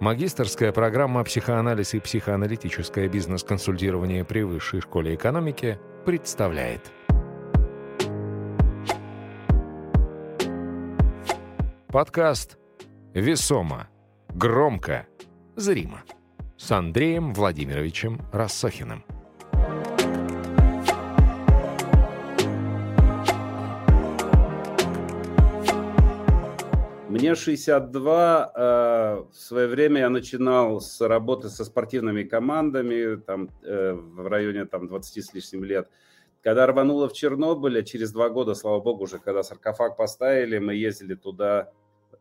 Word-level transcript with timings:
Магистрская 0.00 0.70
программа 0.70 1.24
«Психоанализ 1.24 1.92
и 1.92 1.98
психоаналитическое 1.98 3.08
бизнес-консультирование 3.08 4.24
при 4.24 4.42
Высшей 4.42 4.80
школе 4.80 5.16
экономики» 5.16 5.76
представляет. 6.06 6.92
Подкаст 11.88 12.58
«Весомо, 13.12 13.88
громко, 14.28 15.08
зримо» 15.56 16.04
с 16.56 16.70
Андреем 16.70 17.34
Владимировичем 17.34 18.20
Рассохиным. 18.32 19.04
Мне 27.18 27.34
62. 27.34 28.52
Э, 28.54 29.24
в 29.28 29.34
свое 29.34 29.66
время 29.66 30.02
я 30.02 30.08
начинал 30.08 30.80
с 30.80 31.00
работы 31.00 31.48
со 31.48 31.64
спортивными 31.64 32.22
командами 32.22 33.16
там, 33.16 33.50
э, 33.64 33.92
в 33.92 34.28
районе 34.28 34.66
там, 34.66 34.86
20 34.86 35.24
с 35.24 35.34
лишним 35.34 35.64
лет. 35.64 35.88
Когда 36.44 36.64
рвануло 36.68 37.08
в 37.08 37.12
Чернобыль, 37.12 37.82
через 37.82 38.12
два 38.12 38.28
года, 38.28 38.54
слава 38.54 38.78
богу, 38.78 39.02
уже 39.02 39.18
когда 39.18 39.42
саркофаг 39.42 39.96
поставили, 39.96 40.58
мы 40.58 40.76
ездили 40.76 41.16
туда 41.16 41.72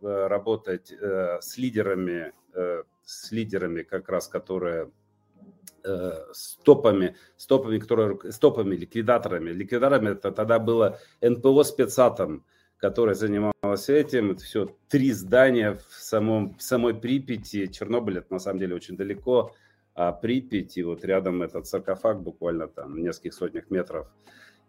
э, 0.02 0.28
работать 0.28 0.92
с 0.92 1.58
лидерами, 1.60 2.34
с 3.04 3.32
лидерами 3.32 3.84
как 3.84 4.10
раз, 4.10 4.28
которые 4.28 4.90
с 5.84 6.58
топами, 6.64 7.16
с 7.38 7.46
топами, 7.46 7.78
которые, 7.78 8.20
с 8.32 8.40
топами, 8.40 8.76
ликвидаторами. 8.76 9.52
Ликвидаторами 9.52 10.10
это 10.10 10.32
тогда 10.32 10.58
было 10.58 11.00
НПО 11.22 11.62
спецатом 11.64 12.44
которая 12.78 13.16
занималась 13.16 13.90
этим. 13.90 14.32
Это 14.32 14.44
все 14.44 14.76
три 14.88 15.12
здания 15.12 15.80
в, 15.90 15.94
самом, 15.94 16.56
в 16.56 16.62
самой 16.62 16.94
Припяти. 16.94 17.68
Чернобыль 17.68 18.20
это 18.20 18.34
на 18.34 18.40
самом 18.40 18.60
деле 18.60 18.76
очень 18.76 18.96
далеко, 18.96 19.54
а 19.96 20.12
Припять, 20.12 20.78
и 20.78 20.84
вот 20.84 21.04
рядом 21.04 21.42
этот 21.42 21.66
саркофаг 21.68 22.22
буквально 22.22 22.68
там 22.68 22.94
в 22.94 23.00
нескольких 23.00 23.34
сотнях 23.34 23.70
метров. 23.70 24.08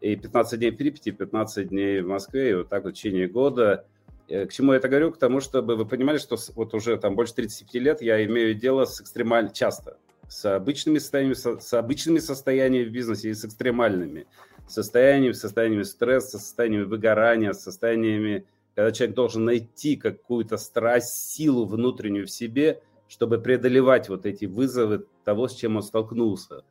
И 0.01 0.17
15 0.17 0.59
дней 0.59 0.70
в 0.70 0.77
Припяти, 0.77 1.11
15 1.11 1.69
дней 1.69 2.01
в 2.01 2.09
Москве, 2.09 2.51
и 2.51 2.55
вот 2.55 2.69
так 2.69 2.84
вот 2.84 2.95
в 2.95 2.97
течение 2.97 3.29
года. 3.29 3.86
Э, 4.29 4.47
к 4.47 4.53
чему 4.53 4.73
я 4.73 4.79
это 4.79 4.89
говорю? 4.89 5.12
К 5.12 5.19
тому, 5.19 5.41
чтобы 5.41 5.77
вы 5.77 5.84
понимали, 5.86 6.19
что 6.19 6.36
вот 6.55 6.73
уже 6.73 6.97
там 6.97 7.14
больше 7.14 7.34
35 7.34 7.75
лет 7.75 8.03
я 8.03 8.25
имею 8.25 8.55
дело 8.55 8.84
с 8.84 9.01
экстремально 9.01 9.51
часто, 9.51 9.98
с 10.29 10.55
обычными 10.55 10.98
состояниями, 10.98 11.34
с, 11.34 11.61
с 11.61 11.75
обычными 11.75 12.19
состояниями 12.19 12.89
в 12.89 12.92
бизнесе 12.92 13.31
и 13.31 13.34
с 13.34 13.45
экстремальными 13.45 14.27
состояниями, 14.69 15.33
состояниями 15.33 15.83
стресса, 15.83 16.38
состояниями 16.38 16.84
выгорания, 16.84 17.52
состояниями, 17.52 18.47
когда 18.74 18.92
человек 18.92 19.16
должен 19.16 19.44
найти 19.44 19.97
какую-то 19.97 20.56
страсть, 20.56 21.33
силу 21.33 21.64
внутреннюю 21.66 22.27
в 22.27 22.30
себе, 22.30 22.80
чтобы 23.08 23.39
преодолевать 23.41 24.08
вот 24.08 24.27
эти 24.27 24.44
вызовы 24.44 25.06
того, 25.24 25.48
с 25.48 25.55
чем 25.55 25.77
он 25.77 25.83
столкнулся. 25.83 26.64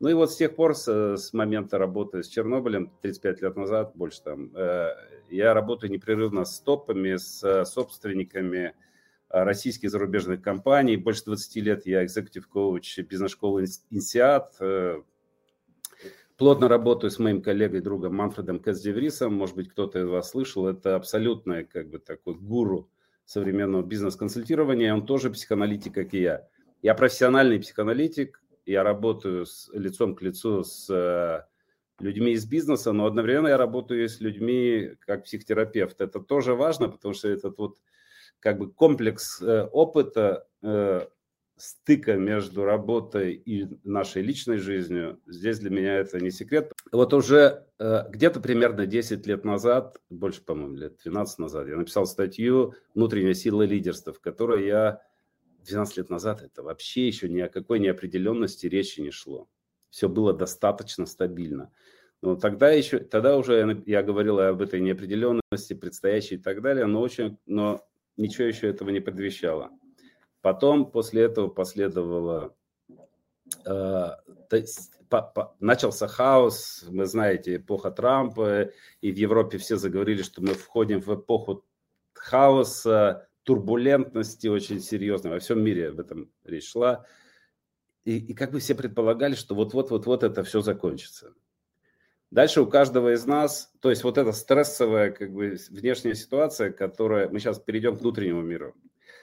Ну 0.00 0.08
и 0.08 0.14
вот 0.14 0.30
с 0.30 0.36
тех 0.36 0.54
пор, 0.54 0.74
с, 0.74 1.16
с 1.16 1.32
момента 1.32 1.78
работы 1.78 2.22
с 2.22 2.28
Чернобылем, 2.28 2.92
35 3.02 3.42
лет 3.42 3.56
назад, 3.56 3.92
больше 3.94 4.22
там, 4.22 4.50
э, 4.54 4.90
я 5.30 5.54
работаю 5.54 5.90
непрерывно 5.90 6.44
с 6.44 6.60
топами, 6.60 7.16
с 7.16 7.64
собственниками 7.64 8.74
российских 9.28 9.90
зарубежных 9.90 10.40
компаний. 10.40 10.96
Больше 10.96 11.24
20 11.24 11.56
лет 11.56 11.86
я 11.86 12.04
экзекутив-коуч 12.04 13.00
бизнес-школы 13.00 13.64
«Инсиат», 13.90 14.54
э, 14.60 15.02
Плотно 16.38 16.68
работаю 16.68 17.10
с 17.10 17.18
моим 17.18 17.42
коллегой, 17.42 17.80
другом 17.80 18.14
Манфредом 18.14 18.60
Каздеврисом. 18.60 19.34
Может 19.34 19.56
быть, 19.56 19.68
кто-то 19.68 19.98
из 19.98 20.06
вас 20.06 20.30
слышал. 20.30 20.68
Это 20.68 20.94
абсолютно 20.94 21.64
как 21.64 21.90
бы 21.90 21.98
такой 21.98 22.34
гуру 22.36 22.88
современного 23.24 23.82
бизнес-консультирования. 23.82 24.94
Он 24.94 25.04
тоже 25.04 25.30
психоаналитик, 25.30 25.94
как 25.94 26.14
и 26.14 26.20
я. 26.20 26.46
Я 26.80 26.94
профессиональный 26.94 27.58
психоаналитик. 27.58 28.40
Я 28.66 28.84
работаю 28.84 29.46
с, 29.46 29.68
лицом 29.72 30.14
к 30.14 30.22
лицу 30.22 30.62
с 30.62 30.88
э, 30.88 31.42
людьми 31.98 32.30
из 32.30 32.46
бизнеса, 32.46 32.92
но 32.92 33.06
одновременно 33.06 33.48
я 33.48 33.56
работаю 33.56 34.08
с 34.08 34.20
людьми 34.20 34.92
как 35.00 35.24
психотерапевт. 35.24 36.00
Это 36.00 36.20
тоже 36.20 36.54
важно, 36.54 36.88
потому 36.88 37.14
что 37.14 37.28
этот 37.28 37.58
вот 37.58 37.78
как 38.38 38.58
бы 38.58 38.70
комплекс 38.70 39.42
э, 39.42 39.64
опыта 39.72 40.46
э, 40.62 41.04
стыка 41.58 42.14
между 42.14 42.64
работой 42.64 43.34
и 43.34 43.68
нашей 43.84 44.22
личной 44.22 44.58
жизнью, 44.58 45.20
здесь 45.26 45.58
для 45.58 45.70
меня 45.70 45.96
это 45.96 46.18
не 46.20 46.30
секрет. 46.30 46.72
Вот 46.92 47.12
уже 47.12 47.66
э, 47.78 48.04
где-то 48.10 48.40
примерно 48.40 48.86
10 48.86 49.26
лет 49.26 49.44
назад, 49.44 50.00
больше, 50.08 50.42
по-моему, 50.42 50.76
лет 50.76 50.98
12 51.04 51.38
назад, 51.38 51.68
я 51.68 51.76
написал 51.76 52.06
статью 52.06 52.74
«Внутренняя 52.94 53.34
сила 53.34 53.62
лидерства», 53.62 54.12
в 54.12 54.20
которой 54.20 54.66
я 54.66 55.02
12 55.66 55.98
лет 55.98 56.10
назад, 56.10 56.42
это 56.42 56.62
вообще 56.62 57.06
еще 57.06 57.28
ни 57.28 57.40
о 57.40 57.48
какой 57.48 57.78
неопределенности 57.78 58.66
речи 58.66 59.00
не 59.00 59.10
шло. 59.10 59.48
Все 59.90 60.08
было 60.08 60.32
достаточно 60.32 61.06
стабильно. 61.06 61.72
Но 62.20 62.36
тогда 62.36 62.70
еще, 62.70 62.98
тогда 62.98 63.36
уже 63.36 63.82
я 63.86 64.02
говорил 64.02 64.40
об 64.40 64.60
этой 64.60 64.80
неопределенности, 64.80 65.74
предстоящей 65.74 66.36
и 66.36 66.38
так 66.38 66.62
далее, 66.62 66.86
но, 66.86 67.00
очень, 67.00 67.38
но 67.46 67.86
ничего 68.16 68.46
еще 68.46 68.68
этого 68.68 68.90
не 68.90 69.00
предвещало. 69.00 69.70
Потом 70.40 70.90
после 70.90 71.24
этого 71.24 71.48
последовало 71.48 72.54
э, 73.64 74.08
по, 75.08 75.22
по, 75.22 75.56
начался 75.60 76.06
хаос, 76.06 76.84
вы 76.86 77.06
знаете, 77.06 77.56
эпоха 77.56 77.90
Трампа, 77.90 78.70
и 79.00 79.12
в 79.12 79.16
Европе 79.16 79.58
все 79.58 79.76
заговорили, 79.76 80.22
что 80.22 80.42
мы 80.42 80.54
входим 80.54 81.00
в 81.00 81.14
эпоху 81.14 81.64
хаоса, 82.12 83.28
турбулентности 83.42 84.46
очень 84.46 84.80
серьезной. 84.80 85.32
Во 85.32 85.38
всем 85.38 85.62
мире 85.62 85.88
об 85.88 86.00
этом 86.00 86.30
речь 86.44 86.70
шла. 86.70 87.06
И, 88.04 88.18
и 88.18 88.34
как 88.34 88.52
бы 88.52 88.58
все 88.58 88.74
предполагали, 88.74 89.34
что 89.34 89.54
вот-вот-вот-вот 89.54 90.22
это 90.22 90.42
все 90.44 90.60
закончится. 90.60 91.32
Дальше 92.30 92.60
у 92.60 92.66
каждого 92.66 93.14
из 93.14 93.24
нас, 93.24 93.72
то 93.80 93.88
есть 93.88 94.04
вот 94.04 94.18
эта 94.18 94.32
стрессовая 94.32 95.12
как 95.12 95.32
бы 95.32 95.56
внешняя 95.70 96.14
ситуация, 96.14 96.70
которая, 96.70 97.30
мы 97.30 97.40
сейчас 97.40 97.58
перейдем 97.58 97.96
к 97.96 98.00
внутреннему 98.00 98.42
миру, 98.42 98.76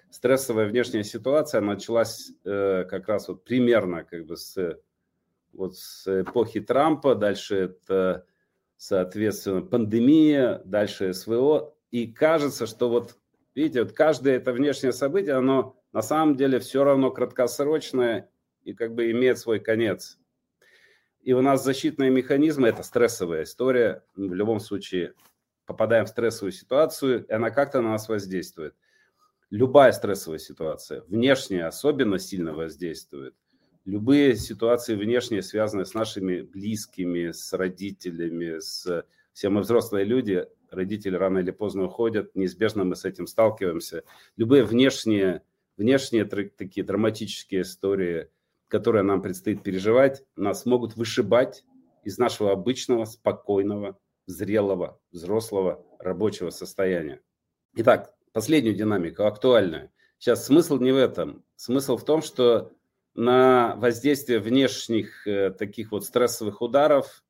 стрессовая 0.09 0.67
внешняя 0.67 1.03
ситуация 1.03 1.61
началась 1.61 2.31
э, 2.43 2.85
как 2.89 3.07
раз 3.07 3.27
вот 3.27 3.43
примерно 3.43 4.03
как 4.03 4.25
бы 4.25 4.38
с, 4.38 4.79
вот 5.53 5.75
с 5.75 6.21
эпохи 6.21 6.61
Трампа, 6.61 7.16
дальше 7.16 7.55
это, 7.55 8.25
соответственно, 8.77 9.61
пандемия, 9.61 10.61
дальше 10.66 11.13
СВО. 11.13 11.75
И 11.91 12.07
кажется, 12.07 12.66
что 12.66 12.89
вот, 12.89 13.17
видите, 13.55 13.83
вот 13.83 13.93
каждое 13.93 14.38
это 14.38 14.53
внешнее 14.53 14.93
событие, 14.93 15.35
оно 15.35 15.81
на 15.91 16.01
самом 16.01 16.35
деле 16.35 16.59
все 16.59 16.83
равно 16.83 17.11
краткосрочное 17.11 18.29
и 18.63 18.73
как 18.73 18.93
бы 18.95 19.11
имеет 19.11 19.39
свой 19.39 19.59
конец. 19.59 20.19
И 21.22 21.33
у 21.33 21.41
нас 21.41 21.63
защитные 21.63 22.11
механизмы– 22.11 22.67
это 22.69 22.83
стрессовая 22.83 23.43
история. 23.43 24.03
В 24.16 24.33
любом 24.33 24.59
случае 24.59 25.13
попадаем 25.66 26.05
в 26.05 26.09
стрессовую 26.09 26.51
ситуацию, 26.51 27.25
и 27.25 27.31
она 27.31 27.49
как-то 27.49 27.81
на 27.81 27.91
нас 27.91 28.07
воздействует 28.07 28.75
любая 29.50 29.91
стрессовая 29.91 30.39
ситуация, 30.39 31.01
внешняя 31.07 31.66
особенно 31.66 32.19
сильно 32.19 32.53
воздействует. 32.53 33.35
Любые 33.85 34.35
ситуации 34.35 34.95
внешние, 34.95 35.44
связанные 35.44 35.85
с 35.85 35.94
нашими 35.94 36.41
близкими, 36.41 37.31
с 37.31 37.53
родителями, 37.53 38.59
с... 38.59 39.05
все 39.31 39.50
мы 39.50 39.61
взрослые 39.61 40.05
люди, 40.05 40.47
родители 40.72 41.16
рано 41.16 41.38
или 41.39 41.51
поздно 41.51 41.85
уходят, 41.85 42.35
неизбежно 42.35 42.84
мы 42.84 42.95
с 42.95 43.05
этим 43.05 43.28
сталкиваемся. 43.28 44.03
Любые 44.38 44.63
внешние, 44.63 45.44
внешние 45.78 46.25
такие 46.25 46.84
драматические 46.84 47.61
истории, 47.61 48.29
которые 48.67 49.03
нам 49.03 49.22
предстоит 49.22 49.61
переживать, 49.61 50.23
нас 50.35 50.66
могут 50.66 50.95
вышибать 50.95 51.63
из 52.03 52.17
нашего 52.17 52.51
обычного, 52.51 53.05
спокойного, 53.05 54.00
зрелого, 54.25 55.00
взрослого 55.11 55.85
рабочего 56.00 56.50
состояния. 56.50 57.22
Итак, 57.75 58.14
последнюю 58.35 58.75
динамику, 58.75 59.23
актуальную. 59.23 59.91
Сейчас 60.17 60.46
смысл 60.46 60.78
не 60.78 60.91
в 60.91 60.97
этом. 60.97 61.46
Смысл 61.55 61.96
в 61.96 62.03
том, 62.03 62.22
что 62.22 62.73
на 63.14 63.78
воздействие 63.78 64.40
внешних 64.40 65.26
э, 65.26 65.52
таких 65.52 65.93
вот 65.93 66.03
стрессовых 66.03 66.61
ударов 66.61 67.23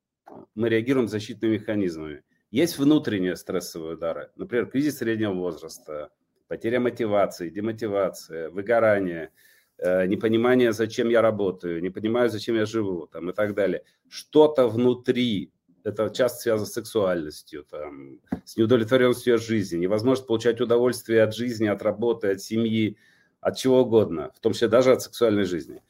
мы 0.56 0.68
реагируем 0.68 1.06
защитными 1.06 1.58
механизмами. 1.58 2.24
Есть 2.50 2.76
внутренние 2.76 3.36
стрессовые 3.36 3.94
удары, 3.94 4.32
например, 4.34 4.66
кризис 4.66 4.98
среднего 4.98 5.32
возраста, 5.32 6.10
потеря 6.48 6.80
мотивации, 6.80 7.50
демотивация, 7.50 8.50
выгорание, 8.50 9.30
э, 9.78 10.06
непонимание, 10.06 10.72
зачем 10.72 11.08
я 11.08 11.22
работаю, 11.22 11.80
не 11.82 11.90
понимаю, 11.90 12.30
зачем 12.30 12.56
я 12.56 12.66
живу 12.66 13.06
там, 13.06 13.30
и 13.30 13.32
так 13.32 13.54
далее. 13.54 13.84
Что-то 14.08 14.66
внутри 14.66 15.52
это 15.86 16.10
часто 16.10 16.40
связано 16.40 16.66
с 16.66 16.72
сексуальностью, 16.72 17.64
там, 17.64 18.18
с 18.44 18.56
неудовлетворенностью 18.56 19.36
от 19.36 19.42
жизни, 19.42 19.78
невозможность 19.78 20.26
получать 20.26 20.60
удовольствие 20.60 21.22
от 21.22 21.32
жизни, 21.32 21.68
от 21.68 21.80
работы, 21.82 22.32
от 22.32 22.40
семьи, 22.40 22.98
от 23.40 23.56
чего 23.56 23.82
угодно, 23.82 24.32
в 24.34 24.40
том 24.40 24.52
числе 24.52 24.66
даже 24.66 24.90
от 24.90 25.02
сексуальной 25.02 25.44
жизни. 25.44 25.80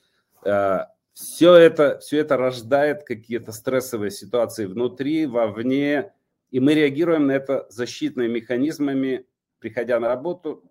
Все 0.43 1.55
э, 1.55 1.59
это, 1.59 1.99
все 2.01 2.19
это 2.19 2.37
рождает 2.37 3.05
какие-то 3.05 3.53
стрессовые 3.53 4.11
ситуации 4.11 4.67
внутри, 4.67 5.25
вовне, 5.25 6.13
и 6.51 6.61
мы 6.61 6.75
реагируем 6.75 7.29
на 7.29 7.33
это 7.33 7.67
защитными 7.71 8.29
механизмами, 8.29 9.25
приходя 9.61 9.99
на 9.99 10.09
работу 10.09 10.63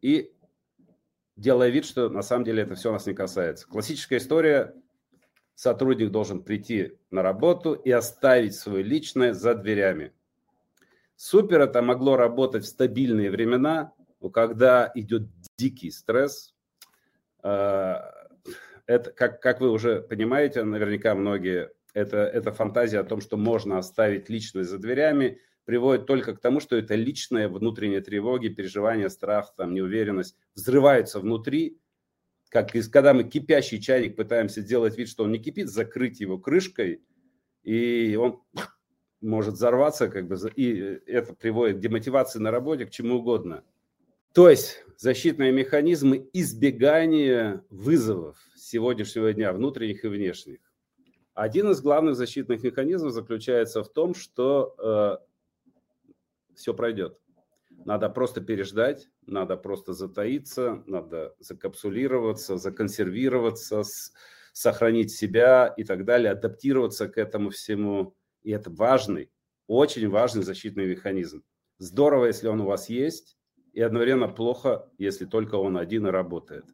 и 0.00 0.32
делая 1.36 1.70
вид, 1.70 1.84
что 1.84 2.08
на 2.10 2.22
самом 2.22 2.44
деле 2.44 2.62
это 2.62 2.76
все 2.76 2.92
нас 2.92 3.06
не 3.06 3.14
касается. 3.14 3.66
Классическая 3.66 4.18
история. 4.18 4.72
Сотрудник 5.62 6.10
должен 6.10 6.42
прийти 6.42 6.98
на 7.12 7.22
работу 7.22 7.74
и 7.74 7.88
оставить 7.92 8.56
свое 8.56 8.82
личное 8.82 9.32
за 9.32 9.54
дверями. 9.54 10.12
Супер 11.14 11.60
это 11.60 11.82
могло 11.82 12.16
работать 12.16 12.64
в 12.64 12.66
стабильные 12.66 13.30
времена, 13.30 13.92
когда 14.34 14.90
идет 14.96 15.28
дикий 15.56 15.92
стресс. 15.92 16.52
А, 17.44 18.12
это, 18.86 19.12
как, 19.12 19.40
как 19.40 19.60
вы 19.60 19.70
уже 19.70 20.02
понимаете, 20.02 20.64
наверняка 20.64 21.14
многие, 21.14 21.70
это, 21.94 22.16
это 22.16 22.50
фантазия 22.50 22.98
о 22.98 23.04
том, 23.04 23.20
что 23.20 23.36
можно 23.36 23.78
оставить 23.78 24.28
личное 24.28 24.64
за 24.64 24.78
дверями– 24.78 25.38
приводит 25.64 26.06
только 26.06 26.34
к 26.34 26.40
тому, 26.40 26.58
что 26.58 26.74
это 26.74 26.96
личные 26.96 27.46
внутренние 27.46 28.00
тревоги, 28.00 28.48
переживания, 28.48 29.08
страх, 29.08 29.54
там, 29.56 29.74
неуверенность 29.74 30.36
взрываются 30.56 31.20
внутри, 31.20 31.78
как 32.52 32.74
из, 32.74 32.88
когда 32.88 33.14
мы 33.14 33.24
кипящий 33.24 33.80
чайник 33.80 34.14
пытаемся 34.14 34.60
сделать 34.60 34.98
вид, 34.98 35.08
что 35.08 35.24
он 35.24 35.32
не 35.32 35.38
кипит, 35.38 35.70
закрыть 35.70 36.20
его 36.20 36.38
крышкой, 36.38 37.02
и 37.62 38.14
он 38.20 38.42
может 39.22 39.54
взорваться, 39.54 40.08
как 40.08 40.28
бы, 40.28 40.36
и 40.54 41.00
это 41.06 41.34
приводит 41.34 41.78
к 41.78 41.80
демотивации 41.80 42.40
на 42.40 42.50
работе, 42.50 42.84
к 42.84 42.90
чему 42.90 43.16
угодно. 43.16 43.64
То 44.34 44.50
есть 44.50 44.84
защитные 44.98 45.50
механизмы 45.50 46.28
избегания 46.34 47.64
вызовов 47.70 48.36
сегодняшнего 48.54 49.32
дня, 49.32 49.54
внутренних 49.54 50.04
и 50.04 50.08
внешних. 50.08 50.58
Один 51.32 51.70
из 51.70 51.80
главных 51.80 52.16
защитных 52.16 52.62
механизмов 52.62 53.12
заключается 53.12 53.82
в 53.82 53.90
том, 53.90 54.14
что 54.14 54.74
э, 54.78 56.54
все 56.54 56.74
пройдет. 56.74 57.18
Надо 57.84 58.08
просто 58.08 58.40
переждать, 58.40 59.08
надо 59.26 59.56
просто 59.56 59.92
затаиться, 59.92 60.82
надо 60.86 61.34
закапсулироваться, 61.40 62.56
законсервироваться, 62.56 63.82
сохранить 64.52 65.10
себя 65.10 65.72
и 65.76 65.84
так 65.84 66.04
далее, 66.04 66.32
адаптироваться 66.32 67.08
к 67.08 67.18
этому 67.18 67.50
всему. 67.50 68.14
И 68.42 68.50
это 68.50 68.70
важный, 68.70 69.30
очень 69.66 70.08
важный 70.08 70.42
защитный 70.42 70.86
механизм. 70.86 71.42
Здорово, 71.78 72.26
если 72.26 72.48
он 72.48 72.60
у 72.60 72.66
вас 72.66 72.88
есть, 72.88 73.36
и 73.72 73.80
одновременно 73.80 74.28
плохо, 74.28 74.90
если 74.98 75.24
только 75.24 75.56
он 75.56 75.76
один 75.76 76.06
и 76.06 76.10
работает. 76.10 76.66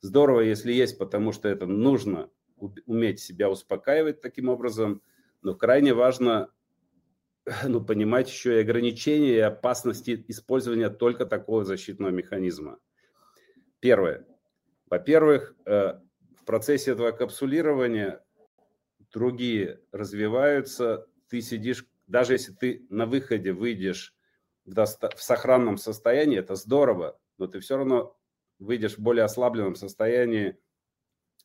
Здорово, 0.00 0.40
если 0.40 0.72
есть, 0.72 0.98
потому 0.98 1.32
что 1.32 1.48
это 1.48 1.66
нужно 1.66 2.30
уметь 2.86 3.20
себя 3.20 3.50
успокаивать 3.50 4.20
таким 4.20 4.48
образом, 4.48 5.02
но 5.42 5.54
крайне 5.54 5.92
важно 5.92 6.50
ну, 7.64 7.80
понимать 7.84 8.28
еще 8.28 8.56
и 8.56 8.60
ограничения 8.60 9.36
и 9.36 9.40
опасности 9.40 10.24
использования 10.28 10.90
только 10.90 11.26
такого 11.26 11.64
защитного 11.64 12.10
механизма. 12.10 12.78
Первое. 13.80 14.26
Во-первых, 14.88 15.56
э, 15.66 16.00
в 16.36 16.44
процессе 16.44 16.92
этого 16.92 17.12
капсулирования 17.12 18.22
другие 19.12 19.80
развиваются, 19.92 21.06
ты 21.28 21.40
сидишь, 21.40 21.86
даже 22.06 22.34
если 22.34 22.52
ты 22.52 22.86
на 22.90 23.06
выходе 23.06 23.52
выйдешь 23.52 24.14
в, 24.64 24.74
доста- 24.74 25.14
в 25.16 25.22
сохранном 25.22 25.78
состоянии, 25.78 26.38
это 26.38 26.56
здорово, 26.56 27.18
но 27.38 27.46
ты 27.46 27.60
все 27.60 27.76
равно 27.76 28.16
выйдешь 28.58 28.96
в 28.96 29.00
более 29.00 29.24
ослабленном 29.24 29.76
состоянии, 29.76 30.58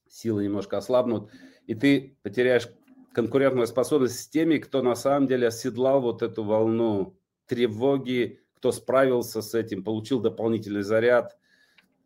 силы 0.08 0.44
немножко 0.44 0.78
ослабнут, 0.78 1.32
и 1.68 1.76
ты 1.76 2.18
потеряешь 2.24 2.68
конкурентную 3.16 3.66
способность 3.66 4.20
с 4.20 4.28
теми, 4.28 4.58
кто 4.58 4.82
на 4.82 4.94
самом 4.94 5.28
деле 5.28 5.48
оседлал 5.48 6.02
вот 6.02 6.22
эту 6.22 6.44
волну 6.44 7.18
тревоги, 7.48 8.42
кто 8.58 8.74
справился 8.74 9.42
с 9.42 9.56
этим, 9.56 9.86
получил 9.86 10.20
дополнительный 10.20 10.82
заряд, 10.82 11.38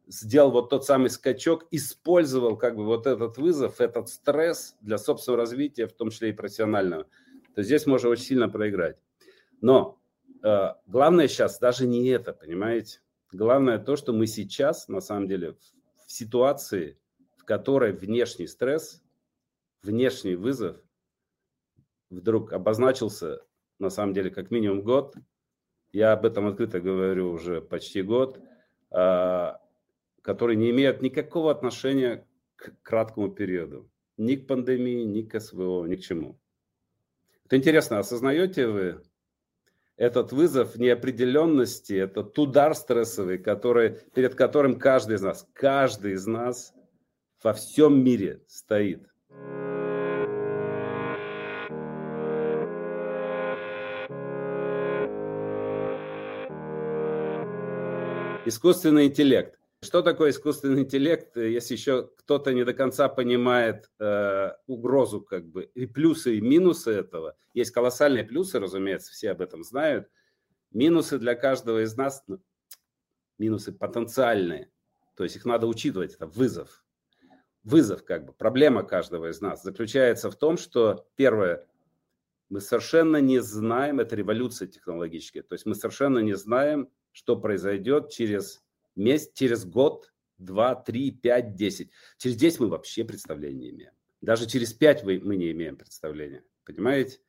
сделал 0.07 0.51
вот 0.51 0.69
тот 0.69 0.85
самый 0.85 1.09
скачок, 1.09 1.65
использовал 1.71 2.57
как 2.57 2.75
бы 2.75 2.85
вот 2.85 3.07
этот 3.07 3.37
вызов, 3.37 3.81
этот 3.81 4.09
стресс 4.09 4.75
для 4.81 4.99
собственного 4.99 5.41
развития, 5.41 5.87
в 5.87 5.93
том 5.93 6.11
числе 6.11 6.29
и 6.29 6.33
профессионального, 6.33 7.07
то 7.55 7.63
здесь 7.63 7.87
можно 7.87 8.09
очень 8.09 8.25
сильно 8.25 8.47
проиграть. 8.47 8.97
Но 9.61 9.99
э, 10.43 10.73
главное 10.85 11.27
сейчас 11.27 11.57
даже 11.57 11.87
не 11.87 12.07
это, 12.09 12.33
понимаете? 12.33 12.99
Главное 13.31 13.79
то, 13.79 13.95
что 13.95 14.13
мы 14.13 14.27
сейчас, 14.27 14.87
на 14.87 15.01
самом 15.01 15.27
деле, 15.27 15.53
в, 16.05 16.11
ситуации, 16.11 16.99
в 17.35 17.45
которой 17.45 17.93
внешний 17.93 18.45
стресс, 18.45 19.01
внешний 19.81 20.35
вызов 20.35 20.77
вдруг 22.09 22.53
обозначился, 22.53 23.41
на 23.79 23.89
самом 23.89 24.13
деле, 24.13 24.29
как 24.29 24.51
минимум 24.51 24.81
год. 24.81 25.15
Я 25.91 26.13
об 26.13 26.25
этом 26.25 26.47
открыто 26.47 26.79
говорю 26.79 27.31
уже 27.31 27.61
почти 27.61 28.01
год, 28.01 28.39
а, 28.91 29.61
который 30.21 30.55
не 30.55 30.69
имеет 30.71 31.01
никакого 31.01 31.51
отношения 31.51 32.27
к 32.55 32.73
краткому 32.81 33.29
периоду. 33.29 33.89
Ни 34.17 34.35
к 34.35 34.47
пандемии, 34.47 35.03
ни 35.03 35.21
к 35.21 35.39
СВО, 35.39 35.85
ни 35.85 35.95
к 35.95 36.01
чему. 36.01 36.37
Это 37.45 37.57
интересно, 37.57 37.99
осознаете 37.99 38.67
вы 38.67 39.01
этот 39.99 40.31
вызов 40.31 40.77
неопределенности, 40.77 41.93
этот 41.93 42.39
удар 42.39 42.73
стрессовый, 42.73 43.37
который, 43.37 43.97
перед 44.13 44.33
которым 44.33 44.79
каждый 44.79 45.17
из 45.17 45.21
нас, 45.21 45.45
каждый 45.53 46.13
из 46.13 46.25
нас 46.25 46.73
во 47.43 47.51
всем 47.51 48.01
мире 48.01 48.41
стоит. 48.47 49.09
Искусственный 58.45 59.07
интеллект. 59.07 59.59
Что 59.81 60.01
такое 60.01 60.31
искусственный 60.31 60.81
интеллект, 60.81 61.35
если 61.35 61.73
еще 61.73 62.09
кто-то 62.17 62.53
не 62.53 62.63
до 62.63 62.73
конца 62.73 63.09
понимает 63.09 63.89
э, 63.99 64.51
угрозу, 64.65 65.21
как 65.21 65.45
бы, 65.45 65.63
и 65.73 65.85
плюсы, 65.85 66.37
и 66.37 66.41
минусы 66.41 66.91
этого? 66.91 67.35
Есть 67.53 67.71
колоссальные 67.71 68.23
плюсы, 68.23 68.59
разумеется, 68.59 69.11
все 69.11 69.31
об 69.31 69.41
этом 69.41 69.63
знают. 69.63 70.09
Минусы 70.71 71.19
для 71.19 71.35
каждого 71.35 71.83
из 71.83 71.95
нас, 71.95 72.23
ну, 72.27 72.39
минусы 73.37 73.71
потенциальные, 73.71 74.71
то 75.15 75.23
есть 75.23 75.35
их 75.35 75.45
надо 75.45 75.67
учитывать, 75.67 76.15
это 76.15 76.25
вызов. 76.25 76.83
Вызов, 77.63 78.03
как 78.03 78.25
бы, 78.25 78.33
проблема 78.33 78.83
каждого 78.83 79.29
из 79.29 79.41
нас 79.41 79.63
заключается 79.63 80.31
в 80.31 80.35
том, 80.37 80.57
что, 80.57 81.07
первое, 81.15 81.65
мы 82.49 82.61
совершенно 82.61 83.17
не 83.17 83.39
знаем, 83.39 83.99
это 83.99 84.15
революция 84.15 84.67
технологическая, 84.67 85.41
то 85.41 85.53
есть 85.53 85.65
мы 85.65 85.75
совершенно 85.75 86.19
не 86.19 86.35
знаем, 86.35 86.89
что 87.11 87.35
произойдет 87.35 88.09
через 88.09 88.63
месяц, 88.95 89.31
через 89.33 89.65
год, 89.65 90.11
два, 90.37 90.75
три, 90.75 91.11
пять, 91.11 91.55
десять. 91.55 91.91
Через 92.17 92.37
десять 92.37 92.59
мы 92.59 92.67
вообще 92.67 93.03
представления 93.03 93.57
не 93.57 93.69
имеем. 93.71 93.91
Даже 94.21 94.47
через 94.47 94.73
пять 94.73 95.03
мы 95.03 95.17
не 95.17 95.51
имеем 95.51 95.77
представления. 95.77 96.43
Понимаете? 96.65 97.19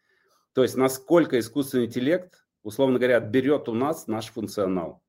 То 0.52 0.62
есть 0.62 0.76
насколько 0.76 1.38
искусственный 1.38 1.86
интеллект, 1.86 2.44
условно 2.62 2.98
говоря, 2.98 3.18
отберет 3.18 3.68
у 3.68 3.74
нас 3.74 4.06
наш 4.06 4.26
функционал. 4.26 5.02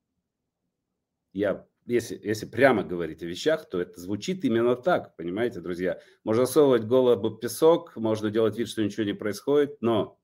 Я, 1.34 1.68
если, 1.86 2.20
если 2.24 2.46
прямо 2.46 2.84
говорить 2.84 3.24
о 3.24 3.26
вещах, 3.26 3.68
то 3.68 3.82
это 3.82 4.00
звучит 4.00 4.46
именно 4.46 4.76
так, 4.76 5.16
понимаете, 5.16 5.62
друзья. 5.62 6.00
Можно 6.24 6.46
засовывать 6.46 6.86
голову 6.86 7.30
в 7.30 7.40
песок, 7.40 7.96
можно 7.96 8.30
делать 8.30 8.58
вид, 8.58 8.68
что 8.68 8.84
ничего 8.84 9.04
не 9.04 9.14
происходит, 9.14 9.82
но 9.82 10.20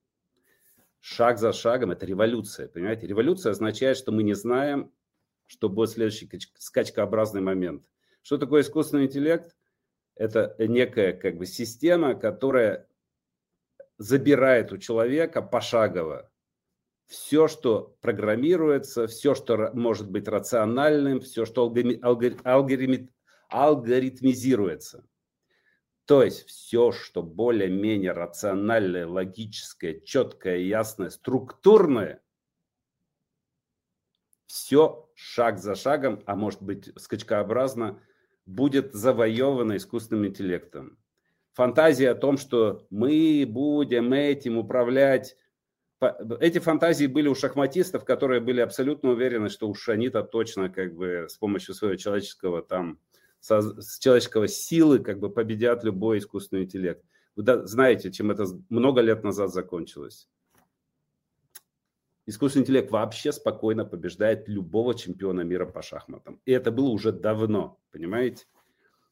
шаг 0.99 1.37
за 1.37 1.53
шагом, 1.53 1.91
это 1.91 2.05
революция, 2.05 2.67
понимаете? 2.67 3.07
Революция 3.07 3.51
означает, 3.51 3.97
что 3.97 4.11
мы 4.11 4.23
не 4.23 4.33
знаем, 4.33 4.91
что 5.45 5.69
будет 5.69 5.91
следующий 5.91 6.29
скачкообразный 6.57 7.41
момент. 7.41 7.85
Что 8.21 8.37
такое 8.37 8.61
искусственный 8.61 9.05
интеллект? 9.05 9.55
Это 10.15 10.55
некая 10.59 11.13
как 11.13 11.37
бы 11.37 11.45
система, 11.45 12.15
которая 12.15 12.87
забирает 13.97 14.71
у 14.71 14.77
человека 14.77 15.41
пошагово 15.41 16.29
все, 17.07 17.47
что 17.47 17.95
программируется, 18.01 19.07
все, 19.07 19.33
что 19.33 19.71
может 19.73 20.11
быть 20.11 20.27
рациональным, 20.27 21.21
все, 21.21 21.45
что 21.45 21.73
алгоритмизируется. 23.49 25.05
То 26.07 26.23
есть 26.23 26.47
все, 26.47 26.93
что 26.93 27.21
более-менее 27.21 28.13
рациональное, 28.13 29.05
логическое, 29.05 29.99
четкое, 29.99 30.59
ясное, 30.59 31.09
структурное, 31.09 32.23
все 34.45 35.11
шаг 35.15 35.59
за 35.59 35.75
шагом, 35.75 36.23
а 36.25 36.37
может 36.37 36.61
быть 36.61 36.93
скачкообразно, 36.95 38.01
будет 38.45 38.93
завоевано 38.93 39.75
искусственным 39.75 40.27
интеллектом. 40.27 40.97
Фантазия 41.51 42.11
о 42.11 42.15
том, 42.15 42.37
что 42.37 42.87
мы 42.89 43.45
будем 43.45 44.13
этим 44.13 44.57
управлять, 44.57 45.35
эти 46.39 46.59
фантазии 46.59 47.07
были 47.07 47.27
у 47.27 47.35
шахматистов, 47.35 48.05
которые 48.05 48.39
были 48.39 48.61
абсолютно 48.61 49.09
уверены, 49.09 49.49
что 49.49 49.67
уж 49.67 49.89
они-то 49.89 50.23
точно 50.23 50.69
как 50.69 50.95
бы 50.95 51.25
с 51.27 51.35
помощью 51.37 51.75
своего 51.75 51.97
человеческого 51.97 52.61
там 52.61 52.97
с 53.49 53.99
человеческого 53.99 54.47
силы 54.47 54.99
как 54.99 55.19
бы 55.19 55.29
победят 55.29 55.83
любой 55.83 56.19
искусственный 56.19 56.63
интеллект. 56.63 57.03
Вы 57.35 57.67
знаете, 57.67 58.11
чем 58.11 58.31
это 58.31 58.45
много 58.69 59.01
лет 59.01 59.23
назад 59.23 59.53
закончилось. 59.53 60.27
искусственный 62.27 62.63
интеллект 62.63 62.91
вообще 62.91 63.31
спокойно 63.31 63.85
побеждает 63.85 64.47
любого 64.47 64.93
чемпиона 64.93 65.41
мира 65.41 65.65
по 65.65 65.81
шахматам. 65.81 66.39
И 66.45 66.51
это 66.51 66.71
было 66.71 66.89
уже 66.89 67.11
давно, 67.11 67.79
понимаете? 67.91 68.45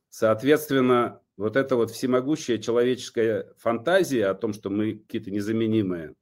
Соответственно, 0.10 1.22
вот 1.38 1.56
эта 1.56 1.76
вот 1.76 1.92
всемогущая 1.92 2.58
человеческая 2.58 3.54
фантазия 3.58 4.28
о 4.28 4.36
том, 4.36 4.54
что 4.54 4.70
мы 4.70 5.00
какие-то 5.00 5.32
незаменимые, 5.32 6.14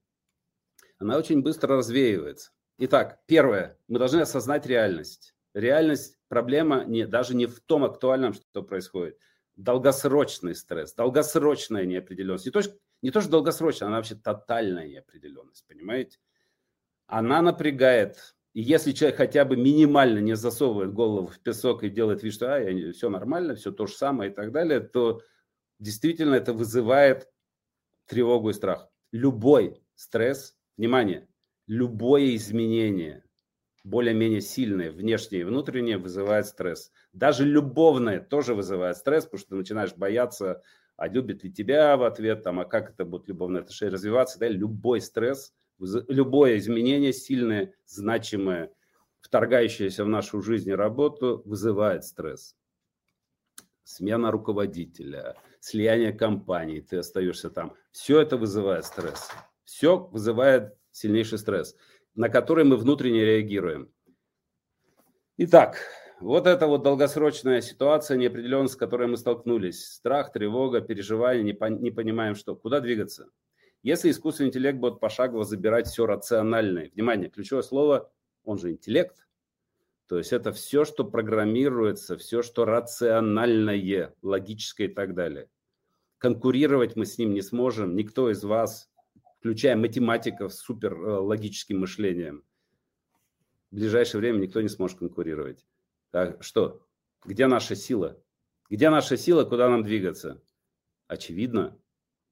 она 1.00 1.18
очень 1.18 1.42
быстро 1.42 1.78
развеивается. 1.78 2.52
Итак, 2.78 3.20
первое, 3.26 3.78
мы 3.88 4.00
должны 4.00 4.22
осознать 4.22 4.66
реальность. 4.66 5.36
Реальность, 5.54 6.18
проблема 6.28 6.84
не, 6.86 7.06
даже 7.06 7.36
не 7.36 7.46
в 7.46 7.60
том 7.60 7.84
актуальном, 7.84 8.34
что 8.34 8.64
происходит. 8.64 9.18
Долгосрочный 9.56 10.56
стресс, 10.56 10.94
долгосрочная 10.94 11.86
неопределенность. 11.86 12.46
Не 12.46 12.52
то, 12.52 12.62
что, 12.62 12.76
не 13.04 13.12
то, 13.12 13.22
что 13.22 13.30
долгосрочная, 13.30 13.88
она 13.88 13.98
вообще 13.98 14.16
тотальная 14.16 14.88
неопределенность, 14.88 15.66
понимаете? 15.68 16.18
Она 17.06 17.42
напрягает. 17.42 18.36
И 18.54 18.62
если 18.62 18.92
человек 18.92 19.18
хотя 19.18 19.46
бы 19.46 19.56
минимально 19.56 20.20
не 20.20 20.36
засовывает 20.36 20.94
голову 20.94 21.28
в 21.28 21.40
песок 21.40 21.84
и 21.84 21.90
делает 21.90 22.24
вид, 22.24 22.34
что 22.34 22.56
а, 22.56 22.92
все 22.94 23.10
нормально, 23.10 23.56
все 23.56 23.72
то 23.72 23.86
же 23.86 23.94
самое 23.94 24.32
и 24.32 24.34
так 24.34 24.52
далее, 24.52 24.80
то 24.80 25.22
действительно 25.80 26.36
это 26.36 26.54
вызывает 26.54 27.30
тревогу 28.06 28.50
и 28.50 28.54
страх. 28.54 28.90
Любой 29.12 29.82
стресс, 29.96 30.56
внимание, 30.78 31.28
любое 31.68 32.36
изменение, 32.36 33.24
более-менее 33.84 34.42
сильное, 34.42 34.92
внешнее 34.92 35.42
и 35.42 35.46
внутреннее, 35.46 35.98
вызывает 35.98 36.46
стресс. 36.46 36.92
Даже 37.12 37.46
любовное 37.46 38.20
тоже 38.20 38.56
вызывает 38.56 38.98
стресс, 38.98 39.26
потому 39.26 39.40
что 39.40 39.50
ты 39.50 39.56
начинаешь 39.56 39.94
бояться, 39.96 40.62
а 40.96 41.08
любит 41.08 41.44
ли 41.44 41.52
тебя 41.52 41.98
в 41.98 42.04
ответ, 42.04 42.44
там, 42.44 42.60
а 42.60 42.66
как 42.66 42.92
это 42.92 43.06
будет 43.06 43.28
любовное 43.28 43.62
отношение 43.62 43.94
развиваться. 43.94 44.40
Да? 44.40 44.48
Любой 44.48 45.02
стресс, 45.02 45.54
любое 45.80 46.58
изменение 46.58 47.12
сильное, 47.12 47.74
значимое, 47.86 48.72
вторгающееся 49.20 50.06
в 50.06 50.10
нашу 50.10 50.42
жизнь 50.42 50.70
и 50.70 50.74
работу, 50.74 51.42
вызывает 51.46 52.06
стресс. 52.06 52.56
Смена 53.84 54.32
руководителя, 54.32 55.36
слияние 55.60 56.14
компаний, 56.14 56.80
ты 56.80 56.98
остаешься 56.98 57.50
там. 57.50 57.74
Все 57.92 58.22
это 58.22 58.38
вызывает 58.38 58.86
стресс. 58.86 59.30
Все 59.66 59.98
вызывает 59.98 60.78
сильнейший 60.92 61.38
стресс, 61.38 61.76
на 62.16 62.30
который 62.30 62.64
мы 62.64 62.78
внутренне 62.78 63.24
реагируем. 63.24 63.92
Итак, 65.38 65.78
вот 66.20 66.48
это 66.48 66.68
вот 66.68 66.84
долгосрочная 66.84 67.62
ситуация, 67.62 68.18
неопределенность, 68.18 68.76
с 68.76 68.78
которой 68.78 69.08
мы 69.08 69.18
столкнулись. 69.18 69.86
Страх, 69.86 70.32
тревога, 70.32 70.80
переживание, 70.82 71.44
не, 71.44 71.54
по, 71.54 71.66
не 71.66 71.92
понимаем 71.92 72.36
что. 72.36 72.56
Куда 72.56 72.80
двигаться? 72.80 73.30
Если 73.82 74.12
искусственный 74.12 74.50
интеллект 74.50 74.78
будет 74.78 75.00
пошагово 75.00 75.44
забирать 75.44 75.88
все 75.88 76.06
рациональное, 76.06 76.90
внимание, 76.94 77.30
ключевое 77.30 77.64
слово, 77.64 78.12
он 78.46 78.58
же 78.58 78.72
интеллект, 78.72 79.28
то 80.08 80.18
есть 80.18 80.32
это 80.32 80.54
все, 80.54 80.86
что 80.86 81.04
программируется, 81.04 82.18
все, 82.18 82.42
что 82.42 82.66
рациональное, 82.66 84.14
логическое 84.22 84.86
и 84.86 84.94
так 84.94 85.16
далее. 85.16 85.50
Конкурировать 86.20 86.96
мы 86.96 87.06
с 87.06 87.18
ним 87.18 87.34
не 87.34 87.42
сможем, 87.42 87.96
никто 87.96 88.30
из 88.30 88.44
вас 88.44 88.90
включая 89.44 89.76
математиков 89.76 90.54
с 90.54 90.60
супер 90.60 90.94
э, 90.94 91.74
мышлением, 91.74 92.46
в 93.72 93.76
ближайшее 93.76 94.22
время 94.22 94.38
никто 94.38 94.62
не 94.62 94.70
сможет 94.70 95.00
конкурировать. 95.00 95.66
Так 96.12 96.42
что? 96.42 96.88
Где 97.26 97.48
наша 97.48 97.76
сила? 97.76 98.18
Где 98.70 98.90
наша 98.90 99.18
сила, 99.18 99.44
куда 99.44 99.68
нам 99.68 99.84
двигаться? 99.84 100.42
Очевидно. 101.08 101.78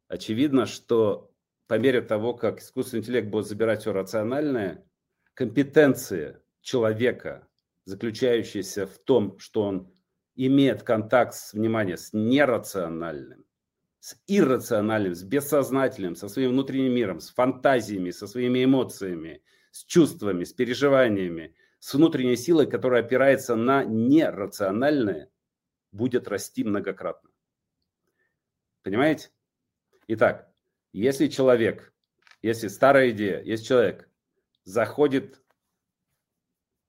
Очевидно, 0.07 0.65
что 0.65 1.33
по 1.67 1.77
мере 1.77 2.01
того, 2.01 2.33
как 2.33 2.59
искусственный 2.61 3.01
интеллект 3.01 3.27
будет 3.27 3.45
забирать 3.45 3.81
все 3.81 3.91
рациональное, 3.91 4.87
компетенция 5.33 6.41
человека, 6.61 7.45
заключающаяся 7.83 8.87
в 8.87 8.97
том, 8.99 9.37
что 9.37 9.63
он 9.63 9.93
имеет 10.35 10.83
контакт 10.83 11.35
внимание, 11.51 11.97
с 11.97 12.13
нерациональным, 12.13 13.43
с 14.01 14.17
иррациональным, 14.25 15.13
с 15.13 15.23
бессознательным, 15.23 16.15
со 16.15 16.27
своим 16.27 16.49
внутренним 16.49 16.93
миром, 16.93 17.19
с 17.19 17.29
фантазиями, 17.29 18.09
со 18.09 18.25
своими 18.25 18.65
эмоциями, 18.65 19.43
с 19.71 19.85
чувствами, 19.85 20.43
с 20.43 20.53
переживаниями, 20.53 21.55
с 21.77 21.93
внутренней 21.93 22.35
силой, 22.35 22.65
которая 22.65 23.03
опирается 23.03 23.55
на 23.55 23.83
нерациональное, 23.83 25.29
будет 25.91 26.27
расти 26.27 26.63
многократно. 26.63 27.29
Понимаете? 28.81 29.29
Итак, 30.07 30.51
если 30.93 31.27
человек, 31.27 31.93
если 32.41 32.69
старая 32.69 33.11
идея, 33.11 33.43
если 33.43 33.65
человек 33.65 34.09
заходит, 34.63 35.39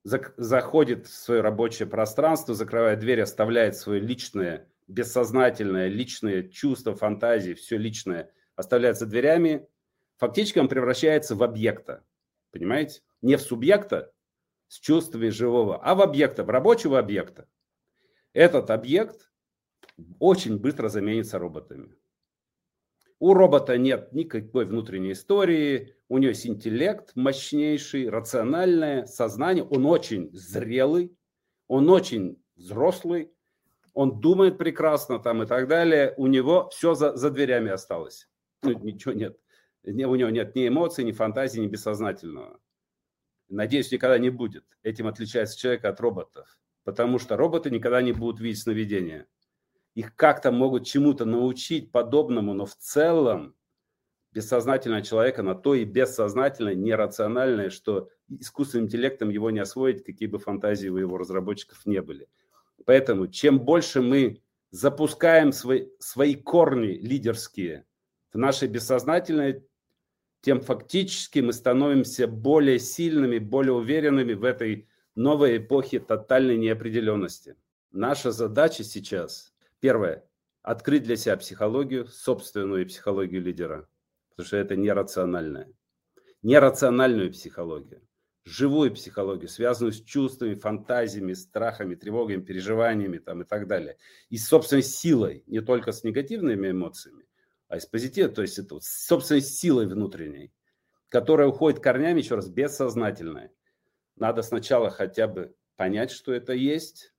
заходит 0.03 1.05
в 1.05 1.13
свое 1.13 1.41
рабочее 1.41 1.87
пространство, 1.87 2.55
закрывает 2.55 2.99
дверь, 2.99 3.21
оставляет 3.21 3.77
свое 3.77 3.99
личное 4.01 4.67
бессознательное, 4.87 5.87
личные 5.87 6.49
чувства, 6.49 6.95
фантазии, 6.95 7.53
все 7.53 7.77
личное 7.77 8.31
оставляется 8.55 9.05
дверями, 9.05 9.67
фактически 10.17 10.59
он 10.59 10.67
превращается 10.67 11.35
в 11.35 11.43
объекта. 11.43 12.03
Понимаете? 12.51 13.01
Не 13.21 13.35
в 13.35 13.41
субъекта 13.41 14.11
с 14.67 14.79
чувствами 14.79 15.29
живого, 15.29 15.81
а 15.83 15.95
в 15.95 16.01
объекта, 16.01 16.43
в 16.43 16.49
рабочего 16.49 16.99
объекта. 16.99 17.47
Этот 18.33 18.69
объект 18.69 19.31
очень 20.19 20.57
быстро 20.57 20.89
заменится 20.89 21.39
роботами. 21.39 21.95
У 23.19 23.33
робота 23.33 23.77
нет 23.77 24.11
никакой 24.11 24.65
внутренней 24.65 25.13
истории, 25.13 25.95
у 26.09 26.17
него 26.17 26.29
есть 26.29 26.45
интеллект 26.45 27.15
мощнейший, 27.15 28.09
рациональное 28.09 29.05
сознание, 29.05 29.63
он 29.63 29.85
очень 29.85 30.29
зрелый, 30.33 31.15
он 31.67 31.89
очень 31.89 32.43
взрослый, 32.55 33.31
он 33.93 34.19
думает 34.19 34.57
прекрасно 34.57 35.19
там 35.19 35.43
и 35.43 35.45
так 35.45 35.67
далее, 35.67 36.13
у 36.17 36.27
него 36.27 36.69
все 36.69 36.95
за, 36.95 37.15
за 37.15 37.29
дверями 37.29 37.71
осталось. 37.71 38.27
Ну, 38.63 38.77
ничего 38.79 39.13
нет. 39.13 39.39
У 39.83 39.91
него 39.91 40.15
нет 40.15 40.55
ни 40.55 40.67
эмоций, 40.67 41.03
ни 41.03 41.11
фантазии, 41.11 41.59
ни 41.59 41.67
бессознательного. 41.67 42.59
Надеюсь, 43.49 43.91
никогда 43.91 44.17
не 44.17 44.29
будет. 44.29 44.65
Этим 44.81 45.07
отличается 45.07 45.57
человек 45.57 45.85
от 45.85 45.99
роботов. 45.99 46.57
Потому 46.83 47.19
что 47.19 47.37
роботы 47.37 47.69
никогда 47.69 48.01
не 48.01 48.13
будут 48.13 48.39
видеть 48.39 48.61
сновидения. 48.61 49.27
Их 49.93 50.15
как-то 50.15 50.51
могут 50.51 50.85
чему-то 50.85 51.25
научить 51.25 51.91
подобному, 51.91 52.53
но 52.53 52.65
в 52.65 52.75
целом 52.75 53.55
бессознательного 54.31 55.03
человека 55.03 55.43
на 55.43 55.53
то 55.53 55.75
и 55.75 55.85
бессознательное, 55.85 56.73
нерациональное, 56.73 57.69
что 57.69 58.09
искусственным 58.27 58.87
интеллектом 58.87 59.29
его 59.29 59.51
не 59.51 59.59
освоить, 59.59 60.03
какие 60.03 60.27
бы 60.27 60.39
фантазии 60.39 60.87
у 60.87 60.97
его 60.97 61.17
разработчиков 61.17 61.85
не 61.85 62.01
были. 62.01 62.27
Поэтому 62.85 63.27
чем 63.27 63.59
больше 63.59 64.01
мы 64.01 64.41
запускаем 64.71 65.51
свои, 65.51 65.87
свои 65.99 66.35
корни 66.35 66.93
лидерские 66.93 67.85
в 68.33 68.37
наше 68.37 68.67
бессознательное, 68.67 69.63
тем 70.41 70.59
фактически 70.59 71.39
мы 71.39 71.53
становимся 71.53 72.27
более 72.27 72.79
сильными, 72.79 73.37
более 73.37 73.73
уверенными 73.73 74.33
в 74.33 74.43
этой 74.43 74.89
новой 75.15 75.57
эпохе 75.57 75.99
тотальной 75.99 76.57
неопределенности. 76.57 77.55
Наша 77.91 78.31
задача 78.31 78.83
сейчас, 78.83 79.53
первое, 79.79 80.27
открыть 80.63 81.03
для 81.03 81.15
себя 81.15 81.37
психологию, 81.37 82.07
собственную 82.07 82.87
психологию 82.87 83.41
лидера, 83.41 83.87
потому 84.29 84.47
что 84.47 84.57
это 84.57 84.75
нерациональная. 84.75 85.71
Нерациональную 86.41 87.31
психологию 87.31 88.01
живую 88.45 88.93
психологию, 88.93 89.47
связанную 89.47 89.93
с 89.93 90.01
чувствами, 90.01 90.55
фантазиями, 90.55 91.33
страхами, 91.33 91.95
тревогами, 91.95 92.41
переживаниями 92.41 93.17
там, 93.17 93.41
и 93.41 93.45
так 93.45 93.67
далее. 93.67 93.97
И 94.29 94.37
с 94.37 94.47
собственной 94.47 94.83
силой, 94.83 95.43
не 95.47 95.61
только 95.61 95.91
с 95.91 96.03
негативными 96.03 96.71
эмоциями, 96.71 97.25
а 97.69 97.77
и 97.77 97.79
с 97.79 97.85
позитивной, 97.85 98.33
то 98.33 98.41
есть 98.41 98.59
это 98.59 98.75
вот 98.75 98.83
с 98.83 99.05
собственной 99.07 99.41
силой 99.41 99.87
внутренней, 99.87 100.51
которая 101.09 101.47
уходит 101.47 101.79
корнями, 101.79 102.19
еще 102.19 102.35
раз, 102.35 102.49
бессознательная. 102.49 103.51
Надо 104.15 104.41
сначала 104.41 104.89
хотя 104.89 105.27
бы 105.27 105.55
понять, 105.75 106.11
что 106.11 106.33
это 106.33 106.53
есть, 106.53 107.13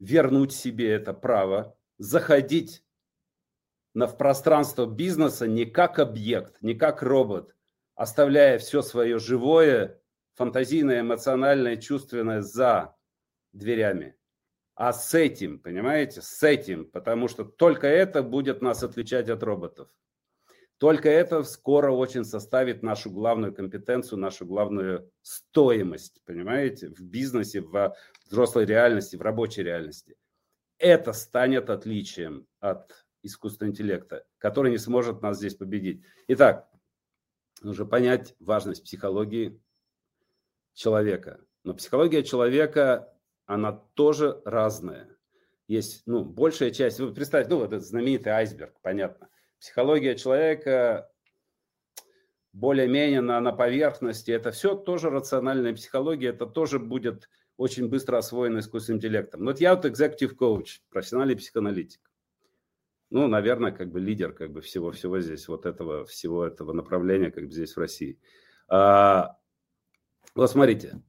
вернуть 0.00 0.52
себе 0.52 0.92
это 0.92 1.14
право, 1.14 1.76
заходить 1.98 2.84
на, 3.94 4.06
в 4.06 4.16
пространство 4.16 4.86
бизнеса 4.86 5.46
не 5.46 5.66
как 5.66 5.98
объект, 5.98 6.60
не 6.62 6.74
как 6.74 7.02
робот, 7.02 7.54
оставляя 7.94 8.58
все 8.58 8.82
свое 8.82 9.18
живое 9.18 10.00
фантазийное, 10.38 11.00
эмоциональное, 11.00 11.76
чувственное 11.76 12.42
за 12.42 12.94
дверями. 13.52 14.16
А 14.76 14.92
с 14.92 15.12
этим, 15.12 15.58
понимаете, 15.58 16.22
с 16.22 16.42
этим, 16.44 16.88
потому 16.88 17.26
что 17.26 17.44
только 17.44 17.88
это 17.88 18.22
будет 18.22 18.62
нас 18.62 18.84
отличать 18.84 19.28
от 19.28 19.42
роботов. 19.42 19.88
Только 20.78 21.08
это 21.08 21.42
скоро 21.42 21.90
очень 21.90 22.24
составит 22.24 22.84
нашу 22.84 23.10
главную 23.10 23.52
компетенцию, 23.52 24.20
нашу 24.20 24.46
главную 24.46 25.10
стоимость, 25.22 26.22
понимаете, 26.24 26.90
в 26.90 27.00
бизнесе, 27.00 27.60
в 27.60 27.96
взрослой 28.26 28.64
реальности, 28.64 29.16
в 29.16 29.22
рабочей 29.22 29.64
реальности. 29.64 30.14
Это 30.78 31.12
станет 31.12 31.68
отличием 31.68 32.46
от 32.60 33.04
искусственного 33.24 33.72
интеллекта, 33.72 34.24
который 34.38 34.70
не 34.70 34.78
сможет 34.78 35.20
нас 35.20 35.38
здесь 35.38 35.56
победить. 35.56 36.04
Итак, 36.28 36.68
нужно 37.60 37.84
понять 37.84 38.36
важность 38.38 38.84
психологии, 38.84 39.60
человека. 40.78 41.40
Но 41.64 41.74
психология 41.74 42.22
человека, 42.22 43.12
она 43.46 43.72
тоже 43.72 44.40
разная. 44.44 45.08
Есть, 45.66 46.04
ну, 46.06 46.24
большая 46.24 46.70
часть, 46.70 47.00
вы 47.00 47.12
представьте, 47.12 47.50
ну, 47.50 47.64
этот 47.64 47.84
знаменитый 47.84 48.32
айсберг, 48.32 48.74
понятно. 48.80 49.28
Психология 49.58 50.14
человека 50.14 51.10
более-менее 52.52 53.20
на, 53.20 53.40
на 53.40 53.52
поверхности. 53.52 54.30
Это 54.30 54.50
все 54.50 54.74
тоже 54.74 55.10
рациональная 55.10 55.74
психология, 55.74 56.28
это 56.28 56.46
тоже 56.46 56.78
будет 56.78 57.28
очень 57.56 57.88
быстро 57.88 58.18
освоено 58.18 58.60
искусственным 58.60 58.98
интеллектом. 58.98 59.44
Вот 59.44 59.60
я 59.60 59.74
вот 59.74 59.84
executive 59.84 60.36
coach, 60.36 60.78
профессиональный 60.90 61.36
психоаналитик. 61.36 62.00
Ну, 63.10 63.26
наверное, 63.26 63.72
как 63.72 63.90
бы 63.90 64.00
лидер 64.00 64.32
как 64.32 64.52
бы 64.52 64.60
всего-всего 64.60 65.18
здесь, 65.20 65.48
вот 65.48 65.66
этого, 65.66 66.06
всего 66.06 66.46
этого 66.46 66.72
направления, 66.72 67.30
как 67.30 67.46
бы 67.46 67.50
здесь 67.50 67.74
в 67.74 67.80
России. 67.80 68.18
А, 68.68 69.38
вот 70.34 70.50
смотрите, 70.50 71.02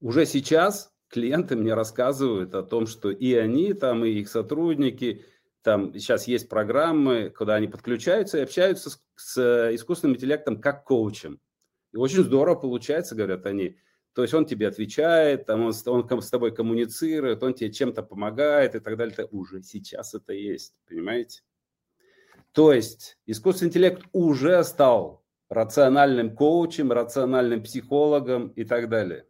уже 0.00 0.26
сейчас 0.26 0.92
клиенты 1.08 1.56
мне 1.56 1.74
рассказывают 1.74 2.54
о 2.54 2.62
том, 2.62 2.86
что 2.86 3.10
и 3.10 3.34
они 3.34 3.72
там, 3.72 4.04
и 4.04 4.10
их 4.10 4.28
сотрудники, 4.28 5.24
там 5.62 5.92
сейчас 5.94 6.28
есть 6.28 6.48
программы, 6.48 7.30
куда 7.30 7.56
они 7.56 7.66
подключаются 7.66 8.38
и 8.38 8.42
общаются 8.42 8.90
с, 8.90 9.00
с 9.16 9.74
искусственным 9.74 10.16
интеллектом 10.16 10.60
как 10.60 10.84
коучем. 10.84 11.40
И 11.92 11.96
очень 11.96 12.22
здорово 12.22 12.54
получается, 12.54 13.14
говорят 13.14 13.46
они. 13.46 13.76
То 14.12 14.22
есть 14.22 14.32
он 14.32 14.46
тебе 14.46 14.68
отвечает, 14.68 15.44
там 15.46 15.62
он, 15.62 15.72
он 15.86 16.22
с 16.22 16.30
тобой 16.30 16.54
коммуницирует, 16.54 17.42
он 17.42 17.52
тебе 17.52 17.72
чем-то 17.72 18.02
помогает 18.02 18.74
и 18.74 18.78
так 18.80 18.96
далее. 18.96 19.12
Это 19.12 19.26
уже 19.26 19.62
сейчас 19.62 20.14
это 20.14 20.32
есть, 20.32 20.74
понимаете? 20.88 21.42
То 22.52 22.72
есть 22.72 23.18
искусственный 23.26 23.68
интеллект 23.68 24.02
уже 24.12 24.64
стал 24.64 25.25
рациональным 25.48 26.34
коучем, 26.34 26.92
рациональным 26.92 27.62
психологом 27.62 28.48
и 28.48 28.64
так 28.64 28.88
далее. 28.88 29.26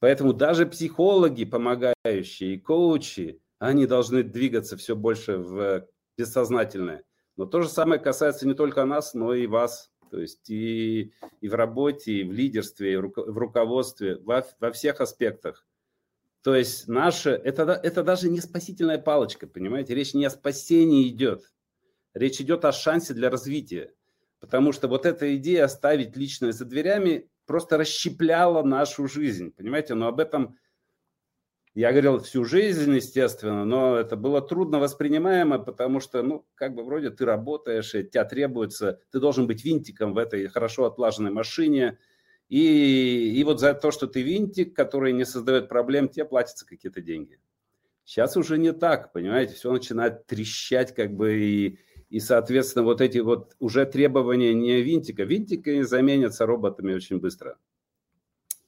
Поэтому 0.00 0.32
даже 0.32 0.66
психологи, 0.66 1.44
помогающие 1.44 2.54
и 2.54 2.60
коучи, 2.60 3.40
они 3.58 3.86
должны 3.86 4.22
двигаться 4.22 4.76
все 4.76 4.94
больше 4.94 5.38
в 5.38 5.88
бессознательное. 6.16 7.04
Но 7.36 7.46
то 7.46 7.62
же 7.62 7.68
самое 7.68 8.00
касается 8.00 8.46
не 8.46 8.54
только 8.54 8.84
нас, 8.84 9.14
но 9.14 9.34
и 9.34 9.46
вас. 9.46 9.90
То 10.10 10.20
есть 10.20 10.48
и, 10.48 11.12
и 11.40 11.48
в 11.48 11.54
работе, 11.54 12.12
и 12.12 12.24
в 12.24 12.32
лидерстве, 12.32 12.94
и 12.94 12.96
в 12.96 13.38
руководстве, 13.38 14.18
во, 14.18 14.44
во 14.58 14.72
всех 14.72 15.00
аспектах. 15.00 15.66
То 16.42 16.54
есть 16.54 16.88
наше, 16.88 17.30
это, 17.30 17.62
это 17.64 18.02
даже 18.02 18.28
не 18.30 18.40
спасительная 18.40 18.98
палочка, 18.98 19.46
понимаете? 19.46 19.94
Речь 19.94 20.14
не 20.14 20.24
о 20.24 20.30
спасении 20.30 21.08
идет. 21.08 21.52
Речь 22.14 22.40
идет 22.40 22.64
о 22.64 22.72
шансе 22.72 23.12
для 23.12 23.28
развития. 23.28 23.92
Потому 24.40 24.72
что 24.72 24.88
вот 24.88 25.06
эта 25.06 25.36
идея 25.36 25.64
оставить 25.64 26.16
личное 26.16 26.52
за 26.52 26.64
дверями 26.64 27.28
просто 27.46 27.76
расщепляла 27.76 28.62
нашу 28.62 29.08
жизнь, 29.08 29.52
понимаете? 29.52 29.94
Но 29.94 30.06
об 30.06 30.20
этом 30.20 30.56
я 31.74 31.92
говорил 31.92 32.18
всю 32.18 32.44
жизнь, 32.44 32.94
естественно, 32.94 33.64
но 33.64 33.96
это 33.96 34.16
было 34.16 34.40
трудно 34.40 34.78
воспринимаемо, 34.80 35.58
потому 35.58 36.00
что, 36.00 36.22
ну, 36.22 36.44
как 36.54 36.74
бы 36.74 36.82
вроде 36.82 37.10
ты 37.10 37.24
работаешь, 37.24 37.94
и 37.94 38.02
тебя 38.02 38.24
требуется, 38.24 39.00
ты 39.12 39.20
должен 39.20 39.46
быть 39.46 39.64
винтиком 39.64 40.12
в 40.12 40.18
этой 40.18 40.48
хорошо 40.48 40.86
отлаженной 40.86 41.30
машине, 41.30 41.98
и, 42.48 43.32
и 43.38 43.44
вот 43.44 43.60
за 43.60 43.74
то, 43.74 43.90
что 43.90 44.06
ты 44.06 44.22
винтик, 44.22 44.74
который 44.74 45.12
не 45.12 45.24
создает 45.24 45.68
проблем, 45.68 46.08
тебе 46.08 46.24
платятся 46.24 46.66
какие-то 46.66 47.00
деньги. 47.00 47.38
Сейчас 48.04 48.36
уже 48.36 48.58
не 48.58 48.72
так, 48.72 49.12
понимаете, 49.12 49.54
все 49.54 49.70
начинает 49.70 50.26
трещать 50.26 50.94
как 50.94 51.14
бы 51.14 51.38
и, 51.38 51.78
и, 52.08 52.20
соответственно, 52.20 52.84
вот 52.84 53.00
эти 53.00 53.18
вот 53.18 53.54
уже 53.58 53.84
требования 53.86 54.54
не 54.54 54.82
винтика. 54.82 55.24
Винтики 55.24 55.82
заменятся 55.82 56.46
роботами 56.46 56.94
очень 56.94 57.18
быстро. 57.18 57.58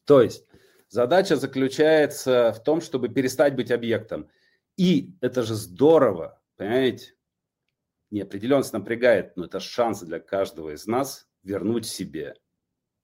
То 0.04 0.20
есть 0.20 0.44
Задача 0.90 1.37
заключается 1.37 2.52
в 2.52 2.64
том, 2.64 2.80
чтобы 2.80 3.09
перестать 3.09 3.54
быть 3.54 3.70
объектом. 3.70 4.28
И 4.76 5.14
это 5.20 5.44
же 5.44 5.54
здорово, 5.54 6.42
понимаете? 6.56 7.14
Неопределенность 8.11 8.72
напрягает, 8.72 9.37
но 9.37 9.44
это 9.44 9.61
шанс 9.61 10.00
для 10.00 10.18
каждого 10.18 10.74
из 10.74 10.88
нас 10.88 11.29
вернуть 11.44 11.87
себе 11.87 12.35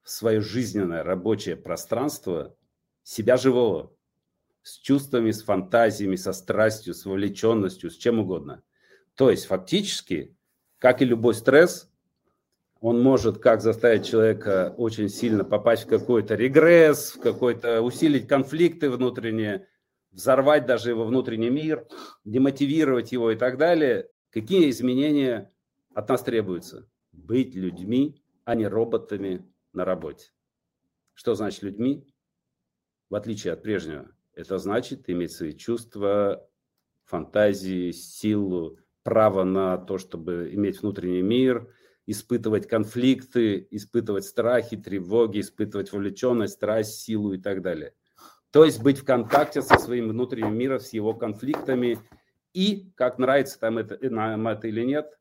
в 0.03 0.11
свое 0.11 0.41
жизненное 0.41 1.05
рабочее 1.05 1.55
пространство 1.55 2.57
себя 3.05 3.37
живого, 3.37 3.97
с 4.63 4.79
чувствами, 4.79 5.31
с 5.31 5.45
фантазиями, 5.45 6.17
со 6.17 6.33
страстью, 6.33 6.93
с 6.93 7.05
вовлеченностью, 7.05 7.91
с 7.91 7.97
чем 7.97 8.19
угодно. 8.19 8.65
То 9.17 9.31
есть 9.31 9.47
фактически, 9.47 10.37
как 10.79 11.03
и 11.03 11.07
любой 11.07 11.35
стресс, 11.35 11.91
он 12.81 13.03
может 13.03 13.39
как 13.39 13.63
заставить 13.63 14.07
человека 14.07 14.75
очень 14.77 15.09
сильно 15.09 15.43
попасть 15.43 15.85
в 15.85 15.89
какой-то 15.89 16.35
регресс, 16.35 17.13
в 17.13 17.21
какой-то 17.21 17.81
усилить 17.81 18.29
конфликты 18.29 18.91
внутренние, 18.91 19.67
взорвать 20.13 20.67
даже 20.67 20.91
его 20.91 21.05
внутренний 21.05 21.51
мир, 21.51 21.87
демотивировать 22.25 23.13
его 23.13 23.31
и 23.31 23.37
так 23.37 23.57
далее. 23.57 24.11
Какие 24.31 24.69
изменения 24.69 25.51
от 25.95 26.09
нас 26.11 26.23
требуются? 26.23 26.87
Быть 27.13 27.55
людьми, 27.55 28.23
а 28.45 28.55
не 28.55 28.69
роботами 28.69 29.45
на 29.73 29.87
работе. 29.87 30.31
Что 31.15 31.35
значит 31.35 31.63
людьми? 31.63 32.07
В 33.09 33.15
отличие 33.15 33.55
от 33.55 33.63
прежнего. 33.63 34.11
Это 34.35 34.59
значит 34.59 35.09
иметь 35.09 35.33
свои 35.33 35.55
чувства, 35.55 36.47
фантазии, 37.05 37.93
силу, 37.93 38.79
право 39.07 39.45
на 39.45 39.79
то, 39.79 39.97
чтобы 39.97 40.51
иметь 40.53 40.83
внутренний 40.83 41.23
мир– 41.23 41.73
испытывать 42.07 42.69
конфликты, 42.69 43.67
испытывать 43.71 44.25
страхи, 44.25 44.77
тревоги, 44.77 45.41
испытывать 45.41 45.93
вовлеченность, 45.93 46.55
страсть, 46.55 47.01
силу 47.01 47.33
и 47.33 47.39
так 47.39 47.63
далее. 47.63 47.95
То 48.53 48.65
есть 48.65 48.81
быть 48.81 48.99
в 48.99 49.05
контакте 49.05 49.61
со 49.61 49.79
своим 49.79 50.09
внутренним 50.09 50.57
миром, 50.57 50.81
с 50.81 50.93
его 50.93 51.15
конфликтами 51.15 51.99
и, 52.55 52.91
как 52.95 53.19
нравится 53.19 53.59
там 53.59 53.79
это, 53.79 53.99
нам 54.09 54.49
это 54.49 54.69
или 54.69 54.83
нет, 54.83 55.19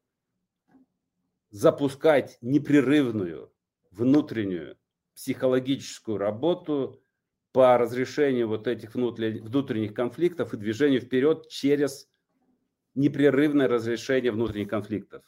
запускать 1.49 2.37
непрерывную 2.41 3.51
внутреннюю 3.91 4.77
психологическую 5.15 6.17
работу 6.17 7.01
по 7.51 7.77
разрешению 7.77 8.47
вот 8.47 8.67
этих 8.67 8.93
внутренних 8.93 9.93
конфликтов 9.93 10.53
и 10.53 10.57
движению 10.57 11.01
вперед 11.01 11.47
через 11.49 12.09
непрерывное 12.95 13.67
разрешение 13.67 14.31
внутренних 14.31 14.69
конфликтов. 14.69 15.23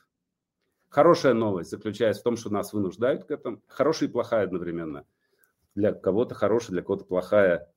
Хорошая 0.89 1.33
новость 1.33 1.69
заключается 1.69 2.21
в 2.21 2.23
том, 2.23 2.37
что 2.37 2.49
нас 2.49 2.73
вынуждают 2.73 3.25
к 3.25 3.31
этому. 3.31 3.61
Хорошая 3.67 4.09
и 4.09 4.11
плохая 4.11 4.45
одновременно. 4.45 5.05
Для 5.75 5.93
кого-то 5.93 6.33
хорошая, 6.33 6.71
для 6.71 6.81
кого-то 6.81 7.05
плохая. 7.05 7.69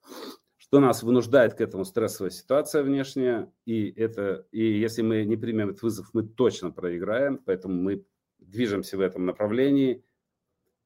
Что 0.56 0.78
нас 0.78 1.02
вынуждает 1.02 1.54
к 1.54 1.60
этому 1.60 1.84
стрессовая 1.84 2.30
ситуация 2.30 2.82
внешняя. 2.82 3.52
И, 3.66 3.90
это, 3.90 4.46
и 4.52 4.62
если 4.78 5.02
мы 5.02 5.24
не 5.24 5.36
примем 5.36 5.70
этот 5.70 5.82
вызов, 5.82 6.10
мы 6.12 6.22
точно 6.22 6.70
проиграем. 6.70 7.38
Поэтому 7.38 7.74
мы 7.74 8.06
движемся 8.38 8.96
в 8.96 9.00
этом 9.00 9.26
направлении. 9.26 10.04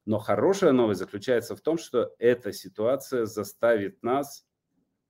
Но 0.05 0.17
хорошая 0.17 0.71
новость 0.71 0.99
заключается 0.99 1.55
в 1.55 1.61
том, 1.61 1.77
что 1.77 2.15
эта 2.17 2.51
ситуация 2.51 3.25
заставит 3.25 4.01
нас 4.03 4.45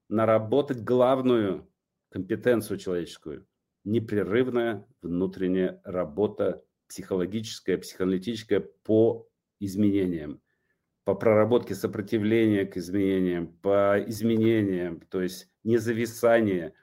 наработать 0.09 0.83
главную 0.83 1.67
компетенцию 2.09 2.77
человеческую. 2.77 3.47
Непрерывная 3.85 4.87
внутренняя 5.03 5.79
работа 5.83 6.63
психологическое, 6.87 7.77
психоаналитическое 7.77 8.59
по 8.59 9.27
изменениям, 9.59 10.41
по 11.03 11.13
проработке 11.13 11.75
сопротивления 11.75 12.65
к 12.65 12.77
изменениям, 12.77 13.47
по 13.61 14.03
изменениям, 14.07 15.01
то 15.01 15.21
есть 15.21 15.49
не 15.63 15.77
зависание. 15.77 16.73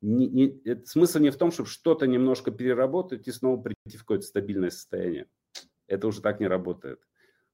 Не, 0.00 0.28
не, 0.28 0.60
это, 0.64 0.84
смысл 0.84 1.20
не 1.20 1.30
в 1.30 1.36
том, 1.36 1.52
чтобы 1.52 1.68
что-то 1.68 2.08
немножко 2.08 2.50
переработать 2.50 3.28
и 3.28 3.32
снова 3.32 3.62
прийти 3.62 3.96
в 3.96 4.00
какое-то 4.00 4.26
стабильное 4.26 4.70
состояние. 4.70 5.28
Это 5.86 6.08
уже 6.08 6.20
так 6.22 6.40
не 6.40 6.48
работает. 6.48 6.98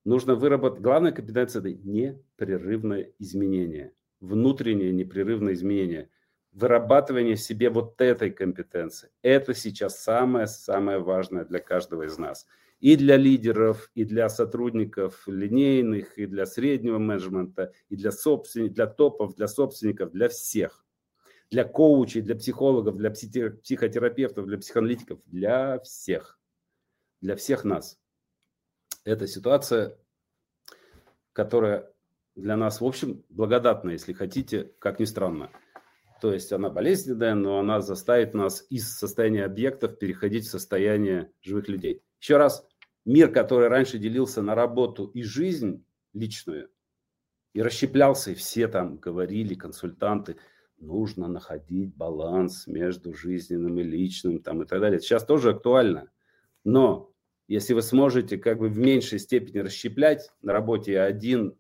Нужно 0.07 0.35
выработать, 0.35 0.81
главная 0.81 1.13
компетенция– 1.13 1.61
это 1.61 1.73
непрерывное 1.73 3.13
изменение, 3.19 3.93
внутреннее 4.21 4.93
непрерывное 4.93 5.53
изменение– 5.53 6.09
вырабатывание 6.59 7.37
в 7.37 7.41
себе 7.41 7.71
вот 7.71 8.01
этой 8.01 8.31
компетенции. 8.31 9.11
Это 9.23 9.55
сейчас 9.55 10.03
самое-самое 10.03 10.99
важное 10.99 11.45
для 11.45 11.61
каждого 11.61 12.03
из 12.03 12.19
нас. 12.19 12.47
И 12.81 12.97
для 12.97 13.17
лидеров, 13.17 13.91
и 13.95 14.05
для 14.05 14.29
сотрудников 14.29 15.27
линейных, 15.27 16.19
и 16.19 16.27
для 16.27 16.47
среднего 16.47 16.99
менеджмента, 16.99 17.73
и 17.89 17.97
для 17.97 18.13
собственников, 18.13 18.75
для 18.75 18.87
топов, 18.87 19.35
для 19.37 19.49
собственников, 19.49 20.11
для 20.13 20.29
всех. 20.29 20.85
Для 21.51 21.65
коучей, 21.65 22.23
для 22.23 22.35
психологов, 22.35 22.97
для 22.97 23.11
психотерапевтов, 23.11 24.47
для 24.47 24.59
психоаналитиков, 24.59 25.21
для 25.27 25.79
всех. 25.81 26.39
Для 27.21 27.37
всех 27.37 27.65
нас. 27.65 27.99
Это 29.05 29.27
ситуация, 29.27 29.97
которая 31.33 31.91
для 32.37 32.57
нас, 32.57 32.81
в 32.81 32.85
общем, 32.85 33.25
благодатная, 33.29 33.95
если 33.95 34.13
хотите, 34.13 34.73
как 34.79 35.01
ни 35.01 35.05
странно. 35.05 35.51
То 36.21 36.33
есть 36.33 36.53
она 36.53 36.69
болезненная, 36.69 37.35
но 37.35 37.59
она 37.61 37.81
заставит 37.81 38.35
нас 38.35 38.67
из 38.71 38.91
состояния 38.97 39.45
объектов 39.45 39.99
переходить 39.99 40.47
в 40.47 40.51
состояние 40.51 41.31
живых 41.43 41.69
людей. 41.69 42.03
Еще 42.21 42.37
раз, 42.37 42.67
мир, 43.05 43.31
который 43.31 43.69
раньше 43.69 43.99
делился 43.99 44.43
на 44.43 44.55
работу 44.55 45.07
и 45.07 45.23
жизнь 45.23 45.85
личную, 46.13 46.71
и 47.53 47.63
расщеплялся, 47.63 48.33
и 48.33 48.35
все 48.35 48.67
там 48.67 48.97
говорили, 48.97 49.55
консультанты, 49.55 50.37
нужно 50.79 51.29
находить 51.29 51.95
баланс 51.95 52.67
между 52.67 53.15
жизненным 53.15 53.79
и 53.79 53.85
личным 53.85 54.41
там, 54.41 54.63
и 54.63 54.67
так 54.67 54.81
далее. 54.81 55.01
Сейчас 55.01 55.25
тоже 55.25 55.51
актуально. 55.51 56.11
Но 56.65 57.13
если 57.47 57.75
вы 57.75 57.83
сможете 57.83 58.39
как 58.39 58.59
бы 58.59 58.69
в 58.69 58.79
меньшей 58.79 59.21
степени 59.21 59.59
расщеплять, 59.59 60.31
на 60.43 60.53
работе 60.53 60.93
я 60.93 61.05
один, 61.05 61.57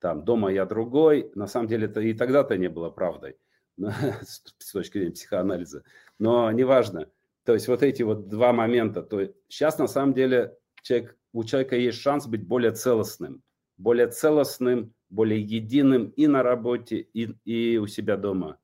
там, 0.00 0.24
дома 0.24 0.50
я 0.50 0.64
другой, 0.64 1.30
на 1.34 1.46
самом 1.46 1.68
деле 1.68 1.86
это 1.86 2.00
и 2.00 2.14
тогда-то 2.14 2.56
не 2.56 2.68
было 2.68 2.90
правдой 2.90 3.36
с 4.22 4.72
точки 4.72 4.98
зрения 4.98 5.12
психоанализа. 5.12 5.84
Но 6.18 6.50
неважно. 6.50 7.08
То 7.44 7.54
есть 7.54 7.68
вот 7.68 7.82
эти 7.82 8.02
вот 8.02 8.28
два 8.28 8.52
момента. 8.52 9.02
То 9.02 9.20
есть 9.20 9.32
сейчас 9.48 9.78
на 9.78 9.88
самом 9.88 10.14
деле 10.14 10.56
человек, 10.82 11.16
у 11.32 11.44
человека 11.44 11.76
есть 11.76 12.00
шанс 12.00 12.26
быть 12.26 12.46
более 12.46 12.72
целостным. 12.72 13.42
Более 13.78 14.08
целостным, 14.08 14.94
более 15.08 15.40
единым 15.40 16.08
и 16.10 16.26
на 16.26 16.42
работе, 16.42 16.98
и, 16.98 17.34
и 17.44 17.78
у 17.78 17.86
себя 17.86 18.16
дома. 18.16 18.58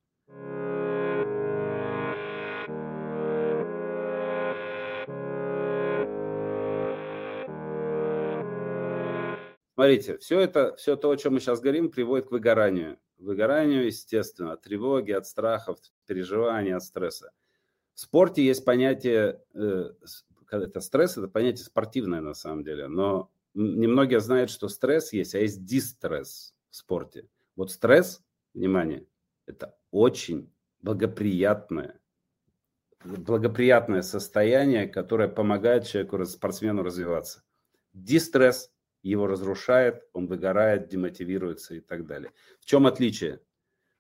Смотрите, 9.75 10.19
все 10.19 10.41
это, 10.41 10.75
все 10.75 10.97
то, 10.97 11.11
о 11.11 11.17
чем 11.17 11.35
мы 11.35 11.41
сейчас 11.41 11.61
говорим, 11.61 11.89
приводит 11.89 12.27
к 12.27 12.33
выгоранию. 12.33 12.99
Выгоранию, 13.19 13.87
естественно, 13.87 14.53
от 14.53 14.63
тревоги, 14.63 15.13
от 15.13 15.27
страхов, 15.27 15.79
переживаний, 16.07 16.75
от 16.75 16.83
стресса. 16.83 17.33
В 17.95 18.01
спорте 18.01 18.45
есть 18.45 18.65
понятие, 18.65 19.43
э, 19.55 19.91
это 20.51 20.81
стресс, 20.81 21.19
это 21.19 21.29
понятие 21.29 21.65
спортивное 21.65 22.21
на 22.21 22.35
самом 22.35 22.63
деле, 22.63 22.89
но 22.89 23.31
немногие 23.55 24.21
знают, 24.21 24.51
что 24.51 24.69
стресс 24.69 25.13
есть, 25.13 25.35
а 25.35 25.39
есть 25.39 25.65
дистресс 25.65 26.55
в 26.71 26.77
спорте. 26.77 27.29
Вот 27.57 27.73
стресс, 27.73 28.23
внимание, 28.55 29.05
это 29.47 29.77
очень 29.91 30.53
благоприятное, 30.81 31.99
благоприятное 33.05 34.03
состояние, 34.03 34.87
которое 34.87 35.29
помогает 35.29 35.87
человеку, 35.87 36.25
спортсмену 36.25 36.83
развиваться. 36.83 37.43
Дистресс 37.93 38.71
его 39.11 39.27
разрушает, 39.27 40.05
он 40.13 40.27
выгорает, 40.27 40.89
демотивируется 40.89 41.75
и 41.75 41.81
так 41.81 42.07
далее. 42.07 42.33
В 42.61 42.65
чем 42.65 42.87
отличие? 42.87 43.41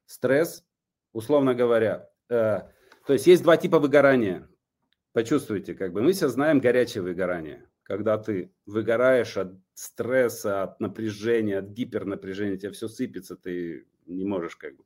Стресс, 0.06 0.64
условно 1.12 1.54
говоря, 1.54 2.10
э, 2.28 2.60
то 3.06 3.12
есть 3.12 3.26
есть 3.26 3.42
два 3.42 3.56
типа 3.56 3.78
выгорания. 3.78 4.48
Почувствуйте, 5.12 5.74
как 5.74 5.92
бы 5.92 6.02
мы 6.02 6.12
все 6.12 6.28
знаем 6.28 6.60
горячее 6.60 7.02
выгорание, 7.02 7.68
когда 7.82 8.18
ты 8.18 8.52
выгораешь 8.66 9.36
от 9.36 9.54
стресса, 9.74 10.62
от 10.62 10.80
напряжения, 10.80 11.58
от 11.58 11.68
гипернапряжения, 11.70 12.56
тебе 12.56 12.72
все 12.72 12.88
сыпется, 12.88 13.36
ты 13.36 13.86
не 14.06 14.24
можешь 14.24 14.56
как 14.56 14.76
бы. 14.76 14.84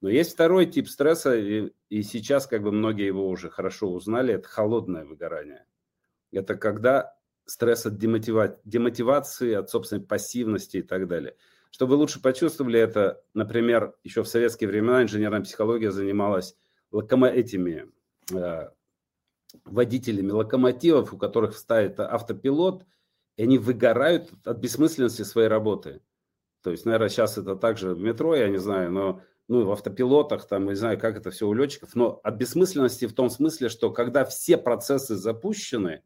Но 0.00 0.08
есть 0.08 0.32
второй 0.32 0.66
тип 0.66 0.88
стресса, 0.88 1.36
и, 1.36 1.72
и 1.88 2.02
сейчас 2.02 2.46
как 2.46 2.62
бы 2.62 2.70
многие 2.70 3.06
его 3.06 3.28
уже 3.28 3.50
хорошо 3.50 3.90
узнали, 3.90 4.34
это 4.34 4.48
холодное 4.48 5.04
выгорание. 5.04 5.66
Это 6.30 6.54
когда 6.54 7.17
стресс 7.48 7.86
от 7.86 7.96
демотива... 7.96 8.58
демотивации, 8.64 9.54
от 9.54 9.70
собственной 9.70 10.04
пассивности 10.04 10.78
и 10.78 10.82
так 10.82 11.08
далее. 11.08 11.34
Чтобы 11.70 11.92
вы 11.92 11.96
лучше 11.96 12.22
почувствовали 12.22 12.78
это, 12.78 13.22
например, 13.34 13.94
еще 14.04 14.22
в 14.22 14.28
советские 14.28 14.68
времена 14.68 15.02
инженерная 15.02 15.40
психология 15.40 15.90
занималась 15.90 16.56
локомо... 16.92 17.28
этими 17.28 17.90
э, 18.32 18.68
водителями 19.64 20.30
локомотивов, 20.30 21.12
у 21.12 21.18
которых 21.18 21.56
стоит 21.56 21.98
автопилот, 22.00 22.84
и 23.36 23.42
они 23.44 23.58
выгорают 23.58 24.30
от 24.44 24.58
бессмысленности 24.58 25.22
своей 25.22 25.48
работы. 25.48 26.02
То 26.62 26.70
есть, 26.70 26.84
наверное, 26.84 27.08
сейчас 27.08 27.38
это 27.38 27.56
также 27.56 27.94
в 27.94 28.00
метро, 28.00 28.34
я 28.34 28.48
не 28.48 28.58
знаю, 28.58 28.92
но 28.92 29.22
ну, 29.46 29.64
в 29.64 29.72
автопилотах, 29.72 30.46
там, 30.46 30.66
не 30.66 30.74
знаю, 30.74 30.98
как 30.98 31.16
это 31.16 31.30
все 31.30 31.48
у 31.48 31.54
летчиков, 31.54 31.94
но 31.94 32.20
от 32.22 32.34
бессмысленности 32.34 33.06
в 33.06 33.14
том 33.14 33.30
смысле, 33.30 33.70
что 33.70 33.90
когда 33.90 34.26
все 34.26 34.58
процессы 34.58 35.16
запущены, 35.16 36.02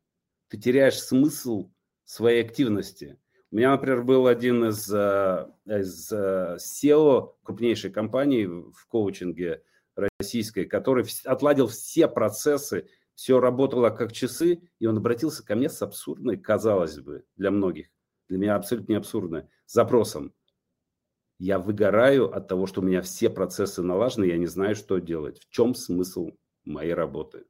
ты 0.53 0.59
теряешь 0.59 1.01
смысл 1.01 1.71
своей 2.05 2.45
активности. 2.45 3.19
У 3.51 3.57
меня, 3.57 3.71
например, 3.71 4.03
был 4.03 4.27
один 4.27 4.67
из, 4.67 4.87
э, 4.93 5.47
из 5.65 6.13
э, 6.13 6.59
SEO 6.61 7.37
крупнейшей 7.43 7.91
компании 7.91 8.45
в 8.45 8.87
коучинге 8.87 9.63
российской, 9.97 10.67
который 10.67 11.07
отладил 11.25 11.69
все 11.69 12.07
процессы, 12.07 12.87
все 13.15 13.41
работало 13.41 13.89
как 13.89 14.13
часы, 14.13 14.61
и 14.79 14.85
он 14.85 14.99
обратился 14.99 15.43
ко 15.43 15.55
мне 15.55 15.71
с 15.71 15.81
абсурдной, 15.81 16.37
казалось 16.37 16.99
бы, 17.01 17.25
для 17.37 17.51
многих, 17.51 17.87
для 18.29 18.37
меня 18.37 18.57
абсолютно 18.57 18.93
не 18.93 18.99
абсурдной, 18.99 19.45
запросом. 19.65 20.35
Я 21.39 21.61
выгораю 21.61 22.31
от 22.31 22.47
того, 22.47 22.67
что 22.67 22.83
у 22.83 22.85
меня 22.85 23.01
все 23.01 23.31
процессы 23.31 23.83
налажены, 23.83 24.27
я 24.27 24.37
не 24.37 24.47
знаю, 24.47 24.75
что 24.75 24.99
делать. 24.99 25.41
В 25.41 25.49
чем 25.49 25.75
смысл 25.75 26.33
моей 26.67 26.93
работы? 26.93 27.47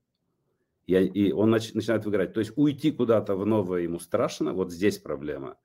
Я, 0.87 1.01
и 1.01 1.33
он 1.33 1.51
нач, 1.51 1.75
начинает 1.75 2.05
выгорать. 2.05 2.33
То 2.33 2.41
есть 2.41 2.53
уйти 2.57 2.91
куда-то 2.91 3.37
в 3.37 3.47
новое 3.47 3.83
ему 3.83 4.01
страшно, 4.01 4.53
вот 4.53 4.73
здесь 4.73 4.99
проблема. 4.99 5.57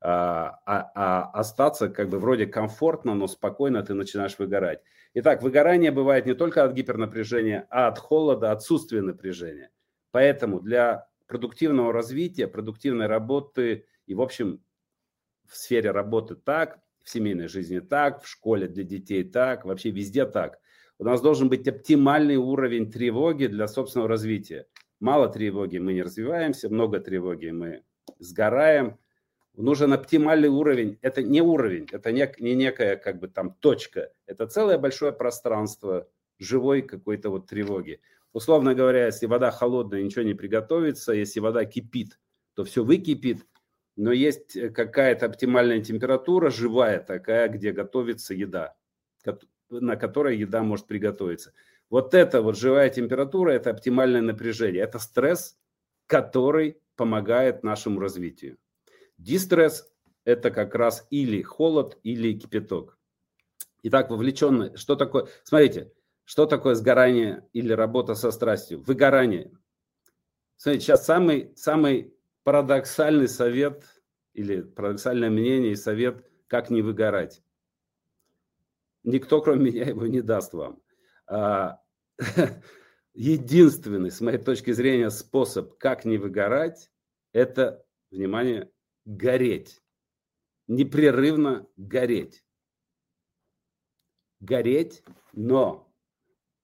А, 0.00 0.60
а, 0.66 0.90
а 0.94 1.30
остаться 1.32 1.88
как 1.88 2.08
бы 2.08 2.18
вроде 2.18 2.46
комфортно, 2.46 3.14
но 3.14 3.26
спокойно 3.26 3.82
ты 3.82 3.94
начинаешь 3.94 4.38
выгорать. 4.38 4.80
Итак, 5.14 5.42
выгорание 5.42 5.90
бывает 5.90 6.26
не 6.26 6.34
только 6.34 6.64
от 6.64 6.72
гипернапряжения, 6.72 7.66
а 7.70 7.88
от 7.88 7.98
холода, 7.98 8.50
отсутствия 8.52 9.02
напряжения. 9.02 9.70
Поэтому 10.10 10.60
для 10.60 11.08
продуктивного 11.26 11.92
развития, 11.92 12.46
продуктивной 12.46 13.06
работы 13.06 13.86
и, 14.06 14.14
в 14.14 14.20
общем, 14.20 14.60
в 15.46 15.56
сфере 15.56 15.90
работы 15.90 16.34
так, 16.34 16.80
в 17.02 17.10
семейной 17.10 17.48
жизни 17.48 17.80
так, 17.80 18.22
в 18.22 18.28
школе 18.28 18.68
для 18.68 18.84
детей 18.84 19.24
так, 19.24 19.64
вообще 19.64 19.90
везде 19.90 20.24
так– 20.24 20.60
у 21.02 21.04
нас 21.04 21.20
должен 21.20 21.48
быть 21.48 21.66
оптимальный 21.66 22.36
уровень 22.36 22.88
тревоги 22.88 23.48
для 23.48 23.66
собственного 23.66 24.08
развития. 24.08 24.68
Мало 25.00 25.28
тревоги 25.28 25.78
мы 25.78 25.94
не 25.94 26.02
развиваемся, 26.02 26.68
много 26.68 27.00
тревоги 27.00 27.50
мы 27.50 27.82
сгораем. 28.20 29.00
Нужен 29.56 29.92
оптимальный 29.92 30.48
уровень. 30.48 31.00
Это 31.02 31.24
не 31.24 31.42
уровень, 31.42 31.88
это 31.90 32.12
не, 32.12 32.32
не 32.38 32.54
некая 32.54 32.94
как 32.94 33.18
бы 33.18 33.26
там 33.26 33.52
точка. 33.54 34.12
Это 34.26 34.46
целое 34.46 34.78
большое 34.78 35.10
пространство 35.10 36.08
живой 36.38 36.82
какой-то 36.82 37.30
вот 37.30 37.48
тревоги. 37.48 38.00
Условно 38.32 38.76
говоря, 38.76 39.06
если 39.06 39.26
вода 39.26 39.50
холодная, 39.50 40.04
ничего 40.04 40.22
не 40.22 40.34
приготовится. 40.34 41.12
Если 41.14 41.40
вода 41.40 41.64
кипит, 41.64 42.20
то 42.54 42.62
все 42.62 42.84
выкипит. 42.84 43.44
Но 43.96 44.12
есть 44.12 44.56
какая-то 44.72 45.26
оптимальная 45.26 45.80
температура, 45.80 46.48
живая 46.50 47.00
такая, 47.00 47.48
где 47.48 47.72
готовится 47.72 48.34
еда 48.34 48.76
на 49.80 49.96
которой 49.96 50.36
еда 50.36 50.62
может 50.62 50.86
приготовиться. 50.86 51.52
Вот 51.90 52.14
это 52.14 52.42
вот 52.42 52.56
живая 52.56 52.90
температура, 52.90 53.50
это 53.52 53.70
оптимальное 53.70 54.22
напряжение, 54.22 54.82
это 54.82 54.98
стресс, 54.98 55.58
который 56.06 56.78
помогает 56.96 57.62
нашему 57.62 58.00
развитию. 58.00 58.58
Дистресс– 59.18 59.92
это 60.24 60.50
как 60.50 60.74
раз 60.74 61.06
или 61.10 61.42
холод, 61.42 61.98
или 62.02 62.38
кипяток. 62.38 62.98
Итак, 63.82 64.10
вовлеченный, 64.10 64.76
что 64.76 64.94
такое? 64.96 65.26
Смотрите, 65.42 65.92
что 66.24 66.46
такое 66.46 66.74
сгорание 66.74 67.46
или 67.52 67.72
работа 67.72 68.14
со 68.14 68.30
страстью? 68.30 68.80
Выгорание. 68.80 69.50
Смотрите, 70.56 70.86
сейчас 70.86 71.04
самый, 71.04 71.52
самый 71.56 72.14
парадоксальный 72.44 73.28
совет 73.28 73.84
или 74.32 74.62
парадоксальное 74.62 75.30
мнение 75.30 75.72
и 75.72 75.76
совет, 75.76 76.24
как 76.46 76.70
не 76.70 76.82
выгорать. 76.82 77.42
Никто, 79.04 79.40
кроме 79.40 79.70
меня, 79.70 79.84
его 79.84 80.06
не 80.06 80.22
даст 80.22 80.52
вам. 80.52 80.80
А, 81.26 81.80
единственный, 83.14 84.10
с 84.10 84.20
моей 84.20 84.38
точки 84.38 84.72
зрения, 84.72 85.10
способ, 85.10 85.76
как 85.78 86.04
не 86.04 86.18
выгорать, 86.18 86.90
это, 87.32 87.84
внимание, 88.10 88.70
гореть. 89.04 89.80
Непрерывно 90.68 91.66
гореть. 91.76 92.44
Гореть, 94.40 95.02
но, 95.32 95.92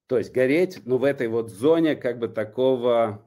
то 0.07 0.18
есть 0.18 0.33
гореть, 0.33 0.85
но 0.85 0.98
в 0.98 1.05
этой 1.05 1.29
вот 1.29 1.51
зоне 1.51 1.96
как 1.96 2.18
бы 2.18 2.29
такого, 2.29 3.24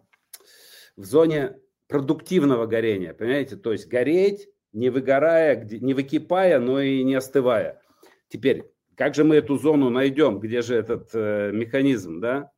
в 0.95 1.05
зоне 1.05 1.59
продуктивного 1.87 2.65
горения, 2.67 3.13
понимаете? 3.13 3.55
То 3.55 3.71
есть 3.71 3.87
гореть, 3.87 4.49
не 4.73 4.89
выгорая, 4.89 5.63
не 5.63 5.93
выкипая, 5.93 6.59
но 6.59 6.79
и 6.79 7.03
не 7.03 7.15
остывая. 7.15 7.81
Теперь, 8.29 8.70
как 9.01 9.15
же 9.15 9.23
мы 9.23 9.37
эту 9.37 9.57
зону 9.57 9.89
найдем? 9.89 10.37
Где 10.37 10.61
же 10.61 10.75
этот 10.75 11.09
э, 11.15 11.49
механизм, 11.51 12.19
да? 12.19 12.51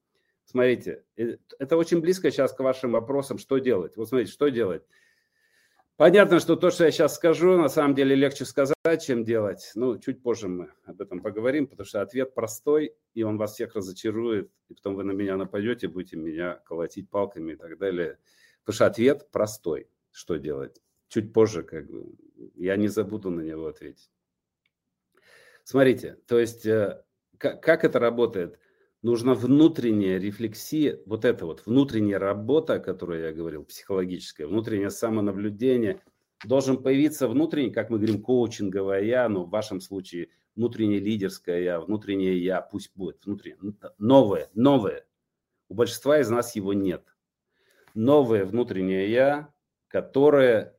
Смотрите, 0.43 1.05
э, 1.15 1.37
это 1.57 1.77
очень 1.77 2.01
близко 2.01 2.31
сейчас 2.31 2.51
к 2.51 2.59
вашим 2.59 2.91
вопросам, 2.91 3.37
что 3.37 3.59
делать. 3.59 3.95
Вот 3.95 4.09
смотрите, 4.09 4.33
что 4.33 4.49
делать? 4.49 4.83
Понятно, 5.95 6.41
что 6.41 6.57
то, 6.57 6.69
что 6.69 6.83
я 6.83 6.91
сейчас 6.91 7.15
скажу, 7.15 7.55
на 7.57 7.69
самом 7.69 7.95
деле 7.95 8.13
легче 8.13 8.43
сказать, 8.43 8.75
чем 9.05 9.23
делать. 9.23 9.71
Ну, 9.75 9.97
чуть 9.97 10.21
позже 10.21 10.49
мы 10.49 10.73
об 10.83 10.99
этом 10.99 11.21
поговорим, 11.21 11.65
потому 11.65 11.85
что 11.85 12.01
ответ 12.01 12.33
простой, 12.33 12.93
и 13.13 13.23
он 13.23 13.37
вас 13.37 13.53
всех 13.53 13.73
разочарует, 13.75 14.51
и 14.67 14.73
потом 14.73 14.95
вы 14.95 15.05
на 15.05 15.13
меня 15.13 15.37
нападете, 15.37 15.87
будете 15.87 16.17
меня 16.17 16.59
колотить 16.65 17.09
палками 17.09 17.53
и 17.53 17.55
так 17.55 17.77
далее. 17.77 18.17
Потому 18.65 18.75
что 18.75 18.85
ответ 18.87 19.31
простой, 19.31 19.87
что 20.11 20.35
делать. 20.35 20.81
Чуть 21.07 21.31
позже, 21.31 21.63
как 21.63 21.89
бы, 21.89 22.03
я 22.55 22.75
не 22.75 22.89
забуду 22.89 23.29
на 23.29 23.39
него 23.39 23.67
ответить. 23.67 24.09
Смотрите, 25.63 26.17
то 26.27 26.39
есть 26.39 26.65
э, 26.65 27.03
как, 27.37 27.83
это 27.83 27.99
работает? 27.99 28.59
Нужна 29.01 29.33
внутренняя 29.33 30.17
рефлексия, 30.17 30.99
вот 31.05 31.25
это 31.25 31.45
вот 31.45 31.65
внутренняя 31.65 32.19
работа, 32.19 32.75
о 32.75 32.79
которой 32.79 33.21
я 33.21 33.33
говорил, 33.33 33.65
психологическая, 33.65 34.47
внутреннее 34.47 34.89
самонаблюдение. 34.89 36.01
Должен 36.45 36.81
появиться 36.81 37.27
внутренний, 37.27 37.71
как 37.71 37.89
мы 37.89 37.97
говорим, 37.97 38.21
коучинговое 38.21 39.01
я, 39.03 39.27
но 39.29 39.45
в 39.45 39.49
вашем 39.49 39.81
случае 39.81 40.29
внутреннее 40.55 40.99
лидерское 40.99 41.59
я, 41.61 41.79
внутреннее 41.79 42.41
я, 42.41 42.61
пусть 42.61 42.91
будет 42.95 43.25
внутреннее, 43.25 43.75
новое, 43.97 44.49
новое. 44.53 45.05
У 45.69 45.73
большинства 45.73 46.19
из 46.19 46.29
нас 46.29 46.55
его 46.55 46.73
нет. 46.73 47.03
Новое 47.93 48.45
внутреннее 48.45 49.11
я, 49.11 49.53
которое 49.87 50.77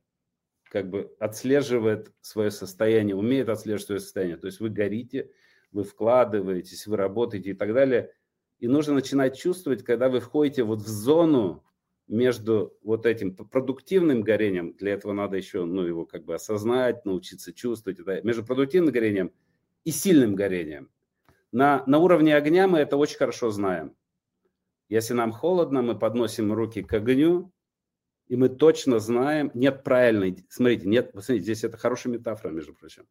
как 0.75 0.89
бы 0.89 1.15
отслеживает 1.19 2.11
свое 2.19 2.51
состояние, 2.51 3.15
умеет 3.15 3.47
отслеживать 3.47 3.85
свое 3.85 4.01
состояние. 4.01 4.35
То 4.35 4.47
есть 4.47 4.59
вы 4.59 4.69
горите, 4.69 5.31
вы 5.71 5.85
вкладываетесь, 5.85 6.85
вы 6.85 6.97
работаете 6.97 7.51
и 7.51 7.53
так 7.53 7.73
далее. 7.73 8.11
И 8.59 8.67
нужно 8.67 8.93
начинать 8.93 9.37
чувствовать, 9.37 9.85
когда 9.85 10.09
вы 10.09 10.19
входите 10.19 10.63
вот 10.63 10.81
в 10.81 10.87
зону 10.89 11.63
между 12.09 12.77
вот 12.83 13.05
этим 13.05 13.37
продуктивным 13.37 14.21
горением, 14.21 14.73
для 14.73 14.91
этого 14.91 15.13
надо 15.13 15.37
еще 15.37 15.63
ну, 15.63 15.83
его 15.83 16.05
как 16.05 16.25
бы 16.25 16.35
осознать, 16.35 17.05
научиться 17.05 17.53
чувствовать, 17.53 17.99
между 18.25 18.45
продуктивным 18.45 18.91
горением 18.91 19.31
и 19.85 19.91
сильным 19.91 20.35
горением. 20.35 20.89
На, 21.53 21.85
на 21.87 21.99
уровне 21.99 22.35
огня 22.35 22.67
мы 22.67 22.79
это 22.79 22.97
очень 22.97 23.15
хорошо 23.15 23.49
знаем. 23.49 23.95
Если 24.89 25.13
нам 25.13 25.31
холодно, 25.31 25.81
мы 25.81 25.97
подносим 25.97 26.51
руки 26.51 26.83
к 26.83 26.91
огню, 26.91 27.53
и 28.27 28.35
мы 28.35 28.49
точно 28.49 28.99
знаем, 28.99 29.51
нет 29.53 29.83
правильной, 29.83 30.45
смотрите, 30.49 30.87
нет, 30.87 31.11
посмотрите, 31.11 31.43
здесь 31.43 31.63
это 31.63 31.77
хорошая 31.77 32.13
метафора, 32.13 32.51
между 32.51 32.73
прочим, 32.73 33.07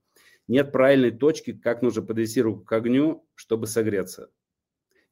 нет 0.48 0.72
правильной 0.72 1.10
точки, 1.10 1.52
как 1.52 1.82
нужно 1.82 2.02
подвести 2.02 2.42
руку 2.42 2.64
к 2.64 2.72
огню, 2.72 3.26
чтобы 3.34 3.66
согреться. 3.66 4.30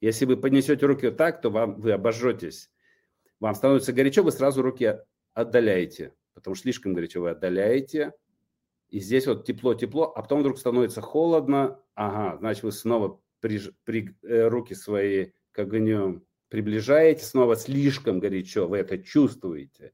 Если 0.01 0.25
вы 0.25 0.37
поднесете 0.37 0.85
руки 0.85 1.07
вот 1.07 1.17
так, 1.17 1.41
то 1.41 1.49
вам, 1.49 1.79
вы 1.79 1.93
обожжетесь. 1.93 2.69
Вам 3.39 3.55
становится 3.55 3.93
горячо, 3.93 4.23
вы 4.23 4.31
сразу 4.31 4.61
руки 4.61 4.99
отдаляете, 5.33 6.13
потому 6.33 6.55
что 6.55 6.63
слишком 6.63 6.93
горячо 6.93 7.21
вы 7.21 7.31
отдаляете, 7.31 8.13
и 8.89 8.99
здесь 8.99 9.25
вот 9.25 9.45
тепло-тепло, 9.45 10.11
а 10.15 10.21
потом 10.21 10.41
вдруг 10.41 10.59
становится 10.59 11.01
холодно, 11.01 11.79
ага, 11.95 12.37
значит, 12.37 12.63
вы 12.63 12.71
снова 12.71 13.19
при, 13.39 13.59
при, 13.85 14.15
э, 14.23 14.47
руки 14.47 14.75
свои 14.75 15.31
к 15.51 15.59
огню 15.59 16.23
приближаете, 16.53 17.25
снова 17.25 17.55
слишком 17.55 18.19
горячо, 18.19 18.67
вы 18.67 18.77
это 18.77 18.99
чувствуете, 18.99 19.91